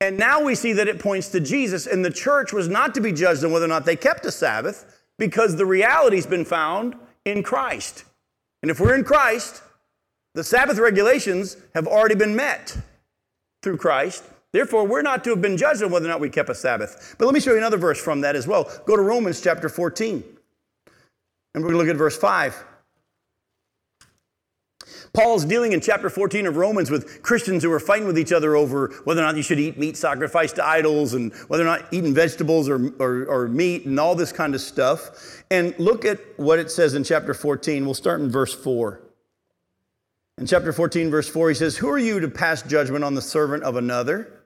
And 0.00 0.16
now 0.16 0.42
we 0.42 0.54
see 0.54 0.72
that 0.74 0.86
it 0.86 1.00
points 1.00 1.28
to 1.30 1.40
Jesus, 1.40 1.86
and 1.86 2.04
the 2.04 2.10
church 2.10 2.52
was 2.52 2.68
not 2.68 2.94
to 2.94 3.00
be 3.00 3.12
judged 3.12 3.44
on 3.44 3.50
whether 3.50 3.64
or 3.64 3.68
not 3.68 3.84
they 3.84 3.96
kept 3.96 4.24
a 4.24 4.30
Sabbath 4.30 5.02
because 5.18 5.56
the 5.56 5.66
reality's 5.66 6.26
been 6.26 6.44
found 6.44 6.94
in 7.24 7.42
Christ. 7.42 8.04
And 8.62 8.70
if 8.70 8.78
we're 8.78 8.94
in 8.94 9.04
Christ, 9.04 9.62
the 10.34 10.44
Sabbath 10.44 10.78
regulations 10.78 11.56
have 11.74 11.88
already 11.88 12.14
been 12.14 12.36
met 12.36 12.76
through 13.62 13.78
Christ. 13.78 14.24
Therefore, 14.52 14.86
we're 14.86 15.02
not 15.02 15.24
to 15.24 15.30
have 15.30 15.42
been 15.42 15.56
judged 15.56 15.82
on 15.82 15.90
whether 15.90 16.06
or 16.06 16.10
not 16.10 16.20
we 16.20 16.30
kept 16.30 16.48
a 16.48 16.54
Sabbath. 16.54 17.16
But 17.18 17.26
let 17.26 17.34
me 17.34 17.40
show 17.40 17.50
you 17.50 17.58
another 17.58 17.76
verse 17.76 18.00
from 18.00 18.20
that 18.20 18.36
as 18.36 18.46
well. 18.46 18.70
Go 18.86 18.96
to 18.96 19.02
Romans 19.02 19.40
chapter 19.40 19.68
14. 19.68 20.22
And 21.54 21.64
we're 21.64 21.70
going 21.70 21.72
to 21.72 21.78
look 21.78 21.88
at 21.88 21.96
verse 21.96 22.16
5. 22.16 22.64
Paul's 25.18 25.44
dealing 25.44 25.72
in 25.72 25.80
chapter 25.80 26.08
14 26.08 26.46
of 26.46 26.56
Romans 26.56 26.92
with 26.92 27.22
Christians 27.22 27.64
who 27.64 27.72
are 27.72 27.80
fighting 27.80 28.06
with 28.06 28.16
each 28.16 28.30
other 28.30 28.54
over 28.54 28.92
whether 29.02 29.20
or 29.20 29.24
not 29.24 29.36
you 29.36 29.42
should 29.42 29.58
eat 29.58 29.76
meat 29.76 29.96
sacrificed 29.96 30.54
to 30.54 30.64
idols 30.64 31.12
and 31.12 31.34
whether 31.48 31.64
or 31.64 31.66
not 31.66 31.92
eating 31.92 32.14
vegetables 32.14 32.68
or, 32.68 32.92
or, 33.00 33.24
or, 33.24 33.48
meat 33.48 33.84
and 33.84 33.98
all 33.98 34.14
this 34.14 34.30
kind 34.30 34.54
of 34.54 34.60
stuff. 34.60 35.42
And 35.50 35.74
look 35.76 36.04
at 36.04 36.20
what 36.38 36.60
it 36.60 36.70
says 36.70 36.94
in 36.94 37.02
chapter 37.02 37.34
14. 37.34 37.84
We'll 37.84 37.94
start 37.94 38.20
in 38.20 38.30
verse 38.30 38.54
4. 38.54 39.00
In 40.38 40.46
chapter 40.46 40.72
14, 40.72 41.10
verse 41.10 41.28
4, 41.28 41.48
he 41.48 41.54
says, 41.56 41.76
Who 41.76 41.88
are 41.88 41.98
you 41.98 42.20
to 42.20 42.28
pass 42.28 42.62
judgment 42.62 43.02
on 43.02 43.16
the 43.16 43.22
servant 43.22 43.64
of 43.64 43.74
another? 43.74 44.44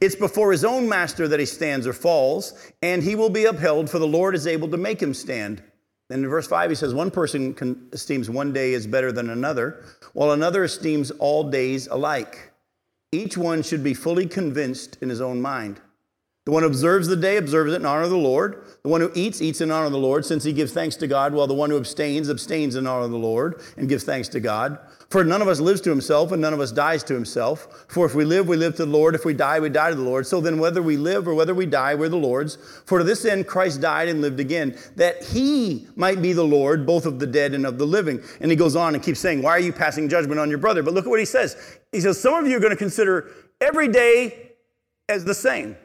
It's 0.00 0.14
before 0.14 0.52
his 0.52 0.64
own 0.64 0.88
master 0.88 1.26
that 1.26 1.40
he 1.40 1.46
stands 1.46 1.84
or 1.84 1.92
falls, 1.92 2.72
and 2.80 3.02
he 3.02 3.16
will 3.16 3.28
be 3.28 3.46
upheld, 3.46 3.90
for 3.90 3.98
the 3.98 4.06
Lord 4.06 4.36
is 4.36 4.46
able 4.46 4.68
to 4.68 4.76
make 4.76 5.02
him 5.02 5.14
stand. 5.14 5.64
Then 6.12 6.24
in 6.24 6.28
verse 6.28 6.46
5, 6.46 6.68
he 6.68 6.76
says, 6.76 6.92
One 6.92 7.10
person 7.10 7.88
esteems 7.90 8.28
one 8.28 8.52
day 8.52 8.74
as 8.74 8.86
better 8.86 9.12
than 9.12 9.30
another, 9.30 9.82
while 10.12 10.32
another 10.32 10.64
esteems 10.64 11.10
all 11.12 11.44
days 11.44 11.86
alike. 11.86 12.52
Each 13.12 13.38
one 13.38 13.62
should 13.62 13.82
be 13.82 13.94
fully 13.94 14.26
convinced 14.26 14.98
in 15.00 15.08
his 15.08 15.22
own 15.22 15.40
mind. 15.40 15.80
The 16.44 16.52
one 16.52 16.64
who 16.64 16.68
observes 16.68 17.08
the 17.08 17.16
day 17.16 17.38
observes 17.38 17.72
it 17.72 17.76
in 17.76 17.86
honor 17.86 18.02
of 18.02 18.10
the 18.10 18.18
Lord. 18.18 18.62
The 18.82 18.90
one 18.90 19.00
who 19.00 19.10
eats, 19.14 19.40
eats 19.40 19.62
in 19.62 19.70
honor 19.70 19.86
of 19.86 19.92
the 19.92 19.98
Lord, 19.98 20.26
since 20.26 20.44
he 20.44 20.52
gives 20.52 20.72
thanks 20.72 20.96
to 20.96 21.06
God, 21.06 21.32
while 21.32 21.46
the 21.46 21.54
one 21.54 21.70
who 21.70 21.78
abstains, 21.78 22.28
abstains 22.28 22.76
in 22.76 22.86
honor 22.86 23.06
of 23.06 23.10
the 23.10 23.16
Lord 23.16 23.62
and 23.78 23.88
gives 23.88 24.04
thanks 24.04 24.28
to 24.28 24.40
God. 24.40 24.78
For 25.12 25.22
none 25.22 25.42
of 25.42 25.48
us 25.48 25.60
lives 25.60 25.82
to 25.82 25.90
himself, 25.90 26.32
and 26.32 26.40
none 26.40 26.54
of 26.54 26.60
us 26.60 26.72
dies 26.72 27.04
to 27.04 27.12
himself. 27.12 27.84
For 27.86 28.06
if 28.06 28.14
we 28.14 28.24
live, 28.24 28.48
we 28.48 28.56
live 28.56 28.76
to 28.76 28.86
the 28.86 28.90
Lord. 28.90 29.14
If 29.14 29.26
we 29.26 29.34
die, 29.34 29.60
we 29.60 29.68
die 29.68 29.90
to 29.90 29.94
the 29.94 30.00
Lord. 30.00 30.26
So 30.26 30.40
then, 30.40 30.58
whether 30.58 30.80
we 30.80 30.96
live 30.96 31.28
or 31.28 31.34
whether 31.34 31.54
we 31.54 31.66
die, 31.66 31.94
we're 31.94 32.08
the 32.08 32.16
Lord's. 32.16 32.56
For 32.86 32.96
to 32.96 33.04
this 33.04 33.26
end 33.26 33.46
Christ 33.46 33.82
died 33.82 34.08
and 34.08 34.22
lived 34.22 34.40
again, 34.40 34.74
that 34.96 35.22
he 35.22 35.86
might 35.96 36.22
be 36.22 36.32
the 36.32 36.46
Lord, 36.46 36.86
both 36.86 37.04
of 37.04 37.18
the 37.18 37.26
dead 37.26 37.52
and 37.52 37.66
of 37.66 37.76
the 37.76 37.84
living. 37.84 38.22
And 38.40 38.50
he 38.50 38.56
goes 38.56 38.74
on 38.74 38.94
and 38.94 39.04
keeps 39.04 39.20
saying, 39.20 39.42
Why 39.42 39.50
are 39.50 39.60
you 39.60 39.70
passing 39.70 40.08
judgment 40.08 40.40
on 40.40 40.48
your 40.48 40.56
brother? 40.56 40.82
But 40.82 40.94
look 40.94 41.04
at 41.04 41.10
what 41.10 41.20
he 41.20 41.26
says. 41.26 41.78
He 41.92 42.00
says, 42.00 42.18
Some 42.18 42.32
of 42.32 42.46
you 42.46 42.56
are 42.56 42.60
going 42.60 42.70
to 42.70 42.76
consider 42.76 43.32
every 43.60 43.88
day 43.88 44.52
as 45.10 45.26
the 45.26 45.34
same. 45.34 45.76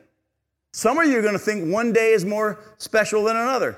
Some 0.71 0.97
of 0.99 1.05
you 1.05 1.19
are 1.19 1.21
going 1.21 1.33
to 1.33 1.39
think 1.39 1.69
one 1.73 1.91
day 1.91 2.13
is 2.13 2.23
more 2.23 2.61
special 2.77 3.25
than 3.25 3.35
another. 3.35 3.77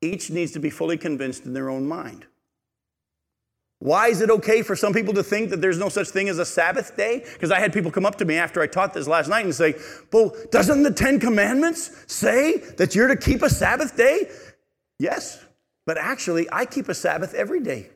Each 0.00 0.30
needs 0.30 0.52
to 0.52 0.60
be 0.60 0.70
fully 0.70 0.96
convinced 0.96 1.44
in 1.44 1.54
their 1.54 1.70
own 1.70 1.88
mind. 1.88 2.26
Why 3.78 4.08
is 4.08 4.22
it 4.22 4.30
okay 4.30 4.62
for 4.62 4.74
some 4.74 4.94
people 4.94 5.12
to 5.14 5.22
think 5.22 5.50
that 5.50 5.60
there's 5.60 5.78
no 5.78 5.88
such 5.88 6.08
thing 6.08 6.28
as 6.28 6.38
a 6.38 6.46
Sabbath 6.46 6.96
day? 6.96 7.24
Because 7.34 7.50
I 7.50 7.60
had 7.60 7.72
people 7.72 7.90
come 7.90 8.06
up 8.06 8.16
to 8.16 8.24
me 8.24 8.36
after 8.36 8.62
I 8.62 8.66
taught 8.66 8.94
this 8.94 9.06
last 9.06 9.28
night 9.28 9.44
and 9.44 9.54
say, 9.54 9.74
Well, 10.12 10.34
doesn't 10.50 10.82
the 10.82 10.90
Ten 10.90 11.20
Commandments 11.20 11.90
say 12.06 12.58
that 12.78 12.94
you're 12.94 13.08
to 13.08 13.16
keep 13.16 13.42
a 13.42 13.50
Sabbath 13.50 13.96
day? 13.96 14.30
Yes, 14.98 15.44
but 15.84 15.98
actually, 15.98 16.48
I 16.50 16.64
keep 16.64 16.88
a 16.88 16.94
Sabbath 16.94 17.34
every 17.34 17.60
day 17.60 17.90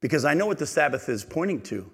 because 0.00 0.24
I 0.24 0.34
know 0.34 0.46
what 0.46 0.58
the 0.58 0.66
Sabbath 0.66 1.08
is 1.08 1.24
pointing 1.24 1.60
to. 1.62 1.90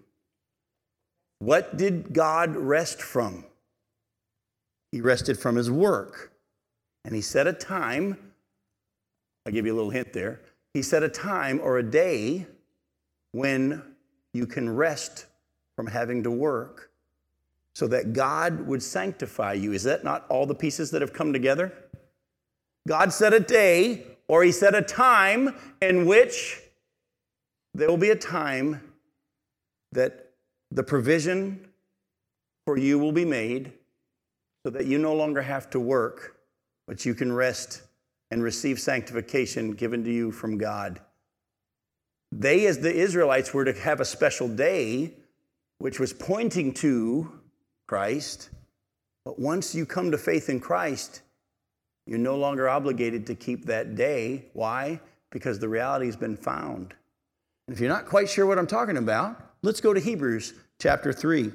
What 1.38 1.76
did 1.76 2.12
God 2.12 2.56
rest 2.56 3.00
from? 3.00 3.44
He 4.92 5.00
rested 5.00 5.38
from 5.38 5.56
his 5.56 5.70
work. 5.70 6.32
And 7.04 7.14
he 7.14 7.20
set 7.20 7.46
a 7.46 7.52
time. 7.52 8.18
I'll 9.46 9.52
give 9.52 9.64
you 9.64 9.72
a 9.72 9.76
little 9.76 9.90
hint 9.90 10.12
there. 10.12 10.40
He 10.74 10.82
set 10.82 11.02
a 11.02 11.08
time 11.08 11.60
or 11.62 11.78
a 11.78 11.82
day 11.82 12.46
when 13.32 13.82
you 14.32 14.46
can 14.46 14.74
rest 14.74 15.26
from 15.76 15.86
having 15.86 16.22
to 16.22 16.30
work 16.30 16.90
so 17.74 17.86
that 17.86 18.12
God 18.12 18.66
would 18.66 18.82
sanctify 18.82 19.52
you. 19.52 19.72
Is 19.72 19.84
that 19.84 20.02
not 20.02 20.26
all 20.28 20.46
the 20.46 20.54
pieces 20.54 20.90
that 20.90 21.00
have 21.00 21.12
come 21.12 21.32
together? 21.32 21.72
God 22.88 23.12
set 23.12 23.32
a 23.32 23.40
day 23.40 24.04
or 24.26 24.42
he 24.42 24.50
set 24.50 24.74
a 24.74 24.82
time 24.82 25.54
in 25.80 26.06
which 26.06 26.60
there 27.74 27.88
will 27.88 27.96
be 27.96 28.10
a 28.10 28.16
time 28.16 28.80
that 29.92 30.30
the 30.70 30.82
provision 30.82 31.68
for 32.66 32.76
you 32.76 32.98
will 32.98 33.12
be 33.12 33.24
made 33.24 33.72
so 34.64 34.70
that 34.70 34.86
you 34.86 34.98
no 34.98 35.14
longer 35.14 35.40
have 35.40 35.70
to 35.70 35.80
work, 35.80 36.36
but 36.86 37.06
you 37.06 37.14
can 37.14 37.32
rest 37.32 37.82
and 38.30 38.42
receive 38.42 38.78
sanctification 38.78 39.70
given 39.72 40.04
to 40.04 40.12
you 40.12 40.30
from 40.30 40.58
God. 40.58 41.00
They, 42.30 42.66
as 42.66 42.78
the 42.78 42.94
Israelites, 42.94 43.54
were 43.54 43.64
to 43.64 43.72
have 43.72 44.00
a 44.00 44.04
special 44.04 44.48
day, 44.48 45.14
which 45.78 45.98
was 45.98 46.12
pointing 46.12 46.74
to 46.74 47.32
Christ. 47.86 48.50
But 49.24 49.38
once 49.38 49.74
you 49.74 49.86
come 49.86 50.10
to 50.10 50.18
faith 50.18 50.48
in 50.48 50.60
Christ, 50.60 51.22
you're 52.06 52.18
no 52.18 52.36
longer 52.36 52.68
obligated 52.68 53.26
to 53.26 53.34
keep 53.34 53.66
that 53.66 53.94
day. 53.94 54.46
Why? 54.52 55.00
Because 55.30 55.58
the 55.58 55.68
reality 55.68 56.06
has 56.06 56.16
been 56.16 56.36
found. 56.36 56.94
And 57.66 57.74
if 57.74 57.80
you're 57.80 57.90
not 57.90 58.06
quite 58.06 58.30
sure 58.30 58.46
what 58.46 58.58
I'm 58.58 58.66
talking 58.66 58.96
about, 58.96 59.38
let's 59.62 59.80
go 59.80 59.92
to 59.92 60.00
Hebrews 60.00 60.54
chapter 60.78 61.12
3 61.12 61.52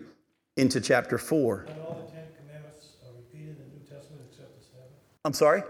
into 0.57 0.79
chapter 0.79 1.17
4. 1.17 1.65
And 1.67 1.79
all 1.81 2.05
the 2.05 2.11
Ten 2.11 2.25
Commandments 2.37 2.97
are 3.03 3.15
repeated 3.15 3.57
in 3.57 3.69
the 3.69 3.79
New 3.79 3.83
Testament 3.83 4.21
except 4.29 4.55
the 4.59 4.63
Sabbath? 4.63 4.91
I'm 5.25 5.33
sorry? 5.33 5.63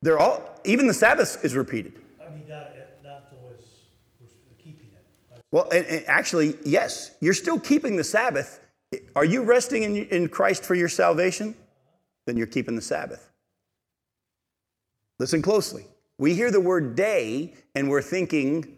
They're 0.00 0.18
all, 0.18 0.58
even 0.64 0.86
the 0.86 0.94
Sabbath 0.94 1.44
is 1.44 1.54
repeated. 1.54 1.92
I 2.18 2.30
mean, 2.30 2.48
not, 2.48 2.70
not 3.04 3.24
always, 3.38 3.60
we're 4.18 4.56
keeping 4.56 4.86
it. 4.94 5.39
Well, 5.52 5.68
and, 5.70 5.84
and 5.86 6.04
actually, 6.06 6.54
yes, 6.64 7.12
you're 7.20 7.34
still 7.34 7.58
keeping 7.58 7.96
the 7.96 8.04
Sabbath. 8.04 8.60
Are 9.16 9.24
you 9.24 9.42
resting 9.42 9.82
in, 9.82 9.96
in 10.06 10.28
Christ 10.28 10.64
for 10.64 10.74
your 10.74 10.88
salvation? 10.88 11.54
Then 12.26 12.36
you're 12.36 12.46
keeping 12.46 12.76
the 12.76 12.82
Sabbath. 12.82 13.30
Listen 15.18 15.42
closely. 15.42 15.84
We 16.18 16.34
hear 16.34 16.50
the 16.50 16.60
word 16.60 16.94
day 16.94 17.54
and 17.74 17.88
we're 17.88 18.02
thinking 18.02 18.76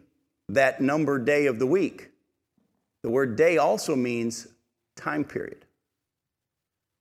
that 0.48 0.80
number 0.80 1.18
day 1.18 1.46
of 1.46 1.58
the 1.58 1.66
week. 1.66 2.10
The 3.02 3.10
word 3.10 3.36
day 3.36 3.58
also 3.58 3.96
means 3.96 4.48
time 4.96 5.24
period. 5.24 5.64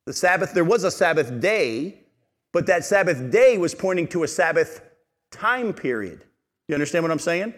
The 0.06 0.14
Sabbath, 0.14 0.54
there 0.54 0.64
was 0.64 0.84
a 0.84 0.92
Sabbath 0.92 1.40
day, 1.40 2.00
but 2.54 2.66
that 2.68 2.84
Sabbath 2.84 3.32
day 3.32 3.58
was 3.58 3.76
pointing 3.76 4.08
to 4.10 4.24
a 4.24 4.28
Sabbath 4.28 4.82
time 5.32 5.74
period. 5.74 6.26
You 6.68 6.76
understand 6.76 7.04
what 7.04 7.12
I'm 7.12 7.20
saying? 7.20 7.54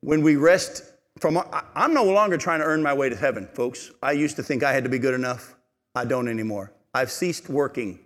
When 0.00 0.22
we 0.22 0.36
rest 0.36 0.82
from, 1.18 1.42
I'm 1.74 1.94
no 1.94 2.04
longer 2.04 2.36
trying 2.36 2.60
to 2.60 2.66
earn 2.66 2.82
my 2.82 2.92
way 2.92 3.08
to 3.08 3.16
heaven, 3.16 3.48
folks. 3.54 3.90
I 4.02 4.12
used 4.12 4.36
to 4.36 4.42
think 4.42 4.62
I 4.62 4.72
had 4.72 4.84
to 4.84 4.90
be 4.90 4.98
good 4.98 5.14
enough. 5.14 5.56
I 5.94 6.04
don't 6.04 6.28
anymore. 6.28 6.72
I've 6.92 7.10
ceased 7.10 7.48
working, 7.48 8.00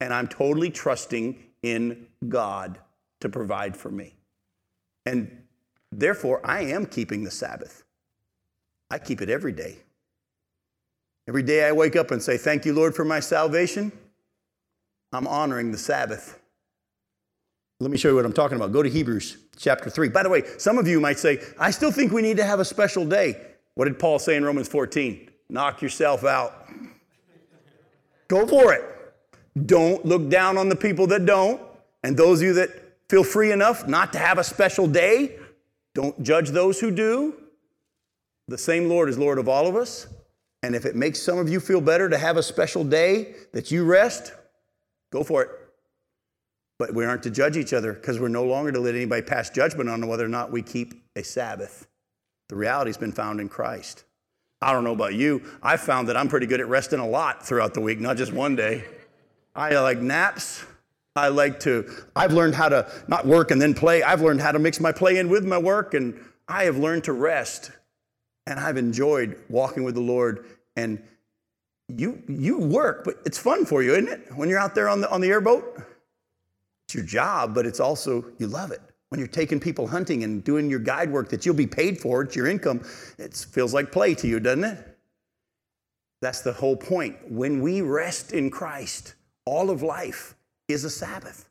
and 0.00 0.12
I'm 0.12 0.28
totally 0.28 0.70
trusting 0.70 1.42
in 1.62 2.06
God 2.28 2.78
to 3.20 3.28
provide 3.28 3.76
for 3.76 3.90
me. 3.90 4.14
And 5.06 5.44
therefore, 5.90 6.40
I 6.44 6.62
am 6.62 6.86
keeping 6.86 7.24
the 7.24 7.30
Sabbath. 7.30 7.84
I 8.90 8.98
keep 8.98 9.22
it 9.22 9.30
every 9.30 9.52
day. 9.52 9.78
Every 11.28 11.42
day 11.42 11.66
I 11.66 11.72
wake 11.72 11.96
up 11.96 12.10
and 12.10 12.22
say, 12.22 12.36
Thank 12.36 12.64
you, 12.64 12.72
Lord, 12.72 12.94
for 12.94 13.04
my 13.04 13.20
salvation. 13.20 13.92
I'm 15.12 15.26
honoring 15.26 15.70
the 15.70 15.78
Sabbath. 15.78 16.39
Let 17.80 17.90
me 17.90 17.96
show 17.96 18.10
you 18.10 18.14
what 18.16 18.26
I'm 18.26 18.32
talking 18.34 18.56
about. 18.56 18.72
Go 18.72 18.82
to 18.82 18.90
Hebrews 18.90 19.38
chapter 19.56 19.88
3. 19.88 20.10
By 20.10 20.22
the 20.22 20.28
way, 20.28 20.42
some 20.58 20.76
of 20.76 20.86
you 20.86 21.00
might 21.00 21.18
say, 21.18 21.42
I 21.58 21.70
still 21.70 21.90
think 21.90 22.12
we 22.12 22.20
need 22.20 22.36
to 22.36 22.44
have 22.44 22.60
a 22.60 22.64
special 22.64 23.06
day. 23.06 23.40
What 23.74 23.86
did 23.86 23.98
Paul 23.98 24.18
say 24.18 24.36
in 24.36 24.44
Romans 24.44 24.68
14? 24.68 25.30
Knock 25.48 25.80
yourself 25.80 26.24
out. 26.24 26.68
Go 28.28 28.46
for 28.46 28.74
it. 28.74 28.84
Don't 29.66 30.04
look 30.04 30.28
down 30.28 30.58
on 30.58 30.68
the 30.68 30.76
people 30.76 31.06
that 31.06 31.24
don't. 31.24 31.60
And 32.02 32.16
those 32.16 32.40
of 32.40 32.48
you 32.48 32.54
that 32.54 32.70
feel 33.08 33.24
free 33.24 33.50
enough 33.50 33.88
not 33.88 34.12
to 34.12 34.18
have 34.18 34.36
a 34.36 34.44
special 34.44 34.86
day, 34.86 35.38
don't 35.94 36.22
judge 36.22 36.50
those 36.50 36.78
who 36.78 36.90
do. 36.90 37.34
The 38.46 38.58
same 38.58 38.90
Lord 38.90 39.08
is 39.08 39.16
Lord 39.16 39.38
of 39.38 39.48
all 39.48 39.66
of 39.66 39.74
us. 39.74 40.06
And 40.62 40.74
if 40.74 40.84
it 40.84 40.96
makes 40.96 41.22
some 41.22 41.38
of 41.38 41.48
you 41.48 41.60
feel 41.60 41.80
better 41.80 42.10
to 42.10 42.18
have 42.18 42.36
a 42.36 42.42
special 42.42 42.84
day 42.84 43.34
that 43.52 43.70
you 43.70 43.84
rest, 43.84 44.34
go 45.10 45.24
for 45.24 45.42
it. 45.42 45.50
But 46.80 46.94
we 46.94 47.04
aren't 47.04 47.22
to 47.24 47.30
judge 47.30 47.58
each 47.58 47.74
other 47.74 47.92
because 47.92 48.18
we're 48.18 48.28
no 48.28 48.44
longer 48.46 48.72
to 48.72 48.80
let 48.80 48.94
anybody 48.94 49.20
pass 49.20 49.50
judgment 49.50 49.90
on 49.90 50.08
whether 50.08 50.24
or 50.24 50.28
not 50.28 50.50
we 50.50 50.62
keep 50.62 50.94
a 51.14 51.22
Sabbath. 51.22 51.86
The 52.48 52.56
reality's 52.56 52.96
been 52.96 53.12
found 53.12 53.38
in 53.38 53.50
Christ. 53.50 54.04
I 54.62 54.72
don't 54.72 54.84
know 54.84 54.94
about 54.94 55.12
you. 55.12 55.42
I 55.62 55.76
found 55.76 56.08
that 56.08 56.16
I'm 56.16 56.28
pretty 56.28 56.46
good 56.46 56.58
at 56.58 56.68
resting 56.68 56.98
a 56.98 57.06
lot 57.06 57.46
throughout 57.46 57.74
the 57.74 57.82
week, 57.82 58.00
not 58.00 58.16
just 58.16 58.32
one 58.32 58.56
day. 58.56 58.84
I 59.54 59.78
like 59.78 59.98
naps. 59.98 60.64
I 61.14 61.28
like 61.28 61.60
to, 61.60 61.84
I've 62.16 62.32
learned 62.32 62.54
how 62.54 62.70
to 62.70 62.90
not 63.08 63.26
work 63.26 63.50
and 63.50 63.60
then 63.60 63.74
play. 63.74 64.02
I've 64.02 64.22
learned 64.22 64.40
how 64.40 64.52
to 64.52 64.58
mix 64.58 64.80
my 64.80 64.90
play 64.90 65.18
in 65.18 65.28
with 65.28 65.44
my 65.44 65.58
work, 65.58 65.92
and 65.92 66.18
I 66.48 66.64
have 66.64 66.78
learned 66.78 67.04
to 67.04 67.12
rest 67.12 67.72
and 68.46 68.58
I've 68.58 68.78
enjoyed 68.78 69.38
walking 69.50 69.84
with 69.84 69.96
the 69.96 70.00
Lord. 70.00 70.46
And 70.76 71.02
you 71.88 72.22
you 72.26 72.56
work, 72.58 73.04
but 73.04 73.20
it's 73.26 73.36
fun 73.36 73.66
for 73.66 73.82
you, 73.82 73.92
isn't 73.92 74.08
it? 74.08 74.34
When 74.34 74.48
you're 74.48 74.58
out 74.58 74.74
there 74.74 74.88
on 74.88 75.02
the 75.02 75.10
on 75.10 75.20
the 75.20 75.28
airboat, 75.28 75.82
it's 76.90 76.94
your 76.96 77.04
job, 77.04 77.54
but 77.54 77.66
it's 77.66 77.78
also 77.78 78.24
you 78.38 78.48
love 78.48 78.72
it. 78.72 78.80
When 79.10 79.20
you're 79.20 79.28
taking 79.28 79.60
people 79.60 79.86
hunting 79.86 80.24
and 80.24 80.42
doing 80.42 80.68
your 80.68 80.80
guide 80.80 81.12
work 81.12 81.28
that 81.28 81.46
you'll 81.46 81.54
be 81.54 81.66
paid 81.66 82.00
for, 82.00 82.22
it's 82.22 82.34
your 82.34 82.48
income. 82.48 82.84
It 83.16 83.32
feels 83.52 83.72
like 83.72 83.92
play 83.92 84.12
to 84.16 84.26
you, 84.26 84.40
doesn't 84.40 84.64
it? 84.64 84.98
That's 86.20 86.40
the 86.40 86.52
whole 86.52 86.76
point. 86.76 87.16
When 87.30 87.60
we 87.60 87.80
rest 87.80 88.32
in 88.32 88.50
Christ, 88.50 89.14
all 89.44 89.70
of 89.70 89.82
life 89.82 90.34
is 90.66 90.82
a 90.84 90.90
Sabbath. 90.90 91.48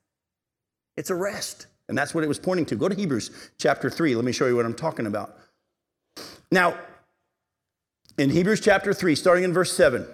It's 0.98 1.10
a 1.10 1.16
rest. 1.16 1.68
And 1.88 1.98
that's 1.98 2.14
what 2.14 2.26
it 2.26 2.28
was 2.28 2.40
pointing 2.40 2.66
to. 2.68 2.76
Go 2.76 2.90
to 2.90 2.96
Hebrews 2.96 3.52
chapter 3.58 3.90
3. 3.90 4.16
Let 4.16 4.26
me 4.26 4.34
show 4.34 4.46
you 4.48 4.58
what 4.58 4.66
I'm 4.66 4.76
talking 4.76 5.06
about. 5.06 5.38
Now, 6.52 6.78
in 8.18 8.30
Hebrews 8.30 8.60
chapter 8.60 8.94
3, 8.94 9.16
starting 9.16 9.46
in 9.46 9.54
verse 9.54 9.72
7, 9.72 10.06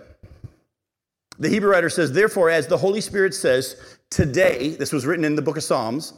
the 1.40 1.50
Hebrew 1.50 1.72
writer 1.72 1.90
says, 1.90 2.12
Therefore, 2.12 2.52
as 2.52 2.68
the 2.68 2.78
Holy 2.78 3.02
Spirit 3.02 3.34
says, 3.34 3.98
today, 4.12 4.70
this 4.70 4.92
was 4.92 5.06
written 5.06 5.26
in 5.26 5.36
the 5.36 5.42
book 5.42 5.58
of 5.58 5.64
Psalms, 5.64 6.14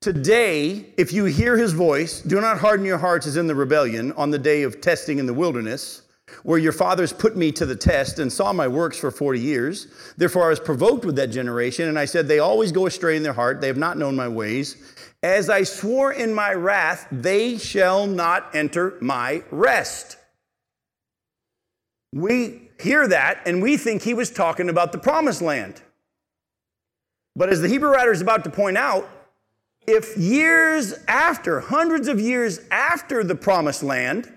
today, 0.00 0.86
if 0.96 1.12
you 1.12 1.24
hear 1.24 1.56
his 1.56 1.72
voice, 1.72 2.20
do 2.20 2.40
not 2.40 2.58
harden 2.58 2.84
your 2.84 2.98
hearts 2.98 3.26
as 3.26 3.36
in 3.36 3.46
the 3.46 3.54
rebellion 3.54 4.12
on 4.12 4.30
the 4.30 4.38
day 4.38 4.62
of 4.62 4.80
testing 4.80 5.18
in 5.18 5.26
the 5.26 5.34
wilderness, 5.34 6.02
where 6.42 6.58
your 6.58 6.72
fathers 6.72 7.12
put 7.12 7.36
me 7.36 7.52
to 7.52 7.66
the 7.66 7.76
test 7.76 8.18
and 8.18 8.32
saw 8.32 8.52
my 8.52 8.66
works 8.66 8.98
for 8.98 9.10
40 9.10 9.38
years. 9.38 9.88
Therefore, 10.16 10.46
I 10.46 10.50
was 10.50 10.60
provoked 10.60 11.04
with 11.04 11.16
that 11.16 11.28
generation, 11.28 11.88
and 11.88 11.98
I 11.98 12.04
said, 12.04 12.26
They 12.26 12.38
always 12.38 12.72
go 12.72 12.86
astray 12.86 13.16
in 13.16 13.22
their 13.22 13.32
heart, 13.32 13.60
they 13.60 13.66
have 13.66 13.76
not 13.76 13.98
known 13.98 14.16
my 14.16 14.28
ways. 14.28 14.76
As 15.22 15.48
I 15.48 15.62
swore 15.62 16.12
in 16.12 16.34
my 16.34 16.52
wrath, 16.52 17.06
they 17.12 17.56
shall 17.56 18.06
not 18.06 18.54
enter 18.54 18.98
my 19.00 19.44
rest. 19.50 20.16
We 22.12 22.70
hear 22.80 23.06
that 23.08 23.40
and 23.46 23.62
we 23.62 23.76
think 23.76 24.02
he 24.02 24.14
was 24.14 24.30
talking 24.30 24.68
about 24.68 24.92
the 24.92 24.98
promised 24.98 25.40
land. 25.40 25.80
But 27.34 27.48
as 27.48 27.60
the 27.60 27.68
Hebrew 27.68 27.90
writer 27.90 28.12
is 28.12 28.20
about 28.20 28.44
to 28.44 28.50
point 28.50 28.76
out, 28.76 29.08
if 29.86 30.16
years 30.16 30.94
after, 31.08 31.60
hundreds 31.60 32.08
of 32.08 32.20
years 32.20 32.60
after 32.70 33.24
the 33.24 33.34
promised 33.34 33.82
land, 33.82 34.32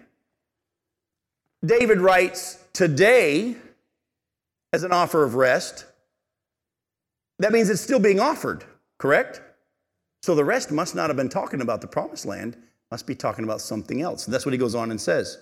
David 1.64 2.00
writes, 2.00 2.60
Today, 2.74 3.56
as 4.74 4.84
an 4.84 4.92
offer 4.92 5.24
of 5.24 5.36
rest, 5.36 5.86
that 7.40 7.52
means 7.52 7.70
it's 7.70 7.82
still 7.82 8.00
being 8.00 8.20
offered, 8.20 8.64
correct? 8.98 9.42
So 10.24 10.36
the 10.36 10.44
rest 10.44 10.72
must 10.72 10.96
not 10.96 11.10
have 11.10 11.18
been 11.18 11.30
talking 11.30 11.62
about 11.62 11.82
the 11.82 11.88
promised 11.88 12.26
land, 12.26 12.58
must 12.92 13.06
be 13.06 13.16
talking 13.16 13.44
about 13.44 13.62
something 13.62 14.02
else. 14.02 14.26
And 14.26 14.34
that's 14.34 14.46
what 14.46 14.54
he 14.54 14.58
goes 14.58 14.76
on 14.76 14.92
and 14.92 15.00
says. 15.00 15.38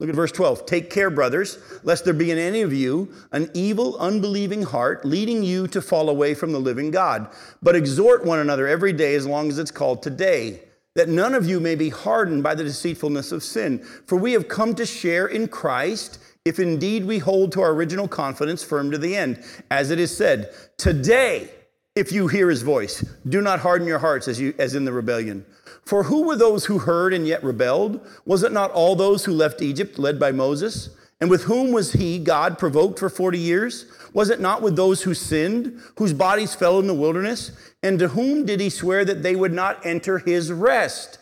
Look 0.00 0.08
at 0.08 0.14
verse 0.14 0.32
12. 0.32 0.64
Take 0.64 0.88
care, 0.88 1.10
brothers, 1.10 1.58
lest 1.82 2.06
there 2.06 2.14
be 2.14 2.30
in 2.30 2.38
any 2.38 2.62
of 2.62 2.72
you 2.72 3.12
an 3.32 3.50
evil, 3.52 3.98
unbelieving 3.98 4.62
heart 4.62 5.04
leading 5.04 5.42
you 5.42 5.68
to 5.68 5.82
fall 5.82 6.08
away 6.08 6.32
from 6.32 6.52
the 6.52 6.58
living 6.58 6.90
God. 6.90 7.28
But 7.62 7.76
exhort 7.76 8.24
one 8.24 8.38
another 8.38 8.66
every 8.66 8.94
day 8.94 9.14
as 9.14 9.26
long 9.26 9.50
as 9.50 9.58
it's 9.58 9.70
called 9.70 10.02
today, 10.02 10.62
that 10.94 11.10
none 11.10 11.34
of 11.34 11.46
you 11.46 11.60
may 11.60 11.74
be 11.74 11.90
hardened 11.90 12.42
by 12.42 12.54
the 12.54 12.64
deceitfulness 12.64 13.30
of 13.30 13.42
sin. 13.42 13.84
For 14.06 14.16
we 14.16 14.32
have 14.32 14.48
come 14.48 14.74
to 14.76 14.86
share 14.86 15.26
in 15.26 15.48
Christ 15.48 16.18
if 16.46 16.58
indeed 16.58 17.04
we 17.04 17.18
hold 17.18 17.52
to 17.52 17.60
our 17.60 17.72
original 17.72 18.08
confidence 18.08 18.64
firm 18.64 18.90
to 18.90 18.98
the 18.98 19.14
end. 19.14 19.44
As 19.70 19.90
it 19.90 20.00
is 20.00 20.16
said, 20.16 20.54
today, 20.78 21.50
if 21.94 22.12
you 22.12 22.28
hear 22.28 22.48
his 22.48 22.62
voice. 22.62 23.04
Do 23.28 23.40
not 23.40 23.60
harden 23.60 23.86
your 23.86 23.98
hearts 23.98 24.28
as, 24.28 24.40
you, 24.40 24.54
as 24.58 24.74
in 24.74 24.84
the 24.84 24.92
rebellion. 24.92 25.44
For 25.90 26.04
who 26.04 26.22
were 26.22 26.36
those 26.36 26.66
who 26.66 26.78
heard 26.78 27.12
and 27.12 27.26
yet 27.26 27.42
rebelled? 27.42 28.06
Was 28.24 28.44
it 28.44 28.52
not 28.52 28.70
all 28.70 28.94
those 28.94 29.24
who 29.24 29.32
left 29.32 29.60
Egypt 29.60 29.98
led 29.98 30.20
by 30.20 30.30
Moses? 30.30 30.90
And 31.20 31.28
with 31.28 31.42
whom 31.42 31.72
was 31.72 31.94
he, 31.94 32.20
God, 32.20 32.60
provoked 32.60 33.00
for 33.00 33.08
40 33.08 33.36
years? 33.40 33.86
Was 34.12 34.30
it 34.30 34.38
not 34.38 34.62
with 34.62 34.76
those 34.76 35.02
who 35.02 35.14
sinned, 35.14 35.80
whose 35.96 36.12
bodies 36.12 36.54
fell 36.54 36.78
in 36.78 36.86
the 36.86 36.94
wilderness? 36.94 37.50
And 37.82 37.98
to 37.98 38.06
whom 38.06 38.46
did 38.46 38.60
he 38.60 38.70
swear 38.70 39.04
that 39.04 39.24
they 39.24 39.34
would 39.34 39.52
not 39.52 39.84
enter 39.84 40.18
his 40.18 40.52
rest? 40.52 41.18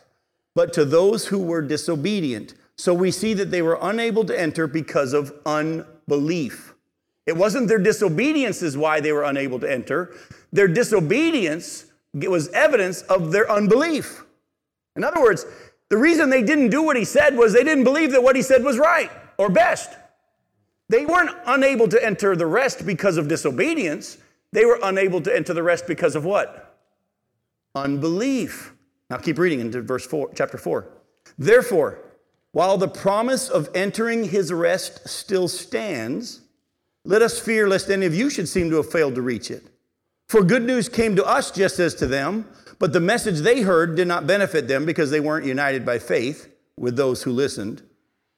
But 0.54 0.74
to 0.74 0.84
those 0.84 1.28
who 1.28 1.38
were 1.38 1.62
disobedient. 1.62 2.52
So 2.76 2.92
we 2.92 3.10
see 3.10 3.32
that 3.32 3.50
they 3.50 3.62
were 3.62 3.78
unable 3.80 4.26
to 4.26 4.38
enter 4.38 4.66
because 4.66 5.14
of 5.14 5.32
unbelief. 5.46 6.74
It 7.24 7.38
wasn't 7.38 7.68
their 7.68 7.78
disobedience 7.78 8.60
is 8.60 8.76
why 8.76 9.00
they 9.00 9.12
were 9.12 9.24
unable 9.24 9.60
to 9.60 9.72
enter. 9.72 10.14
Their 10.52 10.68
disobedience 10.68 11.86
was 12.12 12.48
evidence 12.48 13.00
of 13.00 13.32
their 13.32 13.50
unbelief. 13.50 14.24
In 14.98 15.04
other 15.04 15.22
words, 15.22 15.46
the 15.88 15.96
reason 15.96 16.28
they 16.28 16.42
didn't 16.42 16.68
do 16.68 16.82
what 16.82 16.96
he 16.96 17.04
said 17.04 17.36
was 17.36 17.52
they 17.52 17.64
didn't 17.64 17.84
believe 17.84 18.10
that 18.10 18.22
what 18.22 18.36
he 18.36 18.42
said 18.42 18.62
was 18.62 18.78
right 18.78 19.10
or 19.38 19.48
best. 19.48 19.92
They 20.88 21.06
weren't 21.06 21.34
unable 21.46 21.88
to 21.88 22.04
enter 22.04 22.34
the 22.34 22.46
rest 22.46 22.84
because 22.84 23.16
of 23.16 23.28
disobedience. 23.28 24.18
They 24.52 24.64
were 24.64 24.78
unable 24.82 25.20
to 25.22 25.34
enter 25.34 25.54
the 25.54 25.62
rest 25.62 25.86
because 25.86 26.16
of 26.16 26.24
what? 26.24 26.76
Unbelief. 27.74 28.74
Now 29.08 29.18
keep 29.18 29.38
reading 29.38 29.60
into 29.60 29.80
verse 29.82 30.06
4, 30.06 30.32
chapter 30.34 30.58
4. 30.58 30.86
Therefore, 31.38 32.00
while 32.52 32.76
the 32.76 32.88
promise 32.88 33.48
of 33.48 33.68
entering 33.74 34.24
his 34.24 34.52
rest 34.52 35.08
still 35.08 35.46
stands, 35.46 36.40
let 37.04 37.22
us 37.22 37.38
fear 37.38 37.68
lest 37.68 37.88
any 37.88 38.04
of 38.04 38.14
you 38.14 38.30
should 38.30 38.48
seem 38.48 38.68
to 38.70 38.76
have 38.76 38.90
failed 38.90 39.14
to 39.14 39.22
reach 39.22 39.50
it. 39.50 39.64
For 40.28 40.42
good 40.42 40.64
news 40.64 40.88
came 40.88 41.16
to 41.16 41.24
us 41.24 41.50
just 41.50 41.78
as 41.78 41.94
to 41.96 42.06
them, 42.06 42.46
but 42.78 42.92
the 42.92 43.00
message 43.00 43.40
they 43.40 43.62
heard 43.62 43.96
did 43.96 44.08
not 44.08 44.26
benefit 44.26 44.68
them 44.68 44.84
because 44.84 45.10
they 45.10 45.20
weren't 45.20 45.46
united 45.46 45.84
by 45.84 45.98
faith 45.98 46.48
with 46.76 46.96
those 46.96 47.22
who 47.22 47.32
listened. 47.32 47.82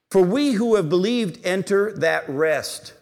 For 0.09 0.21
we 0.21 0.53
who 0.53 0.75
have 0.75 0.89
believed 0.89 1.39
enter 1.45 1.93
that 1.93 2.27
rest. 2.27 2.93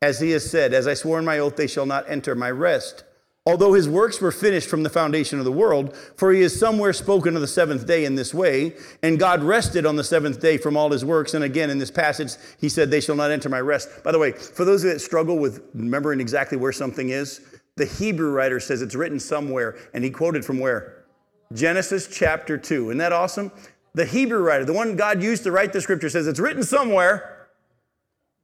As 0.00 0.20
he 0.20 0.30
has 0.30 0.48
said, 0.48 0.72
As 0.72 0.86
I 0.86 0.94
swore 0.94 1.18
in 1.18 1.24
my 1.24 1.38
oath, 1.38 1.56
they 1.56 1.66
shall 1.66 1.86
not 1.86 2.08
enter 2.08 2.34
my 2.34 2.50
rest. 2.50 3.04
Although 3.48 3.72
his 3.72 3.88
works 3.88 4.20
were 4.20 4.30
finished 4.30 4.68
from 4.68 4.82
the 4.82 4.90
foundation 4.90 5.38
of 5.38 5.46
the 5.46 5.52
world, 5.52 5.96
for 6.16 6.32
he 6.32 6.42
has 6.42 6.58
somewhere 6.58 6.92
spoken 6.92 7.34
of 7.34 7.40
the 7.40 7.48
seventh 7.48 7.86
day 7.86 8.04
in 8.04 8.14
this 8.14 8.34
way, 8.34 8.74
and 9.02 9.18
God 9.18 9.42
rested 9.42 9.86
on 9.86 9.96
the 9.96 10.04
seventh 10.04 10.38
day 10.38 10.58
from 10.58 10.76
all 10.76 10.90
his 10.90 11.02
works. 11.02 11.32
And 11.32 11.42
again, 11.42 11.70
in 11.70 11.78
this 11.78 11.90
passage, 11.90 12.32
he 12.60 12.68
said, 12.68 12.90
They 12.90 13.00
shall 13.00 13.16
not 13.16 13.30
enter 13.30 13.48
my 13.48 13.60
rest. 13.60 14.04
By 14.04 14.12
the 14.12 14.18
way, 14.18 14.32
for 14.32 14.64
those 14.64 14.82
that 14.82 15.00
struggle 15.00 15.38
with 15.38 15.62
remembering 15.74 16.20
exactly 16.20 16.58
where 16.58 16.72
something 16.72 17.08
is, 17.08 17.40
the 17.78 17.86
Hebrew 17.86 18.30
writer 18.30 18.60
says 18.60 18.82
it's 18.82 18.94
written 18.94 19.18
somewhere, 19.20 19.76
and 19.94 20.04
he 20.04 20.10
quoted 20.10 20.44
from 20.44 20.58
where? 20.58 21.04
Genesis 21.52 22.08
chapter 22.08 22.58
2. 22.58 22.90
Isn't 22.90 22.98
that 22.98 23.12
awesome? 23.12 23.50
the 23.98 24.04
Hebrew 24.04 24.38
writer, 24.38 24.64
the 24.64 24.72
one 24.72 24.94
God 24.94 25.22
used 25.22 25.42
to 25.42 25.50
write 25.50 25.72
the 25.72 25.80
scripture, 25.80 26.08
says 26.08 26.28
it's 26.28 26.38
written 26.38 26.62
somewhere, 26.62 27.48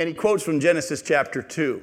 and 0.00 0.08
he 0.08 0.14
quotes 0.14 0.42
from 0.42 0.58
Genesis 0.58 1.00
chapter 1.00 1.42
2. 1.42 1.82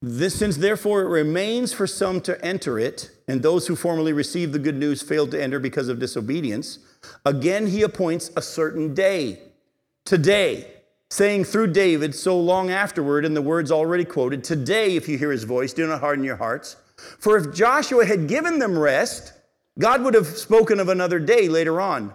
This, 0.00 0.34
since 0.34 0.56
therefore 0.56 1.02
it 1.02 1.08
remains 1.08 1.72
for 1.72 1.86
some 1.86 2.22
to 2.22 2.42
enter 2.44 2.78
it, 2.78 3.10
and 3.28 3.42
those 3.42 3.66
who 3.66 3.76
formerly 3.76 4.14
received 4.14 4.54
the 4.54 4.58
good 4.58 4.76
news 4.76 5.02
failed 5.02 5.30
to 5.32 5.42
enter 5.42 5.58
because 5.58 5.88
of 5.88 5.98
disobedience, 5.98 6.78
again 7.26 7.66
he 7.66 7.82
appoints 7.82 8.30
a 8.34 8.42
certain 8.42 8.94
day, 8.94 9.40
today, 10.06 10.72
saying 11.12 11.44
through 11.44 11.66
David 11.66 12.14
so 12.14 12.40
long 12.40 12.70
afterward 12.70 13.26
in 13.26 13.34
the 13.34 13.42
words 13.42 13.70
already 13.70 14.04
quoted, 14.04 14.42
Today, 14.42 14.96
if 14.96 15.10
you 15.10 15.18
hear 15.18 15.30
his 15.30 15.44
voice, 15.44 15.74
do 15.74 15.86
not 15.86 16.00
harden 16.00 16.24
your 16.24 16.36
hearts. 16.36 16.76
For 17.18 17.36
if 17.36 17.54
Joshua 17.54 18.06
had 18.06 18.28
given 18.28 18.58
them 18.58 18.78
rest, 18.78 19.34
God 19.78 20.02
would 20.04 20.14
have 20.14 20.26
spoken 20.26 20.80
of 20.80 20.88
another 20.88 21.18
day 21.18 21.50
later 21.50 21.82
on. 21.82 22.14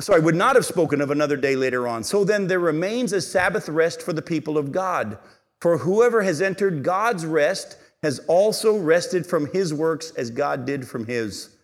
Sorry, 0.00 0.20
would 0.20 0.36
not 0.36 0.54
have 0.54 0.64
spoken 0.64 1.00
of 1.00 1.10
another 1.10 1.36
day 1.36 1.56
later 1.56 1.88
on. 1.88 2.04
So 2.04 2.22
then 2.22 2.46
there 2.46 2.60
remains 2.60 3.12
a 3.12 3.20
Sabbath 3.20 3.68
rest 3.68 4.02
for 4.02 4.12
the 4.12 4.22
people 4.22 4.56
of 4.56 4.70
God. 4.70 5.18
For 5.60 5.78
whoever 5.78 6.22
has 6.22 6.40
entered 6.40 6.84
God's 6.84 7.26
rest 7.26 7.76
has 8.04 8.20
also 8.28 8.78
rested 8.78 9.26
from 9.26 9.52
his 9.52 9.74
works 9.74 10.12
as 10.16 10.30
God 10.30 10.64
did 10.64 10.86
from 10.86 11.06
his. 11.06 11.56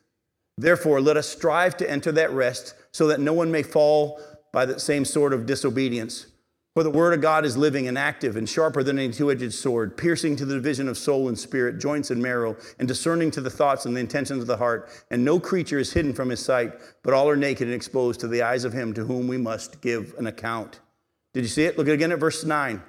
Therefore, 0.58 1.00
let 1.00 1.16
us 1.16 1.28
strive 1.28 1.76
to 1.76 1.88
enter 1.88 2.10
that 2.10 2.32
rest 2.32 2.74
so 2.90 3.06
that 3.06 3.20
no 3.20 3.32
one 3.32 3.52
may 3.52 3.62
fall 3.62 4.20
by 4.52 4.66
the 4.66 4.80
same 4.80 5.04
sort 5.04 5.32
of 5.32 5.46
disobedience. 5.46 6.26
For 6.74 6.82
the 6.82 6.90
word 6.90 7.14
of 7.14 7.20
God 7.20 7.44
is 7.44 7.56
living 7.56 7.86
and 7.86 7.96
active 7.96 8.36
and 8.36 8.48
sharper 8.48 8.82
than 8.82 8.98
any 8.98 9.12
two 9.12 9.30
edged 9.30 9.54
sword, 9.54 9.96
piercing 9.96 10.34
to 10.36 10.44
the 10.44 10.54
division 10.54 10.88
of 10.88 10.98
soul 10.98 11.28
and 11.28 11.38
spirit, 11.38 11.78
joints 11.78 12.10
and 12.10 12.20
marrow, 12.20 12.56
and 12.80 12.88
discerning 12.88 13.30
to 13.30 13.40
the 13.40 13.48
thoughts 13.48 13.86
and 13.86 13.96
the 13.96 14.00
intentions 14.00 14.40
of 14.40 14.48
the 14.48 14.56
heart. 14.56 14.90
And 15.08 15.24
no 15.24 15.38
creature 15.38 15.78
is 15.78 15.92
hidden 15.92 16.12
from 16.12 16.30
his 16.30 16.44
sight, 16.44 16.72
but 17.04 17.14
all 17.14 17.30
are 17.30 17.36
naked 17.36 17.68
and 17.68 17.74
exposed 17.74 18.18
to 18.20 18.28
the 18.28 18.42
eyes 18.42 18.64
of 18.64 18.72
him 18.72 18.92
to 18.94 19.04
whom 19.04 19.28
we 19.28 19.38
must 19.38 19.80
give 19.82 20.14
an 20.18 20.26
account. 20.26 20.80
Did 21.32 21.44
you 21.44 21.48
see 21.48 21.64
it? 21.64 21.78
Look 21.78 21.86
again 21.86 22.10
at 22.10 22.18
verse 22.18 22.42
9. 22.42 22.82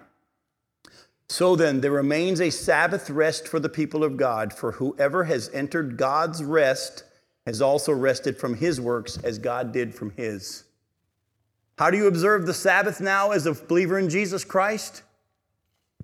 So 1.29 1.55
then, 1.55 1.81
there 1.81 1.91
remains 1.91 2.41
a 2.41 2.49
Sabbath 2.49 3.11
rest 3.11 3.47
for 3.47 3.59
the 3.59 3.69
people 3.69 4.03
of 4.03 4.17
God, 4.17 4.51
for 4.51 4.71
whoever 4.71 5.25
has 5.25 5.49
entered 5.53 5.95
God's 5.95 6.43
rest 6.43 7.03
has 7.45 7.61
also 7.61 7.91
rested 7.91 8.37
from 8.37 8.55
his 8.55 8.81
works 8.81 9.17
as 9.23 9.37
God 9.37 9.71
did 9.71 9.93
from 9.93 10.09
his. 10.11 10.64
How 11.77 11.91
do 11.91 11.97
you 11.97 12.07
observe 12.07 12.45
the 12.45 12.53
Sabbath 12.53 13.01
now 13.01 13.31
as 13.31 13.45
a 13.45 13.53
believer 13.53 13.99
in 13.99 14.09
Jesus 14.09 14.45
Christ? 14.45 15.03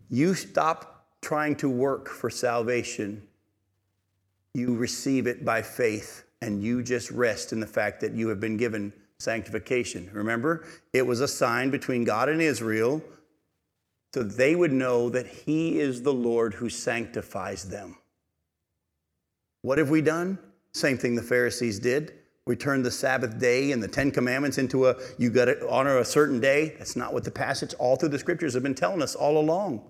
You 0.09 0.33
stop 0.33 1.05
trying 1.21 1.55
to 1.57 1.69
work 1.69 2.09
for 2.09 2.29
salvation. 2.29 3.25
You 4.53 4.75
receive 4.75 5.27
it 5.27 5.45
by 5.45 5.61
faith, 5.61 6.25
and 6.41 6.61
you 6.61 6.83
just 6.83 7.09
rest 7.11 7.53
in 7.53 7.61
the 7.61 7.67
fact 7.67 8.01
that 8.01 8.13
you 8.13 8.27
have 8.27 8.41
been 8.41 8.57
given 8.57 8.91
sanctification. 9.19 10.09
Remember, 10.11 10.65
it 10.91 11.05
was 11.05 11.21
a 11.21 11.27
sign 11.27 11.69
between 11.69 12.03
God 12.03 12.27
and 12.27 12.41
Israel 12.41 13.01
so 14.13 14.23
they 14.23 14.55
would 14.55 14.73
know 14.73 15.09
that 15.09 15.27
He 15.27 15.79
is 15.79 16.01
the 16.01 16.13
Lord 16.13 16.53
who 16.53 16.69
sanctifies 16.69 17.63
them. 17.63 17.97
What 19.61 19.77
have 19.77 19.89
we 19.89 20.01
done? 20.01 20.37
Same 20.73 20.97
thing 20.97 21.15
the 21.15 21.21
Pharisees 21.21 21.79
did. 21.79 22.13
We 22.47 22.55
turned 22.55 22.85
the 22.85 22.91
Sabbath 22.91 23.39
day 23.39 23.71
and 23.71 23.83
the 23.83 23.87
Ten 23.87 24.11
Commandments 24.11 24.57
into 24.57 24.87
a 24.87 24.95
you 25.17 25.29
got 25.29 25.45
to 25.45 25.69
honor 25.69 25.99
a 25.99 26.05
certain 26.05 26.39
day. 26.39 26.75
That's 26.77 26.95
not 26.95 27.13
what 27.13 27.23
the 27.23 27.31
passage 27.31 27.73
all 27.75 27.95
through 27.95 28.09
the 28.09 28.19
scriptures 28.19 28.55
have 28.55 28.63
been 28.63 28.75
telling 28.75 29.01
us 29.01 29.13
all 29.13 29.37
along. 29.37 29.83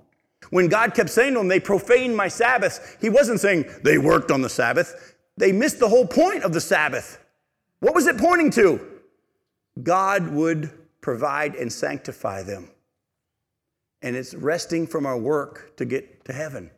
When 0.50 0.68
God 0.68 0.94
kept 0.94 1.10
saying 1.10 1.34
to 1.34 1.40
them, 1.40 1.48
they 1.48 1.60
profaned 1.60 2.16
my 2.16 2.28
Sabbath, 2.28 2.98
He 3.00 3.10
wasn't 3.10 3.40
saying 3.40 3.66
they 3.84 3.98
worked 3.98 4.32
on 4.32 4.42
the 4.42 4.50
Sabbath. 4.50 5.16
They 5.38 5.52
missed 5.52 5.80
the 5.80 5.88
whole 5.88 6.06
point 6.06 6.44
of 6.44 6.52
the 6.52 6.62
Sabbath. 6.62 7.20
What 7.80 7.96
was 7.96 8.06
it 8.08 8.18
pointing 8.18 8.52
to? 8.52 8.80
God 9.82 10.28
would 10.30 10.72
provide 11.00 11.56
and 11.56 11.72
sanctify 11.72 12.44
them. 12.44 12.70
And 14.02 14.16
it's 14.16 14.34
resting 14.34 14.88
from 14.88 15.06
our 15.06 15.18
work 15.18 15.78
to 15.78 15.86
get 15.86 16.26
to 16.26 16.34
heaven. 16.34 16.70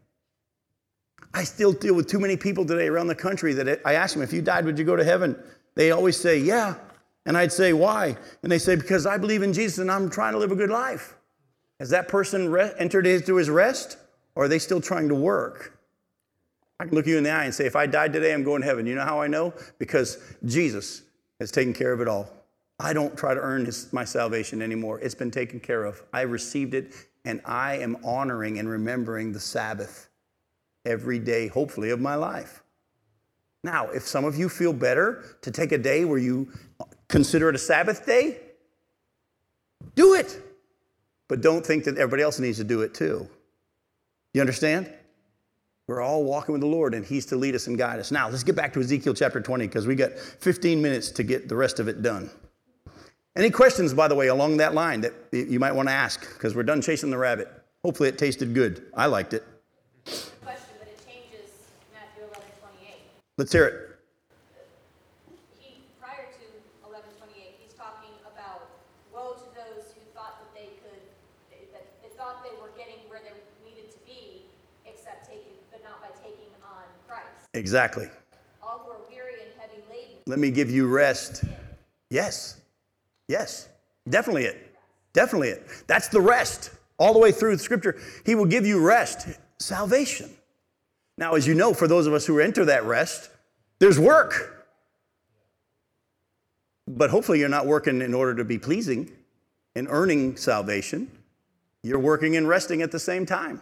I 1.33 1.43
still 1.45 1.73
deal 1.73 1.95
with 1.95 2.07
too 2.07 2.19
many 2.19 2.37
people 2.37 2.65
today 2.65 2.87
around 2.87 3.07
the 3.07 3.15
country 3.15 3.53
that 3.53 3.81
I 3.85 3.93
ask 3.95 4.13
them, 4.13 4.23
if 4.23 4.31
you 4.31 4.41
died, 4.41 4.65
would 4.65 4.77
you 4.77 4.85
go 4.85 4.95
to 4.95 5.03
heaven? 5.03 5.41
They 5.75 5.91
always 5.91 6.17
say, 6.17 6.37
Yeah. 6.39 6.75
And 7.25 7.37
I'd 7.37 7.51
say, 7.51 7.73
Why? 7.73 8.17
And 8.41 8.51
they 8.51 8.59
say, 8.59 8.75
Because 8.75 9.05
I 9.05 9.17
believe 9.17 9.41
in 9.41 9.53
Jesus 9.53 9.79
and 9.79 9.91
I'm 9.91 10.09
trying 10.09 10.33
to 10.33 10.39
live 10.39 10.51
a 10.51 10.55
good 10.55 10.69
life. 10.69 11.15
Has 11.79 11.89
that 11.89 12.07
person 12.07 12.51
re- 12.51 12.73
entered 12.77 13.07
into 13.07 13.35
his 13.35 13.49
rest? 13.49 13.97
Or 14.35 14.45
are 14.45 14.47
they 14.47 14.59
still 14.59 14.81
trying 14.81 15.09
to 15.09 15.15
work? 15.15 15.77
I 16.79 16.85
can 16.85 16.95
look 16.95 17.05
you 17.05 17.17
in 17.17 17.23
the 17.23 17.29
eye 17.29 17.45
and 17.45 17.53
say, 17.53 17.65
If 17.65 17.75
I 17.75 17.85
died 17.85 18.13
today, 18.13 18.33
I'm 18.33 18.43
going 18.43 18.61
to 18.61 18.67
heaven. 18.67 18.85
You 18.85 18.95
know 18.95 19.05
how 19.05 19.21
I 19.21 19.27
know? 19.27 19.53
Because 19.79 20.17
Jesus 20.45 21.03
has 21.39 21.51
taken 21.51 21.73
care 21.73 21.93
of 21.93 22.01
it 22.01 22.07
all. 22.07 22.29
I 22.79 22.93
don't 22.93 23.17
try 23.17 23.33
to 23.33 23.39
earn 23.39 23.65
his, 23.65 23.91
my 23.93 24.03
salvation 24.03 24.61
anymore. 24.61 24.99
It's 24.99 25.15
been 25.15 25.31
taken 25.31 25.59
care 25.59 25.85
of. 25.85 26.03
I 26.11 26.21
received 26.21 26.73
it, 26.73 26.93
and 27.23 27.41
I 27.45 27.77
am 27.77 27.97
honoring 28.03 28.59
and 28.59 28.67
remembering 28.67 29.31
the 29.31 29.39
Sabbath 29.39 30.09
every 30.85 31.19
day, 31.19 31.47
hopefully, 31.47 31.91
of 31.91 32.01
my 32.01 32.15
life. 32.15 32.62
Now, 33.63 33.87
if 33.87 34.03
some 34.03 34.25
of 34.25 34.37
you 34.37 34.49
feel 34.49 34.73
better 34.73 35.23
to 35.41 35.51
take 35.51 35.71
a 35.71 35.77
day 35.77 36.03
where 36.05 36.17
you 36.17 36.49
consider 37.07 37.49
it 37.49 37.55
a 37.55 37.59
Sabbath 37.59 38.05
day, 38.05 38.37
do 39.95 40.15
it. 40.15 40.39
But 41.29 41.41
don't 41.41 41.65
think 41.65 41.85
that 41.85 41.97
everybody 41.97 42.23
else 42.23 42.39
needs 42.39 42.57
to 42.57 42.63
do 42.63 42.81
it 42.81 42.93
too. 42.93 43.27
You 44.33 44.41
understand? 44.41 44.91
We're 45.87 46.01
all 46.01 46.23
walking 46.23 46.53
with 46.53 46.61
the 46.61 46.67
Lord, 46.67 46.93
and 46.93 47.05
He's 47.05 47.25
to 47.27 47.35
lead 47.35 47.55
us 47.55 47.67
and 47.67 47.77
guide 47.77 47.99
us. 47.99 48.11
Now, 48.11 48.29
let's 48.29 48.43
get 48.43 48.55
back 48.55 48.73
to 48.73 48.79
Ezekiel 48.79 49.13
chapter 49.13 49.41
20 49.41 49.67
because 49.67 49.85
we 49.85 49.95
got 49.95 50.13
15 50.13 50.81
minutes 50.81 51.11
to 51.11 51.23
get 51.23 51.49
the 51.49 51.55
rest 51.55 51.79
of 51.79 51.87
it 51.87 52.01
done. 52.01 52.29
Any 53.35 53.49
questions, 53.49 53.93
by 53.93 54.07
the 54.07 54.15
way, 54.15 54.27
along 54.27 54.57
that 54.57 54.73
line 54.73 55.01
that 55.01 55.13
you 55.31 55.59
might 55.59 55.73
want 55.73 55.89
to 55.89 55.93
ask 55.93 56.21
because 56.33 56.55
we're 56.55 56.63
done 56.63 56.81
chasing 56.81 57.09
the 57.09 57.17
rabbit. 57.17 57.49
Hopefully, 57.83 58.09
it 58.09 58.17
tasted 58.17 58.53
good. 58.53 58.85
I 58.93 59.07
liked 59.07 59.33
it. 59.33 59.43
Let's 63.35 63.51
hear 63.51 63.65
it. 63.65 63.75
He, 65.57 65.81
prior 65.99 66.29
to 66.29 66.45
1128, 66.85 67.57
he's 67.57 67.73
talking 67.73 68.13
about 68.29 68.69
woe 69.09 69.33
to 69.33 69.49
those 69.57 69.89
who 69.89 70.05
thought 70.13 70.37
that 70.37 70.53
they 70.53 70.77
could, 70.85 71.01
that 71.73 71.81
they 72.03 72.13
thought 72.13 72.45
they 72.45 72.53
were 72.61 72.69
getting 72.77 73.01
where 73.09 73.21
they 73.25 73.33
needed 73.65 73.89
to 73.89 73.97
be, 74.05 74.45
except 74.85 75.25
taking, 75.25 75.57
but 75.71 75.81
not 75.83 75.99
by 75.99 76.13
taking 76.21 76.45
on 76.61 76.85
Christ. 77.07 77.49
Exactly. 77.55 78.07
All 78.61 78.85
who 78.85 78.91
are 78.91 79.01
weary 79.09 79.41
and 79.41 79.51
heavy 79.57 79.81
laden. 79.89 80.21
Let 80.27 80.37
me 80.37 80.51
give 80.51 80.69
you 80.69 80.85
rest. 80.85 81.43
Yes. 82.11 82.61
Yes. 83.27 83.67
Definitely 84.07 84.45
it. 84.45 84.75
Definitely 85.13 85.49
it. 85.49 85.67
That's 85.87 86.07
the 86.07 86.21
rest. 86.21 86.69
All 86.99 87.13
the 87.13 87.19
way 87.19 87.31
through 87.31 87.55
the 87.55 87.63
scripture, 87.63 87.99
he 88.27 88.35
will 88.35 88.45
give 88.45 88.63
you 88.63 88.79
rest, 88.79 89.27
salvation. 89.57 90.29
Now, 91.17 91.33
as 91.33 91.47
you 91.47 91.53
know, 91.53 91.73
for 91.73 91.87
those 91.87 92.07
of 92.07 92.13
us 92.13 92.25
who 92.25 92.39
enter 92.39 92.65
that 92.65 92.85
rest, 92.85 93.29
there's 93.79 93.99
work. 93.99 94.65
But 96.87 97.09
hopefully, 97.09 97.39
you're 97.39 97.49
not 97.49 97.65
working 97.65 98.01
in 98.01 98.13
order 98.13 98.35
to 98.35 98.43
be 98.43 98.57
pleasing 98.57 99.11
and 99.75 99.87
earning 99.89 100.37
salvation. 100.37 101.09
You're 101.81 101.99
working 101.99 102.35
and 102.35 102.47
resting 102.47 102.81
at 102.81 102.91
the 102.91 102.99
same 102.99 103.25
time 103.25 103.61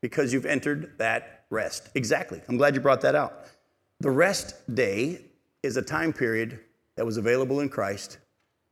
because 0.00 0.32
you've 0.32 0.46
entered 0.46 0.92
that 0.98 1.44
rest. 1.50 1.88
Exactly. 1.94 2.40
I'm 2.48 2.56
glad 2.56 2.74
you 2.74 2.80
brought 2.80 3.00
that 3.02 3.14
out. 3.14 3.46
The 4.00 4.10
rest 4.10 4.74
day 4.74 5.20
is 5.62 5.76
a 5.76 5.82
time 5.82 6.12
period 6.12 6.58
that 6.96 7.04
was 7.04 7.16
available 7.16 7.60
in 7.60 7.68
Christ, 7.68 8.18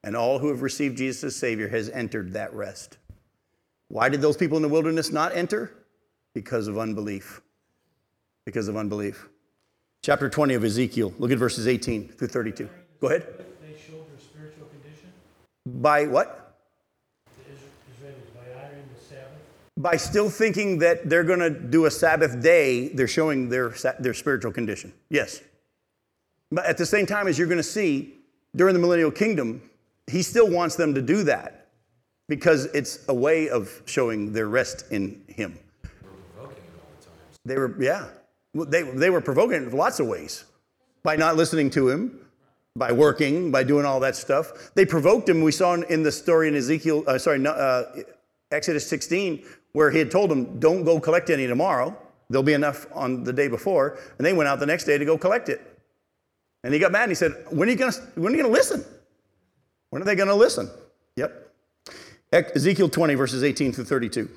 and 0.04 0.16
all 0.16 0.38
who 0.38 0.48
have 0.48 0.62
received 0.62 0.96
Jesus 0.96 1.24
as 1.24 1.36
Savior 1.36 1.68
has 1.68 1.88
entered 1.90 2.32
that 2.32 2.52
rest. 2.54 2.98
Why 3.88 4.08
did 4.08 4.20
those 4.20 4.36
people 4.36 4.56
in 4.56 4.62
the 4.62 4.68
wilderness 4.68 5.10
not 5.10 5.34
enter? 5.34 5.72
Because 6.34 6.68
of 6.68 6.78
unbelief. 6.78 7.40
Because 8.48 8.66
of 8.66 8.78
unbelief. 8.78 9.28
Chapter 10.02 10.30
20 10.30 10.54
of 10.54 10.64
Ezekiel, 10.64 11.12
look 11.18 11.30
at 11.30 11.36
verses 11.36 11.68
18 11.68 12.08
through 12.08 12.28
32. 12.28 12.66
Go 12.98 13.08
ahead. 13.08 13.26
They 13.60 13.76
showed 13.76 14.08
their 14.08 14.18
spiritual 14.18 14.68
condition, 14.68 15.12
By 15.66 16.06
what? 16.06 16.56
the 17.26 17.52
Is- 17.52 17.58
Israelis, 17.92 18.34
by 18.34 18.50
honoring 18.58 18.84
the 18.94 19.00
Sabbath. 19.02 19.36
By 19.76 19.96
still 19.98 20.30
thinking 20.30 20.78
that 20.78 21.10
they're 21.10 21.24
going 21.24 21.40
to 21.40 21.50
do 21.50 21.84
a 21.84 21.90
Sabbath 21.90 22.40
day, 22.42 22.88
they're 22.88 23.06
showing 23.06 23.50
their, 23.50 23.74
their 24.00 24.14
spiritual 24.14 24.50
condition. 24.52 24.94
Yes. 25.10 25.42
But 26.50 26.64
at 26.64 26.78
the 26.78 26.86
same 26.86 27.04
time, 27.04 27.28
as 27.28 27.36
you're 27.38 27.48
going 27.48 27.58
to 27.58 27.62
see 27.62 28.14
during 28.56 28.72
the 28.72 28.80
millennial 28.80 29.10
kingdom, 29.10 29.60
he 30.06 30.22
still 30.22 30.48
wants 30.50 30.74
them 30.74 30.94
to 30.94 31.02
do 31.02 31.22
that 31.24 31.68
because 32.30 32.64
it's 32.72 33.04
a 33.08 33.14
way 33.14 33.50
of 33.50 33.82
showing 33.84 34.32
their 34.32 34.48
rest 34.48 34.84
in 34.90 35.22
him. 35.28 35.58
They 37.44 37.56
were, 37.58 37.74
yeah. 37.78 38.08
They, 38.64 38.82
they 38.82 39.10
were 39.10 39.20
provoking 39.20 39.56
in 39.64 39.70
lots 39.70 40.00
of 40.00 40.06
ways 40.06 40.44
by 41.02 41.16
not 41.16 41.36
listening 41.36 41.70
to 41.70 41.88
him, 41.88 42.20
by 42.76 42.92
working, 42.92 43.50
by 43.50 43.64
doing 43.64 43.84
all 43.84 44.00
that 44.00 44.16
stuff. 44.16 44.72
They 44.74 44.86
provoked 44.86 45.28
him. 45.28 45.42
We 45.42 45.52
saw 45.52 45.74
in, 45.74 46.02
the 46.02 46.12
story 46.12 46.48
in 46.48 46.54
Ezekiel, 46.54 47.04
uh, 47.06 47.18
sorry, 47.18 47.44
uh, 47.46 47.84
Exodus 48.50 48.86
16, 48.88 49.44
where 49.72 49.90
he 49.90 49.98
had 49.98 50.10
told 50.10 50.30
them, 50.30 50.58
don't 50.58 50.84
go 50.84 50.98
collect 51.00 51.30
any 51.30 51.46
tomorrow. 51.46 51.96
There'll 52.30 52.42
be 52.42 52.54
enough 52.54 52.86
on 52.94 53.24
the 53.24 53.32
day 53.32 53.48
before. 53.48 53.98
And 54.18 54.26
they 54.26 54.32
went 54.32 54.48
out 54.48 54.60
the 54.60 54.66
next 54.66 54.84
day 54.84 54.98
to 54.98 55.04
go 55.04 55.18
collect 55.18 55.48
it. 55.48 55.60
And 56.64 56.74
he 56.74 56.80
got 56.80 56.92
mad 56.92 57.04
and 57.04 57.10
he 57.10 57.14
said, 57.14 57.32
when 57.50 57.68
are 57.68 57.72
you 57.72 57.78
going 57.78 57.92
to, 57.92 58.00
when 58.16 58.32
are 58.32 58.36
you 58.36 58.42
going 58.42 58.52
to 58.52 58.58
listen? 58.58 58.84
When 59.90 60.02
are 60.02 60.04
they 60.04 60.14
going 60.14 60.28
to 60.28 60.34
listen? 60.34 60.70
Yep. 61.16 61.52
Ezekiel 62.32 62.90
20, 62.90 63.14
verses 63.14 63.42
18 63.42 63.72
through 63.72 63.84
32. 63.84 64.28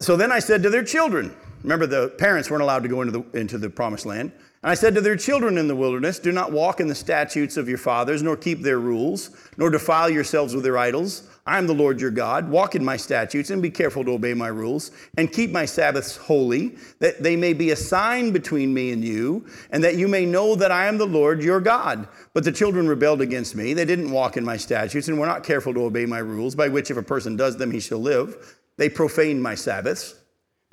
So 0.00 0.16
then 0.16 0.30
I 0.30 0.38
said 0.38 0.62
to 0.62 0.70
their 0.70 0.84
children, 0.84 1.34
remember 1.62 1.86
the 1.86 2.08
parents 2.18 2.50
weren't 2.50 2.62
allowed 2.62 2.82
to 2.82 2.88
go 2.88 3.02
into 3.02 3.12
the, 3.12 3.38
into 3.38 3.58
the 3.58 3.70
promised 3.70 4.06
land. 4.06 4.32
And 4.62 4.70
I 4.70 4.74
said 4.74 4.94
to 4.94 5.00
their 5.00 5.16
children 5.16 5.56
in 5.56 5.68
the 5.68 5.76
wilderness, 5.76 6.18
Do 6.18 6.32
not 6.32 6.52
walk 6.52 6.80
in 6.80 6.88
the 6.88 6.94
statutes 6.94 7.56
of 7.56 7.66
your 7.66 7.78
fathers, 7.78 8.22
nor 8.22 8.36
keep 8.36 8.60
their 8.60 8.78
rules, 8.78 9.30
nor 9.56 9.70
defile 9.70 10.10
yourselves 10.10 10.54
with 10.54 10.64
their 10.64 10.76
idols. 10.76 11.28
I 11.46 11.56
am 11.56 11.66
the 11.66 11.74
Lord 11.74 11.98
your 11.98 12.10
God. 12.10 12.50
Walk 12.50 12.74
in 12.74 12.84
my 12.84 12.98
statutes 12.98 13.48
and 13.48 13.62
be 13.62 13.70
careful 13.70 14.04
to 14.04 14.12
obey 14.12 14.34
my 14.34 14.48
rules, 14.48 14.90
and 15.16 15.32
keep 15.32 15.50
my 15.50 15.64
Sabbaths 15.64 16.16
holy, 16.16 16.76
that 16.98 17.22
they 17.22 17.36
may 17.36 17.54
be 17.54 17.70
a 17.70 17.76
sign 17.76 18.32
between 18.32 18.74
me 18.74 18.92
and 18.92 19.02
you, 19.02 19.46
and 19.70 19.82
that 19.82 19.96
you 19.96 20.06
may 20.06 20.26
know 20.26 20.54
that 20.54 20.70
I 20.70 20.86
am 20.86 20.98
the 20.98 21.06
Lord 21.06 21.42
your 21.42 21.60
God. 21.60 22.06
But 22.34 22.44
the 22.44 22.52
children 22.52 22.86
rebelled 22.86 23.22
against 23.22 23.56
me. 23.56 23.72
They 23.72 23.86
didn't 23.86 24.10
walk 24.10 24.36
in 24.36 24.44
my 24.44 24.58
statutes, 24.58 25.08
and 25.08 25.18
were 25.18 25.26
not 25.26 25.42
careful 25.42 25.72
to 25.72 25.84
obey 25.84 26.04
my 26.04 26.18
rules, 26.18 26.54
by 26.54 26.68
which 26.68 26.90
if 26.90 26.98
a 26.98 27.02
person 27.02 27.34
does 27.34 27.56
them, 27.56 27.70
he 27.70 27.80
shall 27.80 27.98
live. 27.98 28.58
They 28.76 28.90
profaned 28.90 29.42
my 29.42 29.54
Sabbaths. 29.54 30.19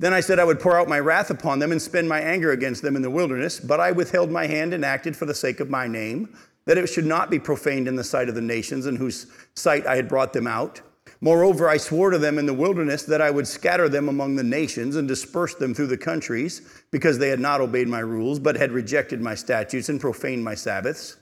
Then 0.00 0.14
I 0.14 0.20
said 0.20 0.38
I 0.38 0.44
would 0.44 0.60
pour 0.60 0.78
out 0.78 0.88
my 0.88 1.00
wrath 1.00 1.30
upon 1.30 1.58
them 1.58 1.72
and 1.72 1.82
spend 1.82 2.08
my 2.08 2.20
anger 2.20 2.52
against 2.52 2.82
them 2.82 2.94
in 2.94 3.02
the 3.02 3.10
wilderness, 3.10 3.58
but 3.58 3.80
I 3.80 3.90
withheld 3.90 4.30
my 4.30 4.46
hand 4.46 4.72
and 4.72 4.84
acted 4.84 5.16
for 5.16 5.26
the 5.26 5.34
sake 5.34 5.58
of 5.58 5.70
my 5.70 5.88
name, 5.88 6.36
that 6.66 6.78
it 6.78 6.86
should 6.86 7.06
not 7.06 7.30
be 7.30 7.40
profaned 7.40 7.88
in 7.88 7.96
the 7.96 8.04
sight 8.04 8.28
of 8.28 8.36
the 8.36 8.40
nations 8.40 8.86
in 8.86 8.94
whose 8.94 9.26
sight 9.54 9.86
I 9.86 9.96
had 9.96 10.08
brought 10.08 10.32
them 10.32 10.46
out. 10.46 10.80
Moreover, 11.20 11.68
I 11.68 11.78
swore 11.78 12.10
to 12.10 12.18
them 12.18 12.38
in 12.38 12.46
the 12.46 12.54
wilderness 12.54 13.02
that 13.04 13.20
I 13.20 13.32
would 13.32 13.48
scatter 13.48 13.88
them 13.88 14.08
among 14.08 14.36
the 14.36 14.44
nations 14.44 14.94
and 14.94 15.08
disperse 15.08 15.56
them 15.56 15.74
through 15.74 15.88
the 15.88 15.96
countries, 15.96 16.62
because 16.92 17.18
they 17.18 17.28
had 17.28 17.40
not 17.40 17.60
obeyed 17.60 17.88
my 17.88 17.98
rules, 17.98 18.38
but 18.38 18.54
had 18.54 18.70
rejected 18.70 19.20
my 19.20 19.34
statutes 19.34 19.88
and 19.88 20.00
profaned 20.00 20.44
my 20.44 20.54
Sabbaths. 20.54 21.16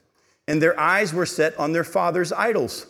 And 0.46 0.60
their 0.60 0.78
eyes 0.78 1.14
were 1.14 1.24
set 1.24 1.58
on 1.58 1.72
their 1.72 1.84
fathers' 1.84 2.30
idols. 2.30 2.88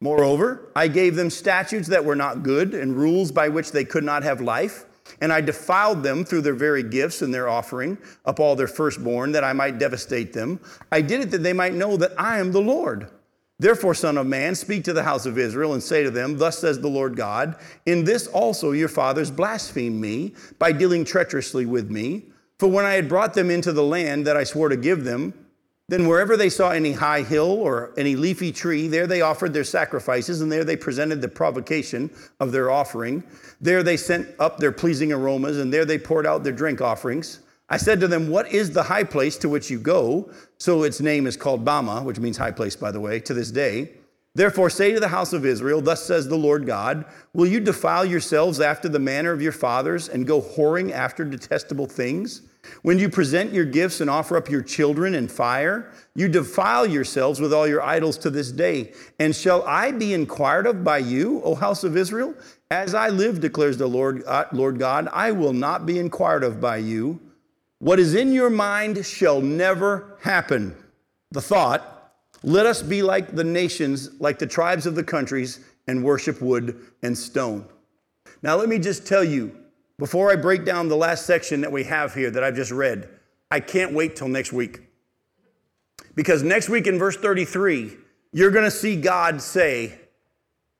Moreover, 0.00 0.72
I 0.74 0.88
gave 0.88 1.14
them 1.14 1.30
statutes 1.30 1.86
that 1.88 2.04
were 2.04 2.16
not 2.16 2.42
good 2.42 2.74
and 2.74 2.96
rules 2.96 3.30
by 3.30 3.48
which 3.48 3.70
they 3.70 3.84
could 3.84 4.02
not 4.02 4.24
have 4.24 4.40
life. 4.40 4.84
And 5.20 5.32
I 5.32 5.40
defiled 5.40 6.02
them 6.02 6.24
through 6.24 6.42
their 6.42 6.54
very 6.54 6.82
gifts 6.82 7.22
and 7.22 7.32
their 7.32 7.48
offering 7.48 7.98
up 8.24 8.40
all 8.40 8.56
their 8.56 8.66
firstborn, 8.66 9.32
that 9.32 9.44
I 9.44 9.52
might 9.52 9.78
devastate 9.78 10.32
them. 10.32 10.60
I 10.90 11.00
did 11.00 11.20
it 11.20 11.30
that 11.30 11.42
they 11.42 11.52
might 11.52 11.74
know 11.74 11.96
that 11.96 12.12
I 12.18 12.38
am 12.38 12.52
the 12.52 12.60
Lord. 12.60 13.08
Therefore, 13.58 13.94
Son 13.94 14.18
of 14.18 14.26
Man, 14.26 14.56
speak 14.56 14.82
to 14.84 14.92
the 14.92 15.04
house 15.04 15.24
of 15.24 15.38
Israel 15.38 15.74
and 15.74 15.82
say 15.82 16.02
to 16.02 16.10
them, 16.10 16.36
Thus 16.36 16.58
says 16.58 16.80
the 16.80 16.88
Lord 16.88 17.14
God, 17.14 17.56
In 17.86 18.02
this 18.02 18.26
also 18.26 18.72
your 18.72 18.88
fathers 18.88 19.30
blasphemed 19.30 20.00
me 20.00 20.34
by 20.58 20.72
dealing 20.72 21.04
treacherously 21.04 21.64
with 21.64 21.88
me. 21.88 22.24
For 22.58 22.66
when 22.68 22.84
I 22.84 22.94
had 22.94 23.08
brought 23.08 23.34
them 23.34 23.50
into 23.50 23.72
the 23.72 23.84
land 23.84 24.26
that 24.26 24.36
I 24.36 24.44
swore 24.44 24.68
to 24.68 24.76
give 24.76 25.04
them, 25.04 25.34
then 25.92 26.06
wherever 26.06 26.38
they 26.38 26.48
saw 26.48 26.70
any 26.70 26.92
high 26.92 27.20
hill 27.20 27.50
or 27.50 27.92
any 27.98 28.16
leafy 28.16 28.50
tree, 28.50 28.88
there 28.88 29.06
they 29.06 29.20
offered 29.20 29.52
their 29.52 29.62
sacrifices, 29.62 30.40
and 30.40 30.50
there 30.50 30.64
they 30.64 30.74
presented 30.74 31.20
the 31.20 31.28
provocation 31.28 32.10
of 32.40 32.50
their 32.50 32.70
offering. 32.70 33.22
There 33.60 33.82
they 33.82 33.98
sent 33.98 34.26
up 34.38 34.56
their 34.56 34.72
pleasing 34.72 35.12
aromas, 35.12 35.58
and 35.58 35.70
there 35.70 35.84
they 35.84 35.98
poured 35.98 36.26
out 36.26 36.44
their 36.44 36.52
drink 36.54 36.80
offerings. 36.80 37.40
I 37.68 37.76
said 37.76 38.00
to 38.00 38.08
them, 38.08 38.30
What 38.30 38.50
is 38.50 38.70
the 38.70 38.82
high 38.82 39.04
place 39.04 39.36
to 39.36 39.50
which 39.50 39.68
you 39.68 39.78
go? 39.78 40.30
So 40.56 40.84
its 40.84 41.02
name 41.02 41.26
is 41.26 41.36
called 41.36 41.62
Bamah, 41.62 42.04
which 42.04 42.18
means 42.18 42.38
high 42.38 42.52
place, 42.52 42.74
by 42.74 42.90
the 42.90 43.00
way, 43.00 43.20
to 43.20 43.34
this 43.34 43.50
day. 43.50 43.90
Therefore, 44.34 44.70
say 44.70 44.92
to 44.94 45.00
the 45.00 45.08
house 45.08 45.34
of 45.34 45.44
Israel, 45.44 45.82
Thus 45.82 46.02
says 46.02 46.26
the 46.26 46.36
Lord 46.36 46.64
God, 46.64 47.04
Will 47.34 47.46
you 47.46 47.60
defile 47.60 48.06
yourselves 48.06 48.62
after 48.62 48.88
the 48.88 48.98
manner 48.98 49.32
of 49.32 49.42
your 49.42 49.52
fathers 49.52 50.08
and 50.08 50.26
go 50.26 50.40
whoring 50.40 50.90
after 50.90 51.22
detestable 51.22 51.86
things? 51.86 52.40
When 52.82 52.98
you 52.98 53.08
present 53.08 53.52
your 53.52 53.64
gifts 53.64 54.00
and 54.00 54.08
offer 54.08 54.36
up 54.36 54.48
your 54.48 54.62
children 54.62 55.14
in 55.14 55.28
fire, 55.28 55.92
you 56.14 56.28
defile 56.28 56.86
yourselves 56.86 57.40
with 57.40 57.52
all 57.52 57.66
your 57.66 57.82
idols 57.82 58.18
to 58.18 58.30
this 58.30 58.52
day. 58.52 58.92
And 59.18 59.34
shall 59.34 59.62
I 59.64 59.92
be 59.92 60.14
inquired 60.14 60.66
of 60.66 60.84
by 60.84 60.98
you, 60.98 61.42
O 61.42 61.54
house 61.54 61.84
of 61.84 61.96
Israel? 61.96 62.34
As 62.70 62.94
I 62.94 63.08
live, 63.08 63.40
declares 63.40 63.76
the 63.76 63.86
Lord, 63.86 64.24
uh, 64.26 64.46
Lord 64.52 64.78
God, 64.78 65.08
I 65.12 65.32
will 65.32 65.52
not 65.52 65.86
be 65.86 65.98
inquired 65.98 66.44
of 66.44 66.60
by 66.60 66.78
you. 66.78 67.20
What 67.78 67.98
is 67.98 68.14
in 68.14 68.32
your 68.32 68.50
mind 68.50 69.04
shall 69.04 69.40
never 69.40 70.16
happen. 70.20 70.76
The 71.32 71.40
thought, 71.40 72.14
let 72.42 72.66
us 72.66 72.82
be 72.82 73.02
like 73.02 73.34
the 73.34 73.44
nations, 73.44 74.10
like 74.20 74.38
the 74.38 74.46
tribes 74.46 74.86
of 74.86 74.94
the 74.94 75.04
countries, 75.04 75.60
and 75.86 76.04
worship 76.04 76.40
wood 76.40 76.80
and 77.02 77.16
stone. 77.16 77.66
Now, 78.42 78.56
let 78.56 78.68
me 78.68 78.78
just 78.78 79.06
tell 79.06 79.24
you, 79.24 79.56
before 79.98 80.30
I 80.30 80.36
break 80.36 80.64
down 80.64 80.88
the 80.88 80.96
last 80.96 81.26
section 81.26 81.60
that 81.60 81.72
we 81.72 81.84
have 81.84 82.14
here 82.14 82.30
that 82.30 82.42
I've 82.42 82.56
just 82.56 82.70
read, 82.70 83.08
I 83.50 83.60
can't 83.60 83.92
wait 83.92 84.16
till 84.16 84.28
next 84.28 84.52
week. 84.52 84.80
Because 86.14 86.42
next 86.42 86.68
week 86.68 86.86
in 86.86 86.98
verse 86.98 87.16
33, 87.16 87.96
you're 88.32 88.50
going 88.50 88.64
to 88.64 88.70
see 88.70 88.96
God 88.96 89.40
say, 89.40 89.98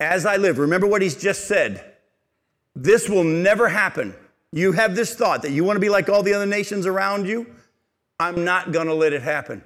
As 0.00 0.26
I 0.26 0.36
live, 0.36 0.58
remember 0.58 0.86
what 0.86 1.02
he's 1.02 1.20
just 1.20 1.46
said. 1.46 1.84
This 2.74 3.08
will 3.08 3.24
never 3.24 3.68
happen. 3.68 4.14
You 4.52 4.72
have 4.72 4.94
this 4.94 5.14
thought 5.14 5.42
that 5.42 5.50
you 5.50 5.64
want 5.64 5.76
to 5.76 5.80
be 5.80 5.88
like 5.88 6.08
all 6.08 6.22
the 6.22 6.34
other 6.34 6.46
nations 6.46 6.86
around 6.86 7.26
you. 7.26 7.46
I'm 8.18 8.44
not 8.44 8.72
going 8.72 8.86
to 8.86 8.94
let 8.94 9.12
it 9.12 9.22
happen. 9.22 9.62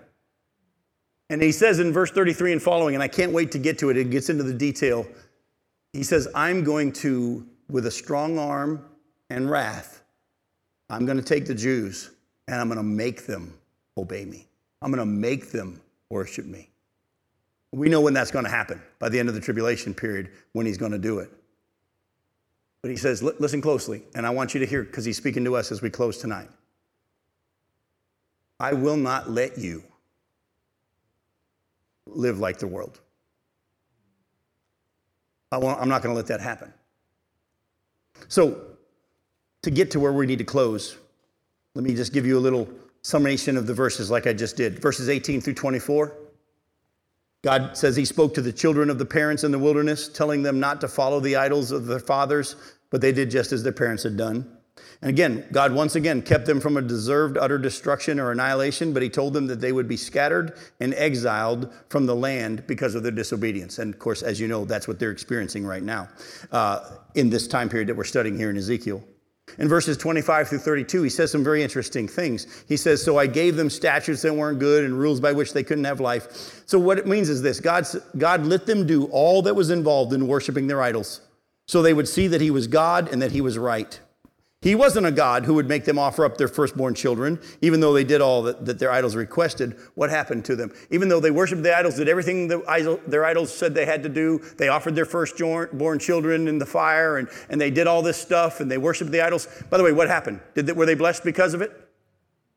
And 1.29 1.43
he 1.43 1.53
says 1.53 1.81
in 1.81 1.93
verse 1.93 2.11
33 2.11 2.53
and 2.53 2.63
following, 2.63 2.95
and 2.95 3.03
I 3.03 3.09
can't 3.09 3.33
wait 3.33 3.51
to 3.53 3.59
get 3.59 3.79
to 3.81 3.91
it, 3.91 3.97
it 3.97 4.11
gets 4.11 4.29
into 4.29 4.45
the 4.45 4.55
detail. 4.55 5.07
He 5.93 6.03
says, 6.03 6.29
I'm 6.35 6.63
going 6.63 6.93
to, 6.93 7.47
with 7.69 7.87
a 7.87 7.91
strong 7.91 8.39
arm 8.39 8.85
and 9.31 9.51
wrath, 9.51 10.03
I'm 10.89 11.05
going 11.07 11.19
to 11.19 11.25
take 11.25 11.47
the 11.47 11.55
Jews 11.55 12.11
and 12.49 12.61
I'm 12.61 12.69
going 12.69 12.79
to 12.79 12.85
make 12.85 13.27
them 13.27 13.55
obey 13.97 14.25
me. 14.25 14.47
I'm 14.83 14.91
going 14.91 15.01
to 15.01 15.07
make 15.07 15.51
them 15.51 15.81
worship 16.11 16.47
me. 16.47 16.71
We 17.73 17.89
know 17.89 18.01
when 18.01 18.15
that's 18.15 18.31
going 18.31 18.45
to 18.45 18.51
happen 18.51 18.81
by 18.99 19.09
the 19.09 19.19
end 19.19 19.29
of 19.29 19.35
the 19.35 19.41
tribulation 19.41 19.93
period 19.93 20.31
when 20.53 20.67
he's 20.67 20.79
going 20.79 20.93
to 20.93 20.99
do 20.99 21.19
it. 21.19 21.31
But 22.83 22.91
he 22.91 22.97
says, 22.97 23.23
listen 23.23 23.61
closely, 23.61 24.03
and 24.15 24.25
I 24.25 24.31
want 24.31 24.55
you 24.55 24.61
to 24.61 24.67
hear 24.67 24.85
because 24.85 25.05
he's 25.05 25.17
speaking 25.17 25.45
to 25.45 25.57
us 25.57 25.73
as 25.73 25.83
we 25.83 25.91
close 25.91 26.19
tonight. 26.19 26.49
I 28.61 28.73
will 28.75 28.97
not 28.97 29.29
let 29.29 29.59
you 29.59 29.83
live 32.07 32.39
like 32.39 32.59
the 32.59 32.67
world. 32.67 33.01
I 35.51 35.57
I'm 35.57 35.89
not 35.89 36.03
going 36.03 36.15
to 36.15 36.17
let 36.17 36.27
that 36.29 36.41
happen. 36.41 36.73
So, 38.29 38.76
to 39.67 39.71
get 39.73 39.91
to 39.91 39.99
where 39.99 40.13
we 40.13 40.27
need 40.27 40.39
to 40.39 40.45
close, 40.45 40.97
let 41.75 41.85
me 41.85 41.93
just 41.93 42.13
give 42.13 42.25
you 42.25 42.39
a 42.39 42.41
little 42.41 42.69
summation 43.03 43.57
of 43.57 43.67
the 43.67 43.75
verses 43.75 44.13
like 44.13 44.29
I 44.29 44.33
just 44.33 44.57
did. 44.57 44.79
Verses 44.79 45.09
18 45.09 45.41
through 45.41 45.55
24. 45.55 46.17
God 47.43 47.77
says 47.77 47.97
he 47.97 48.05
spoke 48.05 48.33
to 48.35 48.43
the 48.43 48.53
children 48.53 48.91
of 48.91 49.01
the 49.01 49.05
parents 49.05 49.43
in 49.43 49.51
the 49.51 49.59
wilderness, 49.59 50.09
telling 50.09 50.45
them 50.45 50.61
not 50.61 50.81
to 50.83 50.89
follow 50.89 51.19
the 51.19 51.35
idols 51.35 51.73
of 51.73 51.87
their 51.87 51.99
fathers, 51.99 52.55
but 52.91 53.01
they 53.01 53.11
did 53.11 53.29
just 53.29 53.51
as 53.51 53.65
their 53.65 53.73
parents 53.73 54.05
had 54.05 54.17
done. 54.17 54.49
And 55.03 55.09
again, 55.09 55.45
God 55.51 55.73
once 55.73 55.97
again 55.97 56.23
kept 56.23 56.47
them 56.47 56.61
from 56.61 56.77
a 56.77 56.83
deserved 56.83 57.37
utter 57.37 57.59
destruction 57.59 58.21
or 58.21 58.31
annihilation, 58.31 58.93
but 58.93 59.03
He 59.03 59.09
told 59.09 59.33
them 59.33 59.49
that 59.49 59.61
they 59.61 59.73
would 59.73 59.89
be 59.89 59.97
scattered 59.97 60.57
and 60.79 60.95
exiled 60.95 61.75
from 61.89 62.07
the 62.07 62.15
land 62.15 62.65
because 62.69 62.95
of 62.95 63.03
their 63.03 63.11
disobedience. 63.11 63.81
And 63.81 63.93
of 63.93 63.99
course, 63.99 64.23
as 64.23 64.39
you 64.39 64.47
know, 64.47 64.65
that's 64.65 64.87
what 64.87 65.01
they're 65.01 65.11
experiencing 65.11 65.67
right 65.67 65.83
now 65.83 66.09
uh, 66.53 66.89
in 67.17 67.31
this 67.31 67.49
time 67.49 67.69
period 67.69 67.89
that 67.89 67.97
we're 67.97 68.05
studying 68.05 68.39
here 68.39 68.49
in 68.49 68.57
Ezekiel. 68.57 69.03
In 69.59 69.69
verses 69.69 69.97
25 69.97 70.49
through 70.49 70.59
32, 70.59 71.03
he 71.05 71.09
says 71.09 71.31
some 71.31 71.43
very 71.43 71.63
interesting 71.63 72.07
things. 72.07 72.65
He 72.69 72.77
says, 72.77 73.03
So 73.03 73.19
I 73.19 73.27
gave 73.27 73.57
them 73.57 73.71
statutes 73.71 74.23
that 74.23 74.35
weren't 74.35 74.59
good 74.59 74.85
and 74.85 74.99
rules 74.99 75.21
by 75.21 75.33
which 75.33 75.53
they 75.53 75.63
couldn't 75.63 75.85
have 75.85 76.01
life. 76.01 76.63
So, 76.67 76.79
what 76.79 76.99
it 76.99 77.07
means 77.07 77.29
is 77.29 77.43
this 77.43 77.61
God's, 77.61 77.97
God 78.19 78.45
let 78.45 78.67
them 78.67 78.87
do 78.87 79.05
all 79.07 79.43
that 79.43 79.55
was 79.55 79.71
involved 79.71 80.13
in 80.13 80.27
worshiping 80.27 80.67
their 80.67 80.83
idols 80.83 81.21
so 81.67 81.83
they 81.83 81.95
would 81.95 82.09
see 82.09 82.29
that 82.29 82.41
He 82.41 82.51
was 82.51 82.67
God 82.67 83.13
and 83.13 83.21
that 83.23 83.33
He 83.33 83.41
was 83.41 83.59
right. 83.59 83.99
He 84.67 84.75
wasn't 84.75 85.07
a 85.07 85.13
God 85.13 85.45
who 85.45 85.55
would 85.55 85.69
make 85.69 85.85
them 85.85 85.97
offer 85.97 86.25
up 86.25 86.39
their 86.39 86.49
firstborn 86.49 86.97
children, 86.97 87.39
even 87.61 87.79
though 87.79 87.93
they 87.93 88.03
did 88.03 88.21
all 88.21 88.43
that, 88.43 88.67
that 88.67 88.81
their 88.81 88.91
idols 88.91 89.15
requested. 89.15 89.77
What 89.95 90.11
happened 90.11 90.45
to 90.47 90.57
them? 90.57 90.75
Even 90.91 91.09
though 91.09 91.21
they 91.21 91.31
worshiped 91.31 91.63
the 91.63 91.73
idols, 91.73 91.95
did 91.95 92.09
everything 92.09 92.49
the 92.49 92.65
idol, 92.67 93.01
their 93.07 93.25
idols 93.25 93.55
said 93.55 93.77
they 93.77 93.87
had 93.87 94.03
to 94.03 94.09
do. 94.09 94.41
They 94.59 94.67
offered 94.67 94.97
their 94.97 95.05
firstborn 95.05 96.01
children 96.01 96.49
in 96.49 96.59
the 96.59 96.67
fire, 96.67 97.19
and, 97.19 97.29
and 97.49 97.61
they 97.61 97.71
did 97.71 97.87
all 97.87 98.03
this 98.03 98.21
stuff, 98.21 98.59
and 98.59 98.69
they 98.69 98.77
worshiped 98.77 99.13
the 99.13 99.21
idols. 99.21 99.47
By 99.71 99.77
the 99.79 99.85
way, 99.85 99.93
what 99.93 100.09
happened? 100.09 100.41
Did 100.57 100.67
they, 100.67 100.73
were 100.73 100.85
they 100.85 100.97
blessed 100.97 101.23
because 101.23 101.55
of 101.55 101.63
it? 101.63 101.71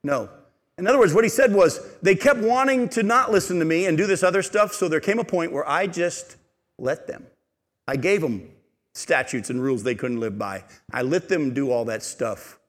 No. 0.03 0.31
In 0.79 0.87
other 0.87 0.97
words, 0.97 1.13
what 1.13 1.23
he 1.23 1.29
said 1.29 1.53
was, 1.53 1.79
they 2.01 2.15
kept 2.15 2.39
wanting 2.39 2.89
to 2.89 3.03
not 3.03 3.31
listen 3.31 3.59
to 3.59 3.65
me 3.65 3.85
and 3.85 3.95
do 3.95 4.07
this 4.07 4.23
other 4.23 4.41
stuff, 4.41 4.73
so 4.73 4.89
there 4.89 4.99
came 4.99 5.19
a 5.19 5.23
point 5.23 5.51
where 5.51 5.69
I 5.69 5.85
just 5.85 6.37
let 6.79 7.05
them. 7.05 7.27
I 7.87 7.97
gave 7.97 8.21
them 8.21 8.49
statutes 8.93 9.49
and 9.49 9.61
rules 9.61 9.83
they 9.83 9.95
couldn't 9.95 10.19
live 10.19 10.37
by. 10.37 10.63
I 10.91 11.01
let 11.01 11.29
them 11.29 11.53
do 11.53 11.71
all 11.71 11.85
that 11.85 12.03
stuff. 12.03 12.59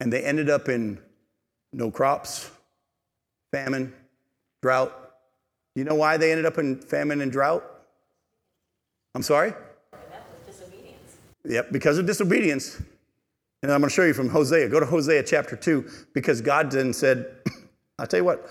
And 0.00 0.12
they 0.12 0.22
ended 0.22 0.50
up 0.50 0.68
in 0.68 0.98
no 1.72 1.90
crops, 1.90 2.50
famine, 3.52 3.94
drought. 4.62 4.92
You 5.74 5.84
know 5.84 5.94
why 5.94 6.16
they 6.16 6.30
ended 6.30 6.46
up 6.46 6.58
in 6.58 6.76
famine 6.76 7.20
and 7.20 7.30
drought? 7.30 7.64
I'm 9.14 9.22
sorry? 9.22 9.52
Yep, 11.44 11.72
because 11.72 11.98
of 11.98 12.06
disobedience. 12.06 12.80
And 13.62 13.72
I'm 13.72 13.80
going 13.80 13.88
to 13.88 13.94
show 13.94 14.04
you 14.04 14.14
from 14.14 14.28
Hosea. 14.28 14.68
Go 14.68 14.80
to 14.80 14.86
Hosea 14.86 15.22
chapter 15.22 15.56
2, 15.56 15.88
because 16.12 16.40
God 16.40 16.70
then 16.70 16.92
said, 16.92 17.26
I'll 17.98 18.06
tell 18.06 18.20
you 18.20 18.24
what, 18.24 18.50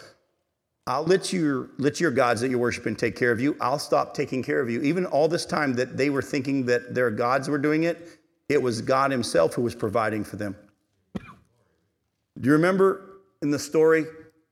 I'll 0.87 1.03
let 1.03 1.33
your, 1.33 1.69
let 1.79 1.99
your 1.99 2.11
gods 2.11 2.41
that 2.41 2.49
you're 2.49 2.59
worshiping 2.59 2.95
take 2.95 3.15
care 3.15 3.31
of 3.31 3.39
you. 3.39 3.57
I'll 3.59 3.79
stop 3.79 4.13
taking 4.13 4.43
care 4.43 4.59
of 4.59 4.69
you. 4.69 4.81
Even 4.81 5.05
all 5.07 5.27
this 5.27 5.45
time 5.45 5.73
that 5.75 5.97
they 5.97 6.11
were 6.11 6.21
thinking 6.21 6.65
that 6.67 6.93
their 6.93 7.09
gods 7.09 7.49
were 7.49 7.57
doing 7.57 7.83
it, 7.83 8.19
it 8.49 8.61
was 8.61 8.81
God 8.81 9.09
Himself 9.09 9.55
who 9.55 9.63
was 9.63 9.73
providing 9.73 10.23
for 10.23 10.35
them. 10.35 10.55
Do 11.15 12.47
you 12.47 12.51
remember 12.51 13.21
in 13.41 13.49
the 13.49 13.57
story 13.57 14.05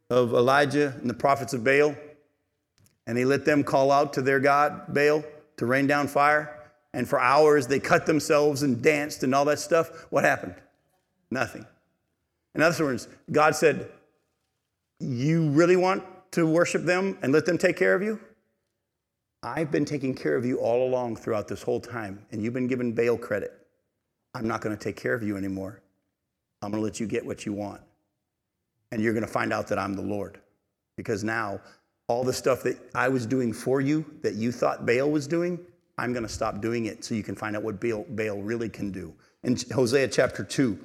of 0.10 0.34
Elijah 0.34 0.96
and 1.00 1.10
the 1.10 1.14
prophets 1.14 1.54
of 1.54 1.64
Baal? 1.64 1.96
And 3.06 3.18
he 3.18 3.26
let 3.26 3.46
them 3.46 3.64
call 3.64 3.92
out 3.92 4.14
to 4.14 4.22
their 4.22 4.40
God, 4.40 4.94
Baal, 4.94 5.24
to 5.58 5.66
rain 5.66 5.86
down 5.86 6.08
fire. 6.08 6.72
And 6.94 7.08
for 7.08 7.20
hours 7.20 7.68
they 7.68 7.80
cut 7.80 8.06
themselves 8.06 8.64
and 8.64 8.82
danced 8.82 9.24
and 9.24 9.36
all 9.36 9.46
that 9.46 9.60
stuff. 9.60 10.08
What 10.10 10.24
happened? 10.24 10.56
Nothing. 11.30 11.66
In 12.56 12.62
other 12.62 12.86
words, 12.86 13.08
God 13.32 13.56
said, 13.56 13.92
You 15.00 15.50
really 15.50 15.76
want 15.76 16.04
to 16.34 16.46
worship 16.46 16.84
them 16.84 17.18
and 17.22 17.32
let 17.32 17.46
them 17.46 17.58
take 17.58 17.78
care 17.78 17.96
of 17.96 18.02
you? 18.02 18.20
I've 19.42 19.72
been 19.72 19.86
taking 19.86 20.16
care 20.16 20.36
of 20.36 20.46
you 20.46 20.58
all 20.58 20.88
along 20.88 21.18
throughout 21.18 21.48
this 21.48 21.62
whole 21.62 21.80
time, 21.80 22.26
and 22.32 22.42
you've 22.42 22.54
been 22.54 22.68
given 22.68 22.94
Baal 22.94 23.18
credit. 23.18 23.52
I'm 24.34 24.48
not 24.48 24.62
going 24.62 24.76
to 24.76 24.82
take 24.82 24.96
care 24.96 25.14
of 25.14 25.22
you 25.22 25.38
anymore. 25.38 25.82
I'm 26.62 26.72
going 26.72 26.82
to 26.82 26.84
let 26.84 27.00
you 27.00 27.08
get 27.08 27.26
what 27.26 27.46
you 27.46 27.54
want. 27.54 27.82
And 28.92 29.02
you're 29.02 29.14
going 29.14 29.26
to 29.26 29.32
find 29.32 29.52
out 29.52 29.68
that 29.68 29.78
I'm 29.78 29.94
the 29.94 30.02
Lord. 30.02 30.40
Because 30.96 31.24
now, 31.24 31.60
all 32.08 32.24
the 32.24 32.34
stuff 32.34 32.64
that 32.64 32.78
I 32.96 33.10
was 33.10 33.26
doing 33.26 33.52
for 33.52 33.82
you 33.82 34.06
that 34.22 34.36
you 34.36 34.52
thought 34.52 34.86
Baal 34.86 35.10
was 35.10 35.28
doing, 35.28 35.60
I'm 35.98 36.14
going 36.14 36.24
to 36.24 36.30
stop 36.30 36.62
doing 36.62 36.86
it 36.86 37.04
so 37.04 37.14
you 37.16 37.24
can 37.24 37.36
find 37.36 37.56
out 37.56 37.64
what 37.64 37.80
Baal, 37.80 38.06
Baal 38.10 38.42
really 38.42 38.70
can 38.70 38.92
do. 38.92 39.14
In 39.44 39.58
Hosea 39.74 40.08
chapter 40.08 40.44
2, 40.44 40.80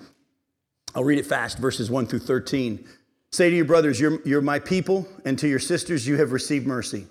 I'll 0.94 1.04
read 1.04 1.18
it 1.18 1.26
fast, 1.26 1.58
verses 1.58 1.90
1 1.90 2.06
through 2.06 2.20
13. 2.20 2.86
Say 3.30 3.50
to 3.50 3.56
your 3.56 3.66
brothers, 3.66 4.00
you're, 4.00 4.20
you're 4.26 4.40
my 4.40 4.58
people, 4.58 5.06
and 5.24 5.38
to 5.38 5.48
your 5.48 5.58
sisters, 5.58 6.06
you 6.06 6.16
have 6.16 6.32
received 6.32 6.66
mercy. 6.66 7.06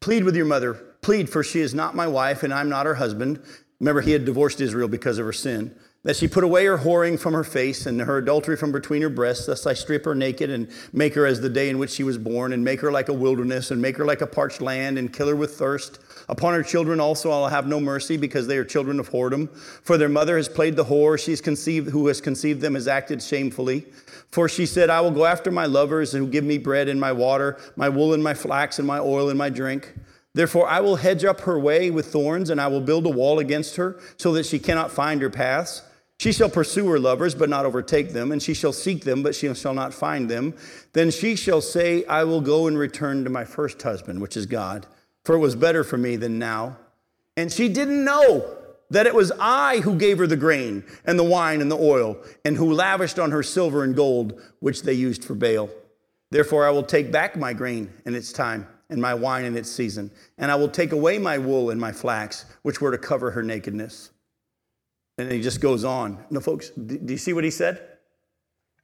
Plead 0.00 0.22
with 0.22 0.36
your 0.36 0.46
mother. 0.46 0.74
Plead, 1.02 1.28
for 1.28 1.42
she 1.42 1.60
is 1.60 1.74
not 1.74 1.96
my 1.96 2.06
wife, 2.06 2.42
and 2.42 2.54
I'm 2.54 2.68
not 2.68 2.86
her 2.86 2.94
husband. 2.94 3.42
Remember, 3.80 4.00
he 4.00 4.12
had 4.12 4.24
divorced 4.24 4.60
Israel 4.60 4.88
because 4.88 5.18
of 5.18 5.26
her 5.26 5.32
sin. 5.32 5.74
That 6.04 6.14
she 6.14 6.28
put 6.28 6.44
away 6.44 6.66
her 6.66 6.78
whoring 6.78 7.18
from 7.18 7.34
her 7.34 7.42
face 7.42 7.84
and 7.84 8.00
her 8.00 8.18
adultery 8.18 8.56
from 8.56 8.70
between 8.70 9.02
her 9.02 9.08
breasts. 9.08 9.46
Thus 9.46 9.66
I 9.66 9.74
strip 9.74 10.04
her 10.04 10.14
naked 10.14 10.50
and 10.50 10.68
make 10.92 11.14
her 11.14 11.26
as 11.26 11.40
the 11.40 11.48
day 11.48 11.68
in 11.68 11.78
which 11.78 11.90
she 11.90 12.04
was 12.04 12.16
born, 12.16 12.52
and 12.52 12.62
make 12.62 12.80
her 12.80 12.92
like 12.92 13.08
a 13.08 13.12
wilderness, 13.12 13.72
and 13.72 13.82
make 13.82 13.96
her 13.96 14.04
like 14.04 14.20
a 14.20 14.26
parched 14.26 14.60
land, 14.60 14.98
and 14.98 15.12
kill 15.12 15.26
her 15.26 15.34
with 15.34 15.56
thirst. 15.56 15.98
Upon 16.28 16.54
her 16.54 16.62
children 16.62 17.00
also 17.00 17.30
I'll 17.30 17.48
have 17.48 17.66
no 17.66 17.80
mercy, 17.80 18.16
because 18.16 18.46
they 18.46 18.58
are 18.58 18.64
children 18.64 18.98
of 18.98 19.10
whoredom. 19.10 19.54
For 19.82 19.96
their 19.96 20.08
mother 20.08 20.36
has 20.36 20.48
played 20.48 20.76
the 20.76 20.84
whore, 20.84 21.18
she's 21.22 21.40
conceived, 21.40 21.90
who 21.90 22.06
has 22.08 22.20
conceived 22.20 22.60
them 22.60 22.74
has 22.74 22.88
acted 22.88 23.22
shamefully. 23.22 23.86
For 24.30 24.48
she 24.48 24.66
said, 24.66 24.90
I 24.90 25.00
will 25.00 25.12
go 25.12 25.24
after 25.24 25.50
my 25.50 25.66
lovers 25.66 26.12
who 26.12 26.26
give 26.26 26.44
me 26.44 26.58
bread 26.58 26.88
and 26.88 27.00
my 27.00 27.12
water, 27.12 27.58
my 27.76 27.88
wool 27.88 28.12
and 28.12 28.22
my 28.22 28.34
flax 28.34 28.78
and 28.78 28.86
my 28.86 28.98
oil 28.98 29.28
and 29.28 29.38
my 29.38 29.50
drink. 29.50 29.94
Therefore, 30.34 30.68
I 30.68 30.80
will 30.80 30.96
hedge 30.96 31.24
up 31.24 31.40
her 31.42 31.58
way 31.58 31.90
with 31.90 32.06
thorns, 32.12 32.50
and 32.50 32.60
I 32.60 32.66
will 32.66 32.82
build 32.82 33.06
a 33.06 33.10
wall 33.10 33.38
against 33.38 33.76
her, 33.76 33.98
so 34.18 34.32
that 34.34 34.44
she 34.44 34.58
cannot 34.58 34.90
find 34.90 35.22
her 35.22 35.30
paths. 35.30 35.82
She 36.18 36.32
shall 36.32 36.50
pursue 36.50 36.86
her 36.88 36.98
lovers, 36.98 37.34
but 37.34 37.48
not 37.48 37.64
overtake 37.64 38.12
them, 38.12 38.32
and 38.32 38.42
she 38.42 38.52
shall 38.52 38.72
seek 38.72 39.04
them, 39.04 39.22
but 39.22 39.34
she 39.34 39.52
shall 39.54 39.74
not 39.74 39.94
find 39.94 40.30
them. 40.30 40.54
Then 40.92 41.10
she 41.10 41.36
shall 41.36 41.60
say, 41.60 42.04
I 42.04 42.24
will 42.24 42.40
go 42.40 42.66
and 42.66 42.76
return 42.76 43.24
to 43.24 43.30
my 43.30 43.44
first 43.44 43.80
husband, 43.80 44.20
which 44.20 44.36
is 44.36 44.46
God, 44.46 44.86
for 45.26 45.34
it 45.34 45.40
was 45.40 45.56
better 45.56 45.82
for 45.82 45.96
me 45.98 46.14
than 46.14 46.38
now. 46.38 46.76
And 47.36 47.52
she 47.52 47.68
didn't 47.68 48.04
know 48.04 48.56
that 48.90 49.08
it 49.08 49.14
was 49.14 49.32
I 49.40 49.78
who 49.78 49.96
gave 49.96 50.18
her 50.18 50.26
the 50.28 50.36
grain 50.36 50.84
and 51.04 51.18
the 51.18 51.24
wine 51.24 51.60
and 51.60 51.68
the 51.68 51.76
oil, 51.76 52.16
and 52.44 52.56
who 52.56 52.72
lavished 52.72 53.18
on 53.18 53.32
her 53.32 53.42
silver 53.42 53.82
and 53.82 53.96
gold, 53.96 54.40
which 54.60 54.82
they 54.82 54.92
used 54.92 55.24
for 55.24 55.34
Baal. 55.34 55.68
Therefore, 56.30 56.64
I 56.64 56.70
will 56.70 56.84
take 56.84 57.10
back 57.10 57.36
my 57.36 57.52
grain 57.52 57.92
in 58.04 58.14
its 58.14 58.32
time, 58.32 58.68
and 58.88 59.02
my 59.02 59.14
wine 59.14 59.44
in 59.44 59.56
its 59.56 59.68
season, 59.68 60.12
and 60.38 60.52
I 60.52 60.54
will 60.54 60.68
take 60.68 60.92
away 60.92 61.18
my 61.18 61.38
wool 61.38 61.70
and 61.70 61.80
my 61.80 61.90
flax, 61.90 62.44
which 62.62 62.80
were 62.80 62.92
to 62.92 62.98
cover 62.98 63.32
her 63.32 63.42
nakedness. 63.42 64.10
And 65.18 65.32
he 65.32 65.42
just 65.42 65.60
goes 65.60 65.82
on. 65.82 66.24
No, 66.30 66.38
folks, 66.38 66.70
do 66.70 67.00
you 67.04 67.18
see 67.18 67.32
what 67.32 67.42
he 67.42 67.50
said? 67.50 67.95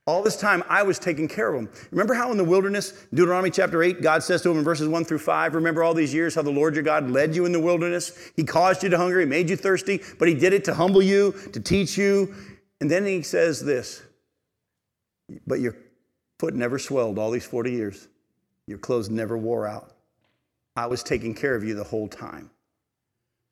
All 0.05 0.23
this 0.23 0.37
time, 0.37 0.65
I 0.69 0.83
was 0.83 0.99
taking 0.99 1.29
care 1.29 1.55
of 1.55 1.55
them. 1.55 1.73
Remember 1.93 2.15
how 2.15 2.33
in 2.33 2.37
the 2.37 2.43
wilderness, 2.43 3.07
Deuteronomy 3.15 3.51
chapter 3.51 3.85
8, 3.85 4.03
God 4.03 4.25
says 4.25 4.43
to 4.43 4.51
him 4.51 4.59
in 4.59 4.65
verses 4.65 4.89
1 4.89 5.05
through 5.05 5.21
5, 5.21 5.55
remember 5.55 5.85
all 5.85 5.95
these 5.95 6.13
years 6.13 6.35
how 6.35 6.43
the 6.43 6.51
Lord 6.51 6.75
your 6.75 6.83
God 6.83 7.09
led 7.09 7.37
you 7.37 7.47
in 7.47 7.53
the 7.53 7.61
wilderness? 7.61 8.33
He 8.35 8.43
caused 8.43 8.83
you 8.83 8.89
to 8.89 8.97
hunger, 8.97 9.21
He 9.21 9.27
made 9.27 9.49
you 9.49 9.57
thirsty, 9.57 10.01
but 10.19 10.27
He 10.27 10.35
did 10.35 10.53
it 10.53 10.65
to 10.65 10.75
humble 10.75 11.03
you, 11.03 11.33
to 11.53 11.61
teach 11.61 11.97
you. 11.97 12.35
And 12.81 12.91
then 12.91 13.07
He 13.07 13.23
says 13.23 13.65
this, 13.65 14.03
but 15.47 15.61
your 15.61 15.77
foot 16.41 16.55
never 16.55 16.81
swelled 16.81 17.17
all 17.17 17.31
these 17.31 17.47
40 17.47 17.71
years, 17.71 18.09
your 18.67 18.79
clothes 18.79 19.09
never 19.09 19.39
wore 19.39 19.69
out. 19.69 19.93
I 20.75 20.87
was 20.87 21.05
taking 21.05 21.33
care 21.33 21.55
of 21.55 21.63
you 21.63 21.75
the 21.75 21.85
whole 21.85 22.09
time. 22.09 22.51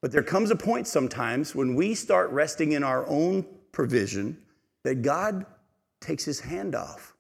But 0.03 0.11
there 0.11 0.22
comes 0.22 0.51
a 0.51 0.57
point 0.57 0.88
sometimes 0.88 1.55
when 1.55 1.76
we 1.76 1.94
start 1.94 2.30
resting 2.30 2.72
in 2.72 2.82
our 2.82 3.07
own 3.07 3.46
provision 3.70 4.38
that 4.82 5.03
God 5.03 5.46
takes 6.01 6.24
his 6.24 6.40
hand 6.40 6.74
off. 6.74 7.14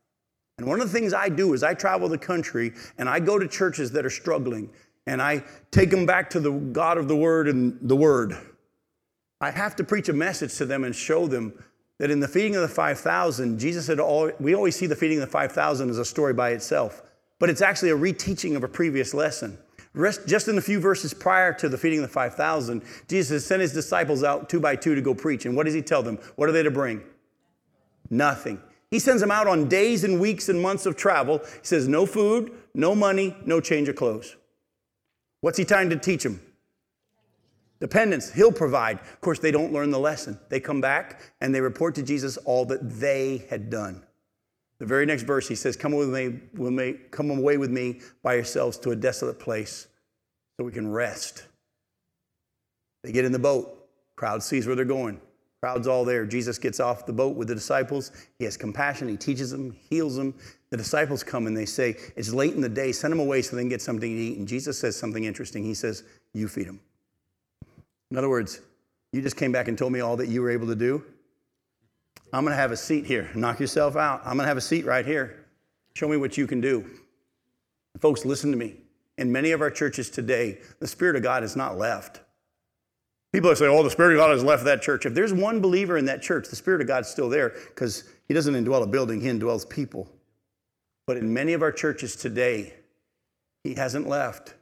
And 0.58 0.66
one 0.66 0.80
of 0.80 0.90
the 0.90 0.98
things 0.98 1.14
I 1.14 1.28
do 1.28 1.54
is 1.54 1.62
I 1.62 1.74
travel 1.74 2.08
the 2.08 2.18
country 2.18 2.72
and 2.98 3.08
I 3.08 3.20
go 3.20 3.38
to 3.38 3.48
churches 3.48 3.92
that 3.92 4.04
are 4.04 4.10
struggling 4.10 4.70
and 5.06 5.22
I 5.22 5.42
take 5.70 5.90
them 5.90 6.04
back 6.04 6.28
to 6.30 6.40
the 6.40 6.50
God 6.50 6.98
of 6.98 7.08
the 7.08 7.16
Word 7.16 7.48
and 7.48 7.78
the 7.80 7.96
Word. 7.96 8.36
I 9.40 9.50
have 9.50 9.74
to 9.76 9.84
preach 9.84 10.08
a 10.08 10.12
message 10.12 10.56
to 10.58 10.66
them 10.66 10.84
and 10.84 10.94
show 10.94 11.26
them 11.26 11.54
that 11.98 12.10
in 12.10 12.20
the 12.20 12.28
feeding 12.28 12.56
of 12.56 12.62
the 12.62 12.68
5,000, 12.68 13.58
Jesus 13.58 13.86
said, 13.86 13.98
all, 13.98 14.30
we 14.38 14.54
always 14.54 14.76
see 14.76 14.86
the 14.86 14.96
feeding 14.96 15.18
of 15.18 15.22
the 15.22 15.30
5,000 15.30 15.88
as 15.88 15.98
a 15.98 16.04
story 16.04 16.34
by 16.34 16.50
itself, 16.50 17.02
but 17.38 17.48
it's 17.48 17.62
actually 17.62 17.90
a 17.90 17.96
reteaching 17.96 18.54
of 18.54 18.64
a 18.64 18.68
previous 18.68 19.14
lesson. 19.14 19.58
Just 20.26 20.46
in 20.46 20.56
the 20.56 20.62
few 20.62 20.78
verses 20.78 21.12
prior 21.12 21.52
to 21.54 21.68
the 21.68 21.76
feeding 21.76 21.98
of 21.98 22.02
the 22.02 22.12
5,000, 22.12 22.82
Jesus 23.08 23.46
sent 23.46 23.60
his 23.60 23.72
disciples 23.72 24.22
out 24.22 24.48
two 24.48 24.60
by 24.60 24.76
two 24.76 24.94
to 24.94 25.00
go 25.00 25.14
preach. 25.14 25.46
And 25.46 25.56
what 25.56 25.66
does 25.66 25.74
he 25.74 25.82
tell 25.82 26.02
them? 26.02 26.18
What 26.36 26.48
are 26.48 26.52
they 26.52 26.62
to 26.62 26.70
bring? 26.70 27.02
Nothing. 28.08 28.62
He 28.90 28.98
sends 28.98 29.20
them 29.20 29.30
out 29.30 29.46
on 29.46 29.68
days 29.68 30.02
and 30.02 30.20
weeks 30.20 30.48
and 30.48 30.60
months 30.60 30.84
of 30.84 30.96
travel. 30.96 31.38
He 31.38 31.60
says, 31.62 31.86
no 31.86 32.06
food, 32.06 32.52
no 32.74 32.94
money, 32.94 33.36
no 33.44 33.60
change 33.60 33.88
of 33.88 33.96
clothes. 33.96 34.36
What's 35.40 35.58
he 35.58 35.64
trying 35.64 35.90
to 35.90 35.96
teach 35.96 36.24
them? 36.24 36.40
Dependence. 37.80 38.32
He'll 38.32 38.52
provide. 38.52 39.00
Of 39.00 39.20
course, 39.20 39.38
they 39.38 39.50
don't 39.50 39.72
learn 39.72 39.90
the 39.90 39.98
lesson. 39.98 40.38
They 40.50 40.60
come 40.60 40.80
back 40.80 41.20
and 41.40 41.54
they 41.54 41.60
report 41.60 41.94
to 41.94 42.02
Jesus 42.02 42.36
all 42.38 42.66
that 42.66 42.90
they 42.90 43.46
had 43.48 43.70
done. 43.70 44.04
The 44.78 44.86
very 44.86 45.06
next 45.06 45.22
verse, 45.22 45.46
he 45.46 45.54
says, 45.54 45.76
Come, 45.76 45.92
with 45.92 46.08
me, 46.08 46.40
with 46.54 46.72
me, 46.72 46.96
come 47.10 47.30
away 47.30 47.58
with 47.58 47.70
me 47.70 48.00
by 48.22 48.34
yourselves 48.34 48.78
to 48.78 48.90
a 48.90 48.96
desolate 48.96 49.38
place 49.38 49.86
so 50.56 50.64
we 50.64 50.72
can 50.72 50.90
rest. 50.90 51.44
They 53.02 53.12
get 53.12 53.24
in 53.24 53.32
the 53.32 53.38
boat, 53.38 53.88
crowd 54.16 54.42
sees 54.42 54.66
where 54.66 54.76
they're 54.76 54.84
going. 54.84 55.20
Crowd's 55.62 55.86
all 55.86 56.06
there. 56.06 56.24
Jesus 56.24 56.58
gets 56.58 56.80
off 56.80 57.04
the 57.04 57.12
boat 57.12 57.36
with 57.36 57.48
the 57.48 57.54
disciples. 57.54 58.12
He 58.38 58.44
has 58.46 58.56
compassion. 58.56 59.08
He 59.08 59.16
teaches 59.16 59.50
them, 59.50 59.76
heals 59.90 60.16
them. 60.16 60.34
The 60.70 60.76
disciples 60.76 61.22
come 61.22 61.46
and 61.46 61.56
they 61.56 61.66
say, 61.66 61.96
It's 62.16 62.32
late 62.32 62.54
in 62.54 62.62
the 62.62 62.68
day. 62.68 62.92
Send 62.92 63.12
them 63.12 63.20
away 63.20 63.42
so 63.42 63.56
they 63.56 63.62
can 63.62 63.68
get 63.68 63.82
something 63.82 64.10
to 64.10 64.22
eat. 64.22 64.38
And 64.38 64.48
Jesus 64.48 64.78
says 64.78 64.96
something 64.96 65.24
interesting. 65.24 65.62
He 65.62 65.74
says, 65.74 66.04
You 66.32 66.48
feed 66.48 66.66
them. 66.66 66.80
In 68.10 68.16
other 68.16 68.30
words, 68.30 68.60
you 69.12 69.20
just 69.20 69.36
came 69.36 69.52
back 69.52 69.68
and 69.68 69.76
told 69.76 69.92
me 69.92 70.00
all 70.00 70.16
that 70.16 70.28
you 70.28 70.40
were 70.40 70.50
able 70.50 70.66
to 70.68 70.74
do. 70.74 71.04
I'm 72.32 72.44
going 72.44 72.52
to 72.52 72.60
have 72.60 72.72
a 72.72 72.76
seat 72.76 73.04
here. 73.04 73.28
Knock 73.34 73.60
yourself 73.60 73.96
out. 73.96 74.20
I'm 74.20 74.36
going 74.36 74.44
to 74.44 74.48
have 74.48 74.56
a 74.56 74.62
seat 74.62 74.86
right 74.86 75.04
here. 75.04 75.44
Show 75.94 76.08
me 76.08 76.16
what 76.16 76.38
you 76.38 76.46
can 76.46 76.60
do. 76.60 76.88
Folks, 77.98 78.24
listen 78.24 78.50
to 78.50 78.56
me. 78.56 78.76
In 79.18 79.30
many 79.30 79.50
of 79.50 79.60
our 79.60 79.70
churches 79.70 80.08
today, 80.08 80.58
the 80.78 80.86
Spirit 80.86 81.16
of 81.16 81.22
God 81.22 81.42
has 81.42 81.56
not 81.56 81.76
left. 81.76 82.20
People 83.32 83.50
are 83.50 83.54
saying, 83.54 83.70
oh, 83.72 83.82
the 83.82 83.90
Spirit 83.90 84.14
of 84.14 84.18
God 84.18 84.30
has 84.30 84.42
left 84.42 84.64
that 84.64 84.82
church. 84.82 85.06
If 85.06 85.14
there's 85.14 85.32
one 85.32 85.60
believer 85.60 85.96
in 85.96 86.04
that 86.06 86.20
church, 86.20 86.48
the 86.48 86.56
Spirit 86.56 86.80
of 86.80 86.88
God's 86.88 87.08
still 87.08 87.28
there 87.28 87.50
because 87.68 88.04
He 88.26 88.34
doesn't 88.34 88.54
indwell 88.54 88.82
a 88.82 88.86
building, 88.86 89.20
He 89.20 89.28
indwells 89.28 89.68
people. 89.68 90.08
But 91.06 91.16
in 91.16 91.32
many 91.32 91.52
of 91.52 91.62
our 91.62 91.72
churches 91.72 92.16
today, 92.16 92.74
He 93.62 93.74
hasn't 93.74 94.08
left, 94.08 94.54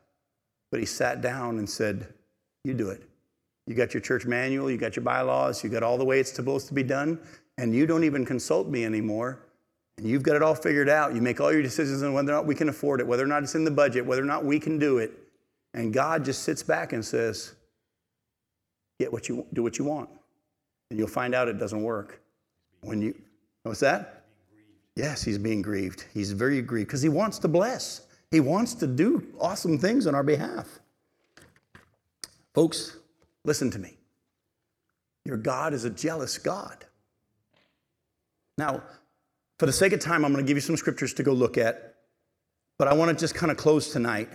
but 0.70 0.80
He 0.80 0.86
sat 0.86 1.22
down 1.22 1.58
and 1.58 1.68
said, 1.68 2.12
You 2.64 2.74
do 2.74 2.90
it. 2.90 3.02
You 3.66 3.74
got 3.74 3.94
your 3.94 4.00
church 4.02 4.26
manual, 4.26 4.70
you 4.70 4.76
got 4.76 4.96
your 4.96 5.04
bylaws, 5.04 5.62
you 5.62 5.70
got 5.70 5.82
all 5.82 5.98
the 5.98 6.04
way 6.04 6.20
it's 6.20 6.32
supposed 6.32 6.68
to 6.68 6.74
be 6.74 6.82
done, 6.82 7.18
and 7.58 7.74
you 7.74 7.86
don't 7.86 8.04
even 8.04 8.24
consult 8.24 8.68
me 8.68 8.84
anymore. 8.84 9.40
And 9.98 10.06
you've 10.06 10.22
got 10.22 10.36
it 10.36 10.42
all 10.42 10.54
figured 10.54 10.88
out. 10.88 11.14
You 11.14 11.20
make 11.20 11.40
all 11.40 11.52
your 11.52 11.62
decisions 11.62 12.02
on 12.02 12.12
whether 12.12 12.32
or 12.32 12.36
not 12.36 12.46
we 12.46 12.54
can 12.54 12.68
afford 12.68 13.00
it, 13.00 13.06
whether 13.06 13.24
or 13.24 13.26
not 13.26 13.42
it's 13.42 13.54
in 13.54 13.64
the 13.64 13.70
budget, 13.70 14.06
whether 14.06 14.22
or 14.22 14.26
not 14.26 14.44
we 14.44 14.60
can 14.60 14.78
do 14.78 14.98
it. 14.98 15.12
And 15.74 15.92
God 15.92 16.24
just 16.24 16.44
sits 16.44 16.62
back 16.62 16.92
and 16.92 17.04
says, 17.04 17.54
Get 18.99 19.12
what 19.12 19.28
you 19.28 19.46
do 19.53 19.62
what 19.62 19.78
you 19.78 19.84
want. 19.84 20.11
And 20.90 20.99
you'll 20.99 21.09
find 21.09 21.34
out 21.34 21.49
it 21.49 21.59
doesn't 21.59 21.82
work. 21.82 22.20
When 22.80 23.01
you 23.01 23.14
what's 23.62 23.80
that? 23.80 24.24
Yes, 24.96 25.22
he's 25.22 25.38
being 25.38 25.62
grieved. 25.62 26.07
He's 26.12 26.32
very 26.32 26.61
grieved 26.61 26.88
because 26.88 27.03
he 27.03 27.09
wants 27.09 27.38
to 27.40 27.49
bless. 27.49 28.03
He 28.30 28.40
wants 28.40 28.74
to 28.74 28.86
do 28.86 29.26
awesome 29.40 29.78
things 29.78 30.07
on 30.07 30.14
our 30.14 30.24
behalf. 30.24 30.80
Folks, 32.53 32.96
listen 33.44 33.70
to 33.70 33.78
me. 33.78 33.96
Your 35.24 35.36
God 35.36 35.72
is 35.72 35.84
a 35.84 35.90
jealous 35.90 36.36
God. 36.36 36.84
Now, 38.57 38.82
for 39.59 39.66
the 39.66 39.72
sake 39.72 39.92
of 39.92 40.01
time, 40.01 40.24
I'm 40.24 40.32
going 40.32 40.44
to 40.44 40.49
give 40.49 40.57
you 40.57 40.62
some 40.62 40.76
scriptures 40.76 41.14
to 41.14 41.22
go 41.22 41.32
look 41.32 41.57
at, 41.57 41.94
but 42.78 42.88
I 42.88 42.94
want 42.94 43.11
to 43.11 43.16
just 43.16 43.34
kind 43.34 43.53
of 43.53 43.57
close 43.57 43.92
tonight 43.92 44.28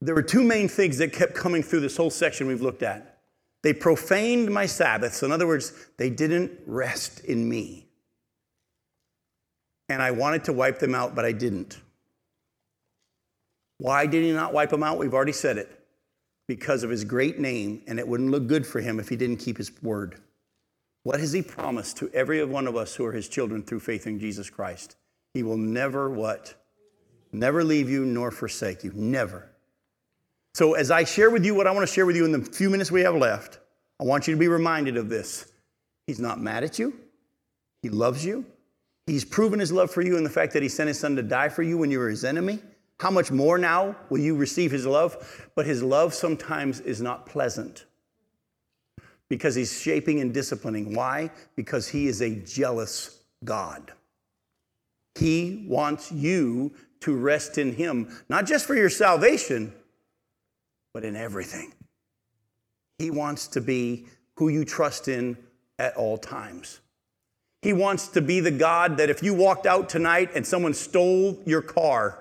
there 0.00 0.14
were 0.14 0.22
two 0.22 0.42
main 0.42 0.68
things 0.68 0.98
that 0.98 1.12
kept 1.12 1.34
coming 1.34 1.62
through 1.62 1.80
this 1.80 1.96
whole 1.96 2.10
section 2.10 2.46
we've 2.46 2.62
looked 2.62 2.82
at. 2.82 3.18
They 3.62 3.74
profaned 3.74 4.50
my 4.50 4.66
Sabbaths. 4.66 5.22
In 5.22 5.32
other 5.32 5.46
words, 5.46 5.72
they 5.98 6.08
didn't 6.08 6.52
rest 6.66 7.20
in 7.24 7.46
me. 7.46 7.86
And 9.90 10.00
I 10.00 10.12
wanted 10.12 10.44
to 10.44 10.52
wipe 10.52 10.78
them 10.78 10.94
out, 10.94 11.14
but 11.14 11.24
I 11.24 11.32
didn't. 11.32 11.78
Why 13.78 14.06
did 14.06 14.24
he 14.24 14.32
not 14.32 14.54
wipe 14.54 14.70
them 14.70 14.82
out? 14.82 14.98
We've 14.98 15.12
already 15.12 15.32
said 15.32 15.58
it. 15.58 15.76
Because 16.48 16.82
of 16.82 16.90
his 16.90 17.04
great 17.04 17.38
name, 17.38 17.82
and 17.86 17.98
it 17.98 18.08
wouldn't 18.08 18.30
look 18.30 18.46
good 18.46 18.66
for 18.66 18.80
him 18.80 18.98
if 18.98 19.08
he 19.08 19.16
didn't 19.16 19.38
keep 19.38 19.58
his 19.58 19.70
word. 19.82 20.16
What 21.02 21.20
has 21.20 21.32
he 21.32 21.42
promised 21.42 21.96
to 21.98 22.10
every 22.12 22.44
one 22.44 22.66
of 22.66 22.76
us 22.76 22.94
who 22.94 23.04
are 23.04 23.12
his 23.12 23.28
children 23.28 23.62
through 23.62 23.80
faith 23.80 24.06
in 24.06 24.18
Jesus 24.18 24.50
Christ? 24.50 24.96
He 25.34 25.42
will 25.42 25.56
never 25.56 26.10
what? 26.10 26.54
Never 27.32 27.62
leave 27.62 27.88
you 27.88 28.04
nor 28.04 28.30
forsake 28.30 28.82
you. 28.84 28.92
Never. 28.94 29.49
So, 30.54 30.74
as 30.74 30.90
I 30.90 31.04
share 31.04 31.30
with 31.30 31.44
you 31.44 31.54
what 31.54 31.66
I 31.66 31.70
want 31.70 31.86
to 31.86 31.92
share 31.92 32.06
with 32.06 32.16
you 32.16 32.24
in 32.24 32.32
the 32.32 32.40
few 32.40 32.70
minutes 32.70 32.90
we 32.90 33.02
have 33.02 33.14
left, 33.14 33.58
I 34.00 34.04
want 34.04 34.26
you 34.26 34.34
to 34.34 34.40
be 34.40 34.48
reminded 34.48 34.96
of 34.96 35.08
this. 35.08 35.52
He's 36.06 36.18
not 36.18 36.40
mad 36.40 36.64
at 36.64 36.78
you, 36.78 36.98
He 37.82 37.88
loves 37.88 38.24
you. 38.24 38.44
He's 39.06 39.24
proven 39.24 39.60
His 39.60 39.72
love 39.72 39.90
for 39.90 40.02
you 40.02 40.16
in 40.16 40.24
the 40.24 40.30
fact 40.30 40.52
that 40.52 40.62
He 40.62 40.68
sent 40.68 40.88
His 40.88 40.98
Son 40.98 41.16
to 41.16 41.22
die 41.22 41.48
for 41.48 41.62
you 41.62 41.78
when 41.78 41.90
you 41.90 41.98
were 41.98 42.08
His 42.08 42.24
enemy. 42.24 42.60
How 42.98 43.10
much 43.10 43.30
more 43.30 43.58
now 43.58 43.96
will 44.08 44.18
you 44.18 44.36
receive 44.36 44.70
His 44.70 44.86
love? 44.86 45.50
But 45.54 45.66
His 45.66 45.82
love 45.82 46.14
sometimes 46.14 46.80
is 46.80 47.00
not 47.00 47.26
pleasant 47.26 47.86
because 49.28 49.54
He's 49.54 49.80
shaping 49.80 50.20
and 50.20 50.34
disciplining. 50.34 50.94
Why? 50.94 51.30
Because 51.54 51.88
He 51.88 52.08
is 52.08 52.20
a 52.20 52.34
jealous 52.34 53.20
God. 53.44 53.92
He 55.14 55.64
wants 55.68 56.12
you 56.12 56.72
to 57.00 57.16
rest 57.16 57.56
in 57.56 57.74
Him, 57.74 58.16
not 58.28 58.46
just 58.46 58.66
for 58.66 58.74
your 58.74 58.90
salvation 58.90 59.72
but 60.92 61.04
in 61.04 61.16
everything. 61.16 61.72
He 62.98 63.10
wants 63.10 63.46
to 63.48 63.60
be 63.60 64.06
who 64.36 64.48
you 64.48 64.64
trust 64.64 65.08
in 65.08 65.36
at 65.78 65.96
all 65.96 66.18
times. 66.18 66.80
He 67.62 67.72
wants 67.72 68.08
to 68.08 68.20
be 68.20 68.40
the 68.40 68.50
God 68.50 68.96
that 68.96 69.10
if 69.10 69.22
you 69.22 69.34
walked 69.34 69.66
out 69.66 69.88
tonight 69.88 70.30
and 70.34 70.46
someone 70.46 70.74
stole 70.74 71.38
your 71.44 71.62
car, 71.62 72.18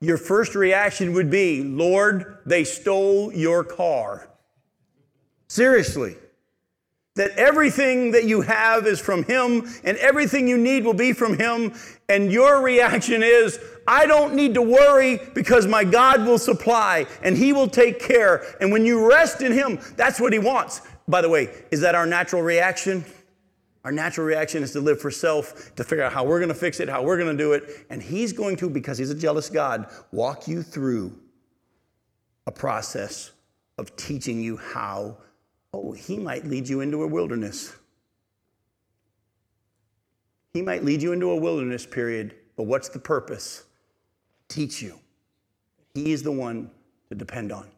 your 0.00 0.16
first 0.16 0.54
reaction 0.54 1.12
would 1.12 1.30
be, 1.30 1.62
Lord, 1.62 2.38
they 2.46 2.64
stole 2.64 3.32
your 3.32 3.64
car. 3.64 4.28
Seriously 5.48 6.16
that 7.18 7.32
everything 7.32 8.12
that 8.12 8.24
you 8.24 8.40
have 8.42 8.86
is 8.86 9.00
from 9.00 9.24
Him 9.24 9.68
and 9.82 9.96
everything 9.98 10.46
you 10.46 10.56
need 10.56 10.84
will 10.84 10.94
be 10.94 11.12
from 11.12 11.36
Him. 11.36 11.74
And 12.08 12.32
your 12.32 12.62
reaction 12.62 13.22
is, 13.24 13.58
I 13.88 14.06
don't 14.06 14.34
need 14.34 14.54
to 14.54 14.62
worry 14.62 15.18
because 15.34 15.66
my 15.66 15.82
God 15.82 16.24
will 16.24 16.38
supply 16.38 17.06
and 17.22 17.36
He 17.36 17.52
will 17.52 17.68
take 17.68 17.98
care. 17.98 18.44
And 18.60 18.70
when 18.70 18.86
you 18.86 19.08
rest 19.08 19.42
in 19.42 19.52
Him, 19.52 19.80
that's 19.96 20.20
what 20.20 20.32
He 20.32 20.38
wants. 20.38 20.80
By 21.08 21.20
the 21.20 21.28
way, 21.28 21.50
is 21.72 21.80
that 21.80 21.96
our 21.96 22.06
natural 22.06 22.42
reaction? 22.42 23.04
Our 23.84 23.92
natural 23.92 24.26
reaction 24.26 24.62
is 24.62 24.72
to 24.72 24.80
live 24.80 25.00
for 25.00 25.10
self, 25.10 25.74
to 25.74 25.82
figure 25.82 26.04
out 26.04 26.12
how 26.12 26.24
we're 26.24 26.38
going 26.38 26.50
to 26.50 26.54
fix 26.54 26.78
it, 26.78 26.88
how 26.88 27.02
we're 27.02 27.18
going 27.18 27.36
to 27.36 27.42
do 27.42 27.52
it. 27.52 27.84
And 27.90 28.00
He's 28.00 28.32
going 28.32 28.56
to, 28.58 28.70
because 28.70 28.96
He's 28.96 29.10
a 29.10 29.14
jealous 29.14 29.50
God, 29.50 29.86
walk 30.12 30.46
you 30.46 30.62
through 30.62 31.18
a 32.46 32.52
process 32.52 33.32
of 33.76 33.96
teaching 33.96 34.40
you 34.40 34.56
how 34.56 35.18
Oh, 35.72 35.92
he 35.92 36.18
might 36.18 36.46
lead 36.46 36.68
you 36.68 36.80
into 36.80 37.02
a 37.02 37.06
wilderness. 37.06 37.76
He 40.52 40.62
might 40.62 40.84
lead 40.84 41.02
you 41.02 41.12
into 41.12 41.30
a 41.30 41.36
wilderness 41.36 41.84
period, 41.86 42.34
but 42.56 42.64
what's 42.64 42.88
the 42.88 42.98
purpose? 42.98 43.64
Teach 44.48 44.82
you. 44.82 44.98
He 45.94 46.12
is 46.12 46.22
the 46.22 46.32
one 46.32 46.70
to 47.08 47.14
depend 47.14 47.52
on. 47.52 47.68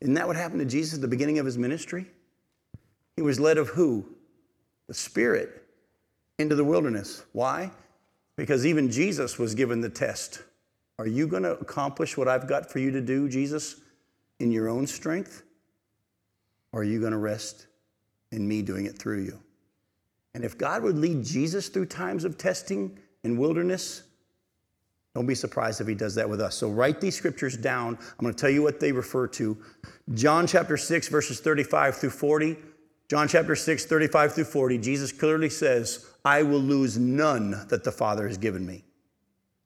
Isn't 0.00 0.14
that 0.14 0.26
what 0.26 0.36
happened 0.36 0.60
to 0.60 0.66
Jesus 0.66 0.94
at 0.94 1.00
the 1.02 1.08
beginning 1.08 1.38
of 1.38 1.46
his 1.46 1.58
ministry? 1.58 2.06
He 3.16 3.22
was 3.22 3.38
led 3.38 3.58
of 3.58 3.68
who? 3.68 4.06
The 4.88 4.94
Spirit 4.94 5.62
into 6.38 6.54
the 6.54 6.64
wilderness. 6.64 7.24
Why? 7.32 7.70
Because 8.36 8.64
even 8.64 8.90
Jesus 8.90 9.38
was 9.38 9.54
given 9.54 9.82
the 9.82 9.90
test. 9.90 10.42
Are 10.98 11.06
you 11.06 11.26
going 11.26 11.42
to 11.42 11.52
accomplish 11.52 12.16
what 12.16 12.28
I've 12.28 12.48
got 12.48 12.70
for 12.70 12.78
you 12.78 12.90
to 12.90 13.00
do, 13.00 13.28
Jesus, 13.28 13.76
in 14.38 14.50
your 14.50 14.68
own 14.68 14.86
strength? 14.86 15.42
Or 16.72 16.80
are 16.80 16.84
you 16.84 17.00
going 17.00 17.12
to 17.12 17.18
rest 17.18 17.66
in 18.32 18.46
me 18.46 18.62
doing 18.62 18.86
it 18.86 18.98
through 18.98 19.22
you? 19.22 19.40
And 20.34 20.44
if 20.44 20.56
God 20.56 20.82
would 20.82 20.96
lead 20.96 21.24
Jesus 21.24 21.68
through 21.68 21.86
times 21.86 22.24
of 22.24 22.38
testing 22.38 22.98
and 23.24 23.38
wilderness, 23.38 24.02
don't 25.14 25.26
be 25.26 25.34
surprised 25.34 25.80
if 25.80 25.88
he 25.88 25.94
does 25.94 26.14
that 26.14 26.28
with 26.28 26.40
us. 26.40 26.54
So 26.54 26.70
write 26.70 27.00
these 27.00 27.16
scriptures 27.16 27.56
down. 27.56 27.98
I'm 28.00 28.24
going 28.24 28.32
to 28.32 28.40
tell 28.40 28.50
you 28.50 28.62
what 28.62 28.78
they 28.78 28.92
refer 28.92 29.26
to. 29.28 29.58
John 30.14 30.46
chapter 30.46 30.76
6, 30.76 31.08
verses 31.08 31.40
35 31.40 31.96
through 31.96 32.10
40. 32.10 32.56
John 33.08 33.26
chapter 33.26 33.56
6, 33.56 33.86
35 33.86 34.34
through 34.34 34.44
40, 34.44 34.78
Jesus 34.78 35.10
clearly 35.10 35.50
says, 35.50 36.06
I 36.24 36.44
will 36.44 36.60
lose 36.60 36.96
none 36.96 37.66
that 37.68 37.82
the 37.82 37.90
Father 37.90 38.28
has 38.28 38.38
given 38.38 38.64
me 38.64 38.84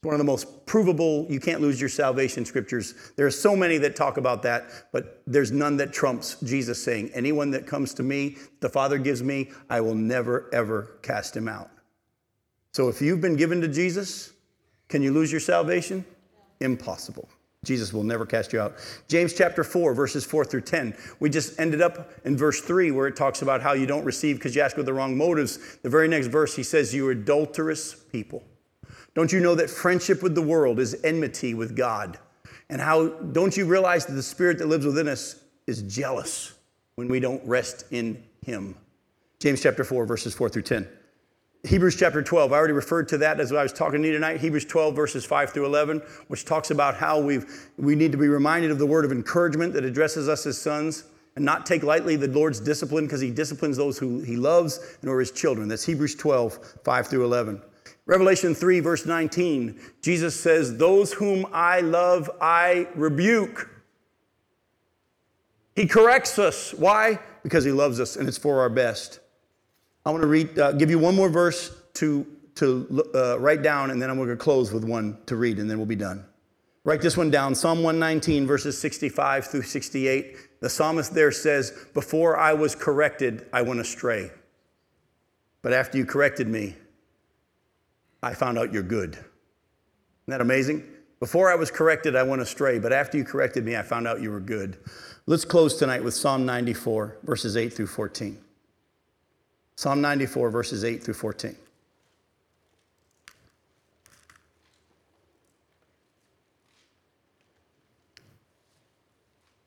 one 0.04 0.14
of 0.14 0.18
the 0.18 0.24
most 0.24 0.66
provable, 0.66 1.26
you 1.30 1.40
can't 1.40 1.60
lose 1.60 1.80
your 1.80 1.88
salvation 1.88 2.44
scriptures. 2.44 3.12
There 3.16 3.26
are 3.26 3.30
so 3.30 3.56
many 3.56 3.78
that 3.78 3.96
talk 3.96 4.16
about 4.16 4.42
that, 4.42 4.64
but 4.92 5.22
there's 5.26 5.50
none 5.50 5.76
that 5.78 5.92
trumps 5.92 6.36
Jesus 6.42 6.82
saying, 6.82 7.10
Anyone 7.14 7.50
that 7.52 7.66
comes 7.66 7.94
to 7.94 8.02
me, 8.02 8.36
the 8.60 8.68
Father 8.68 8.98
gives 8.98 9.22
me, 9.22 9.50
I 9.70 9.80
will 9.80 9.94
never, 9.94 10.50
ever 10.52 10.98
cast 11.02 11.36
him 11.36 11.48
out. 11.48 11.70
So 12.72 12.88
if 12.88 13.00
you've 13.00 13.20
been 13.20 13.36
given 13.36 13.60
to 13.60 13.68
Jesus, 13.68 14.32
can 14.88 15.02
you 15.02 15.12
lose 15.12 15.30
your 15.30 15.40
salvation? 15.40 16.04
Impossible. 16.60 17.28
Jesus 17.64 17.92
will 17.92 18.04
never 18.04 18.26
cast 18.26 18.52
you 18.52 18.60
out. 18.60 18.76
James 19.08 19.32
chapter 19.32 19.64
4, 19.64 19.94
verses 19.94 20.24
4 20.24 20.44
through 20.44 20.60
10. 20.62 20.94
We 21.18 21.30
just 21.30 21.58
ended 21.58 21.80
up 21.80 22.12
in 22.24 22.36
verse 22.36 22.60
3 22.60 22.90
where 22.90 23.06
it 23.06 23.16
talks 23.16 23.42
about 23.42 23.62
how 23.62 23.72
you 23.72 23.86
don't 23.86 24.04
receive 24.04 24.36
because 24.36 24.54
you 24.54 24.62
ask 24.62 24.76
with 24.76 24.86
the 24.86 24.92
wrong 24.92 25.16
motives. 25.16 25.78
The 25.78 25.88
very 25.88 26.08
next 26.08 26.26
verse, 26.26 26.54
he 26.54 26.62
says, 26.62 26.94
You 26.94 27.10
adulterous 27.10 27.94
people. 27.94 28.44
Don't 29.14 29.32
you 29.32 29.40
know 29.40 29.54
that 29.54 29.70
friendship 29.70 30.22
with 30.22 30.34
the 30.34 30.42
world 30.42 30.80
is 30.80 30.96
enmity 31.04 31.54
with 31.54 31.76
God? 31.76 32.18
And 32.68 32.80
how 32.80 33.08
don't 33.08 33.56
you 33.56 33.66
realize 33.66 34.06
that 34.06 34.14
the 34.14 34.22
spirit 34.22 34.58
that 34.58 34.66
lives 34.66 34.86
within 34.86 35.08
us 35.08 35.36
is 35.66 35.82
jealous 35.82 36.54
when 36.96 37.08
we 37.08 37.20
don't 37.20 37.46
rest 37.46 37.84
in 37.90 38.22
him? 38.44 38.74
James 39.38 39.62
chapter 39.62 39.84
4, 39.84 40.06
verses 40.06 40.34
4 40.34 40.48
through 40.48 40.62
10. 40.62 40.88
Hebrews 41.64 41.96
chapter 41.96 42.22
12. 42.22 42.52
I 42.52 42.56
already 42.56 42.74
referred 42.74 43.08
to 43.08 43.18
that 43.18 43.40
as 43.40 43.50
I 43.52 43.62
was 43.62 43.72
talking 43.72 44.02
to 44.02 44.08
you 44.08 44.12
tonight. 44.12 44.40
Hebrews 44.40 44.66
12, 44.66 44.94
verses 44.94 45.24
5 45.24 45.50
through 45.50 45.66
11, 45.66 46.02
which 46.28 46.44
talks 46.44 46.70
about 46.70 46.94
how 46.94 47.20
we've, 47.20 47.70
we 47.78 47.94
need 47.94 48.12
to 48.12 48.18
be 48.18 48.28
reminded 48.28 48.70
of 48.70 48.78
the 48.78 48.86
word 48.86 49.04
of 49.04 49.12
encouragement 49.12 49.72
that 49.72 49.84
addresses 49.84 50.28
us 50.28 50.44
as 50.44 50.60
sons 50.60 51.04
and 51.36 51.44
not 51.44 51.64
take 51.64 51.82
lightly 51.82 52.16
the 52.16 52.28
Lord's 52.28 52.60
discipline 52.60 53.06
because 53.06 53.20
he 53.20 53.30
disciplines 53.30 53.76
those 53.76 53.98
who 53.98 54.20
he 54.20 54.36
loves 54.36 54.98
and 55.00 55.10
are 55.10 55.20
his 55.20 55.30
children. 55.30 55.68
That's 55.68 55.84
Hebrews 55.84 56.16
12, 56.16 56.80
5 56.84 57.06
through 57.06 57.24
11. 57.24 57.62
Revelation 58.06 58.54
3, 58.54 58.80
verse 58.80 59.06
19, 59.06 59.80
Jesus 60.02 60.38
says, 60.38 60.76
Those 60.76 61.12
whom 61.12 61.46
I 61.52 61.80
love, 61.80 62.30
I 62.40 62.88
rebuke. 62.94 63.70
He 65.74 65.86
corrects 65.86 66.38
us. 66.38 66.74
Why? 66.74 67.18
Because 67.42 67.64
he 67.64 67.72
loves 67.72 68.00
us 68.00 68.16
and 68.16 68.28
it's 68.28 68.38
for 68.38 68.60
our 68.60 68.68
best. 68.68 69.20
I 70.04 70.10
want 70.10 70.20
to 70.22 70.26
read, 70.26 70.58
uh, 70.58 70.72
give 70.72 70.90
you 70.90 70.98
one 70.98 71.16
more 71.16 71.30
verse 71.30 71.74
to, 71.94 72.26
to 72.56 73.04
uh, 73.14 73.38
write 73.40 73.62
down, 73.62 73.90
and 73.90 74.00
then 74.00 74.10
I'm 74.10 74.16
going 74.16 74.28
to 74.28 74.36
close 74.36 74.70
with 74.70 74.84
one 74.84 75.16
to 75.26 75.36
read, 75.36 75.58
and 75.58 75.68
then 75.68 75.78
we'll 75.78 75.86
be 75.86 75.96
done. 75.96 76.26
Write 76.84 77.00
this 77.00 77.16
one 77.16 77.30
down 77.30 77.54
Psalm 77.54 77.82
119, 77.82 78.46
verses 78.46 78.78
65 78.78 79.46
through 79.46 79.62
68. 79.62 80.60
The 80.60 80.68
psalmist 80.68 81.14
there 81.14 81.32
says, 81.32 81.72
Before 81.94 82.36
I 82.36 82.52
was 82.52 82.74
corrected, 82.74 83.46
I 83.54 83.62
went 83.62 83.80
astray. 83.80 84.30
But 85.62 85.72
after 85.72 85.96
you 85.96 86.04
corrected 86.04 86.46
me, 86.46 86.76
I 88.24 88.32
found 88.32 88.58
out 88.58 88.72
you're 88.72 88.82
good. 88.82 89.10
Isn't 89.10 89.26
that 90.28 90.40
amazing? 90.40 90.82
Before 91.20 91.52
I 91.52 91.54
was 91.56 91.70
corrected, 91.70 92.16
I 92.16 92.22
went 92.22 92.40
astray, 92.40 92.78
but 92.78 92.90
after 92.90 93.18
you 93.18 93.24
corrected 93.24 93.66
me, 93.66 93.76
I 93.76 93.82
found 93.82 94.08
out 94.08 94.22
you 94.22 94.30
were 94.30 94.40
good. 94.40 94.78
Let's 95.26 95.44
close 95.44 95.78
tonight 95.78 96.02
with 96.02 96.14
Psalm 96.14 96.46
94, 96.46 97.18
verses 97.24 97.54
8 97.58 97.70
through 97.70 97.88
14. 97.88 98.38
Psalm 99.76 100.00
94, 100.00 100.50
verses 100.50 100.84
8 100.84 101.04
through 101.04 101.12
14. 101.12 101.54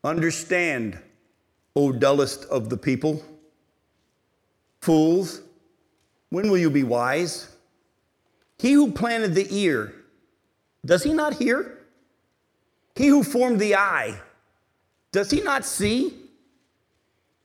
Understand, 0.03 0.97
O 1.75 1.91
dullest 1.91 2.45
of 2.45 2.69
the 2.69 2.77
people. 2.77 3.23
Fools, 4.81 5.41
when 6.29 6.49
will 6.49 6.57
you 6.57 6.71
be 6.71 6.81
wise? 6.83 7.49
He 8.59 8.73
who 8.73 8.91
planted 8.91 9.35
the 9.35 9.47
ear, 9.55 9.93
does 10.85 11.03
he 11.03 11.13
not 11.13 11.35
hear? 11.35 11.77
He 12.95 13.07
who 13.07 13.23
formed 13.23 13.59
the 13.59 13.75
eye, 13.75 14.19
does 15.11 15.29
he 15.31 15.41
not 15.41 15.65
see? 15.65 16.13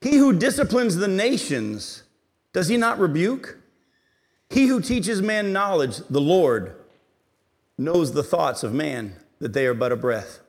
He 0.01 0.17
who 0.17 0.33
disciplines 0.33 0.97
the 0.97 1.09
nations, 1.09 2.03
does 2.53 2.69
he 2.69 2.77
not 2.77 2.99
rebuke? 2.99 3.59
He 4.51 4.67
who 4.67 4.81
teaches 4.81 5.23
man 5.23 5.53
knowledge, 5.53 5.99
the 6.11 6.21
Lord, 6.21 6.75
knows 7.79 8.13
the 8.13 8.23
thoughts 8.23 8.63
of 8.63 8.75
man, 8.75 9.17
that 9.39 9.53
they 9.53 9.67
are 9.67 9.75
but 9.75 9.93
a 9.93 9.97
breath. 9.97 10.41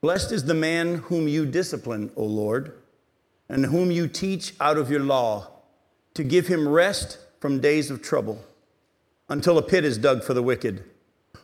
Blessed 0.00 0.32
is 0.32 0.44
the 0.44 0.54
man 0.54 0.96
whom 0.96 1.28
you 1.28 1.44
discipline, 1.44 2.10
O 2.16 2.24
Lord, 2.24 2.72
and 3.48 3.66
whom 3.66 3.90
you 3.90 4.08
teach 4.08 4.54
out 4.60 4.78
of 4.78 4.90
your 4.90 5.00
law, 5.00 5.48
to 6.14 6.24
give 6.24 6.46
him 6.46 6.68
rest 6.68 7.18
from 7.38 7.60
days 7.60 7.90
of 7.90 8.02
trouble, 8.02 8.44
until 9.30 9.56
a 9.56 9.62
pit 9.62 9.84
is 9.84 9.96
dug 9.96 10.22
for 10.22 10.34
the 10.34 10.42
wicked. 10.42 10.84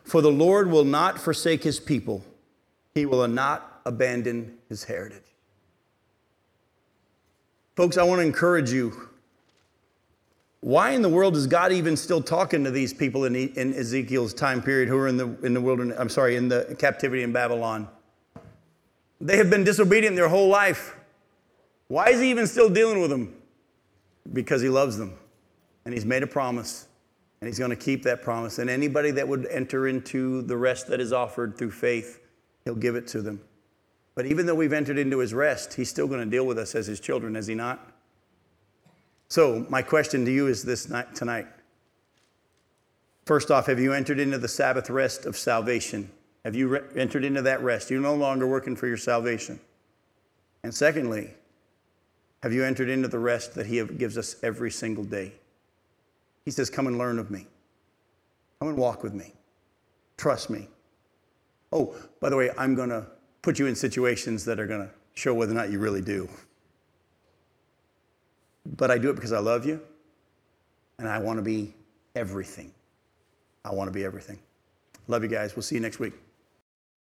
For 0.03 0.21
the 0.21 0.31
Lord 0.31 0.69
will 0.69 0.85
not 0.85 1.19
forsake 1.19 1.63
his 1.63 1.79
people, 1.79 2.23
he 2.93 3.05
will 3.05 3.27
not 3.27 3.81
abandon 3.85 4.57
his 4.69 4.83
heritage. 4.83 5.23
Folks, 7.75 7.97
I 7.97 8.03
want 8.03 8.19
to 8.19 8.25
encourage 8.25 8.71
you 8.71 9.07
why 10.61 10.89
in 10.89 11.01
the 11.01 11.09
world 11.09 11.37
is 11.37 11.45
God 11.47 11.71
even 11.71 11.95
still 11.95 12.21
talking 12.21 12.63
to 12.63 12.71
these 12.71 12.93
people 12.93 13.25
in, 13.25 13.35
in 13.35 13.73
Ezekiel's 13.73 14.33
time 14.33 14.61
period 14.61 14.89
who 14.89 14.97
are 14.97 15.07
in 15.07 15.15
the, 15.15 15.27
in 15.45 15.53
the 15.53 15.61
wilderness, 15.61 15.97
I'm 15.99 16.09
sorry, 16.09 16.35
in 16.35 16.47
the 16.47 16.75
captivity 16.79 17.21
in 17.23 17.31
Babylon? 17.31 17.87
They 19.21 19.37
have 19.37 19.49
been 19.49 19.63
disobedient 19.63 20.15
their 20.15 20.27
whole 20.27 20.49
life. 20.49 20.95
Why 21.87 22.09
is 22.09 22.19
he 22.19 22.31
even 22.31 22.47
still 22.47 22.69
dealing 22.69 22.99
with 22.99 23.11
them? 23.11 23.35
Because 24.33 24.61
he 24.61 24.69
loves 24.69 24.97
them. 24.97 25.17
And 25.85 25.93
he's 25.93 26.05
made 26.05 26.23
a 26.23 26.27
promise. 26.27 26.86
And 27.39 27.47
he's 27.47 27.59
going 27.59 27.69
to 27.69 27.75
keep 27.75 28.03
that 28.03 28.21
promise. 28.21 28.57
And 28.57 28.69
anybody 28.69 29.11
that 29.11 29.27
would 29.27 29.45
enter 29.47 29.87
into 29.87 30.41
the 30.41 30.57
rest 30.57 30.87
that 30.87 30.99
is 30.99 31.13
offered 31.13 31.57
through 31.57 31.71
faith, 31.71 32.19
he'll 32.65 32.75
give 32.75 32.95
it 32.95 33.07
to 33.09 33.21
them. 33.21 33.41
But 34.15 34.25
even 34.25 34.47
though 34.47 34.55
we've 34.55 34.73
entered 34.73 34.97
into 34.97 35.19
his 35.19 35.33
rest, 35.33 35.75
he's 35.75 35.89
still 35.89 36.07
going 36.07 36.21
to 36.21 36.25
deal 36.25 36.45
with 36.47 36.57
us 36.57 36.73
as 36.73 36.87
his 36.87 36.99
children, 36.99 37.35
is 37.35 37.45
he 37.45 37.53
not? 37.53 37.93
So, 39.29 39.65
my 39.69 39.81
question 39.81 40.25
to 40.25 40.31
you 40.31 40.47
is 40.47 40.63
this 40.63 40.89
night, 40.89 41.13
tonight. 41.13 41.47
First 43.25 43.51
off, 43.51 43.65
have 43.67 43.79
you 43.79 43.93
entered 43.93 44.19
into 44.19 44.37
the 44.37 44.47
Sabbath 44.47 44.89
rest 44.89 45.25
of 45.25 45.37
salvation? 45.37 46.09
Have 46.45 46.55
you 46.55 46.69
re- 46.69 46.81
entered 46.95 47.25
into 47.25 47.41
that 47.41 47.61
rest? 47.61 47.91
You're 47.91 47.99
no 47.99 48.15
longer 48.15 48.47
working 48.47 48.75
for 48.75 48.87
your 48.87 48.97
salvation. 48.97 49.59
And 50.63 50.73
secondly, 50.73 51.31
have 52.41 52.53
you 52.53 52.63
entered 52.63 52.89
into 52.89 53.09
the 53.09 53.19
rest 53.19 53.53
that 53.55 53.65
He 53.65 53.83
gives 53.83 54.17
us 54.17 54.37
every 54.41 54.71
single 54.71 55.03
day? 55.03 55.33
He 56.47 56.51
says, 56.51 56.69
Come 56.69 56.87
and 56.87 56.97
learn 56.97 57.19
of 57.19 57.29
me. 57.29 57.45
Come 58.61 58.69
and 58.69 58.77
walk 58.77 59.03
with 59.03 59.13
me. 59.13 59.33
Trust 60.15 60.49
me. 60.49 60.69
Oh, 61.73 61.93
by 62.21 62.29
the 62.29 62.37
way, 62.37 62.51
I'm 62.57 62.73
going 62.73 62.87
to 62.87 63.05
put 63.41 63.59
you 63.59 63.67
in 63.67 63.75
situations 63.75 64.45
that 64.45 64.57
are 64.57 64.65
going 64.65 64.79
to 64.79 64.89
show 65.13 65.33
whether 65.33 65.51
or 65.51 65.55
not 65.55 65.71
you 65.71 65.79
really 65.79 65.99
do. 65.99 66.29
But 68.77 68.91
I 68.91 68.97
do 68.97 69.09
it 69.09 69.15
because 69.15 69.33
I 69.33 69.39
love 69.39 69.65
you 69.65 69.81
and 70.99 71.09
I 71.09 71.19
want 71.19 71.37
to 71.37 71.43
be 71.43 71.73
everything. 72.15 72.71
I 73.65 73.73
want 73.73 73.89
to 73.89 73.93
be 73.93 74.05
everything. 74.05 74.39
Love 75.09 75.23
you 75.23 75.29
guys. 75.29 75.53
We'll 75.53 75.63
see 75.63 75.75
you 75.75 75.81
next 75.81 75.99
week. 75.99 76.13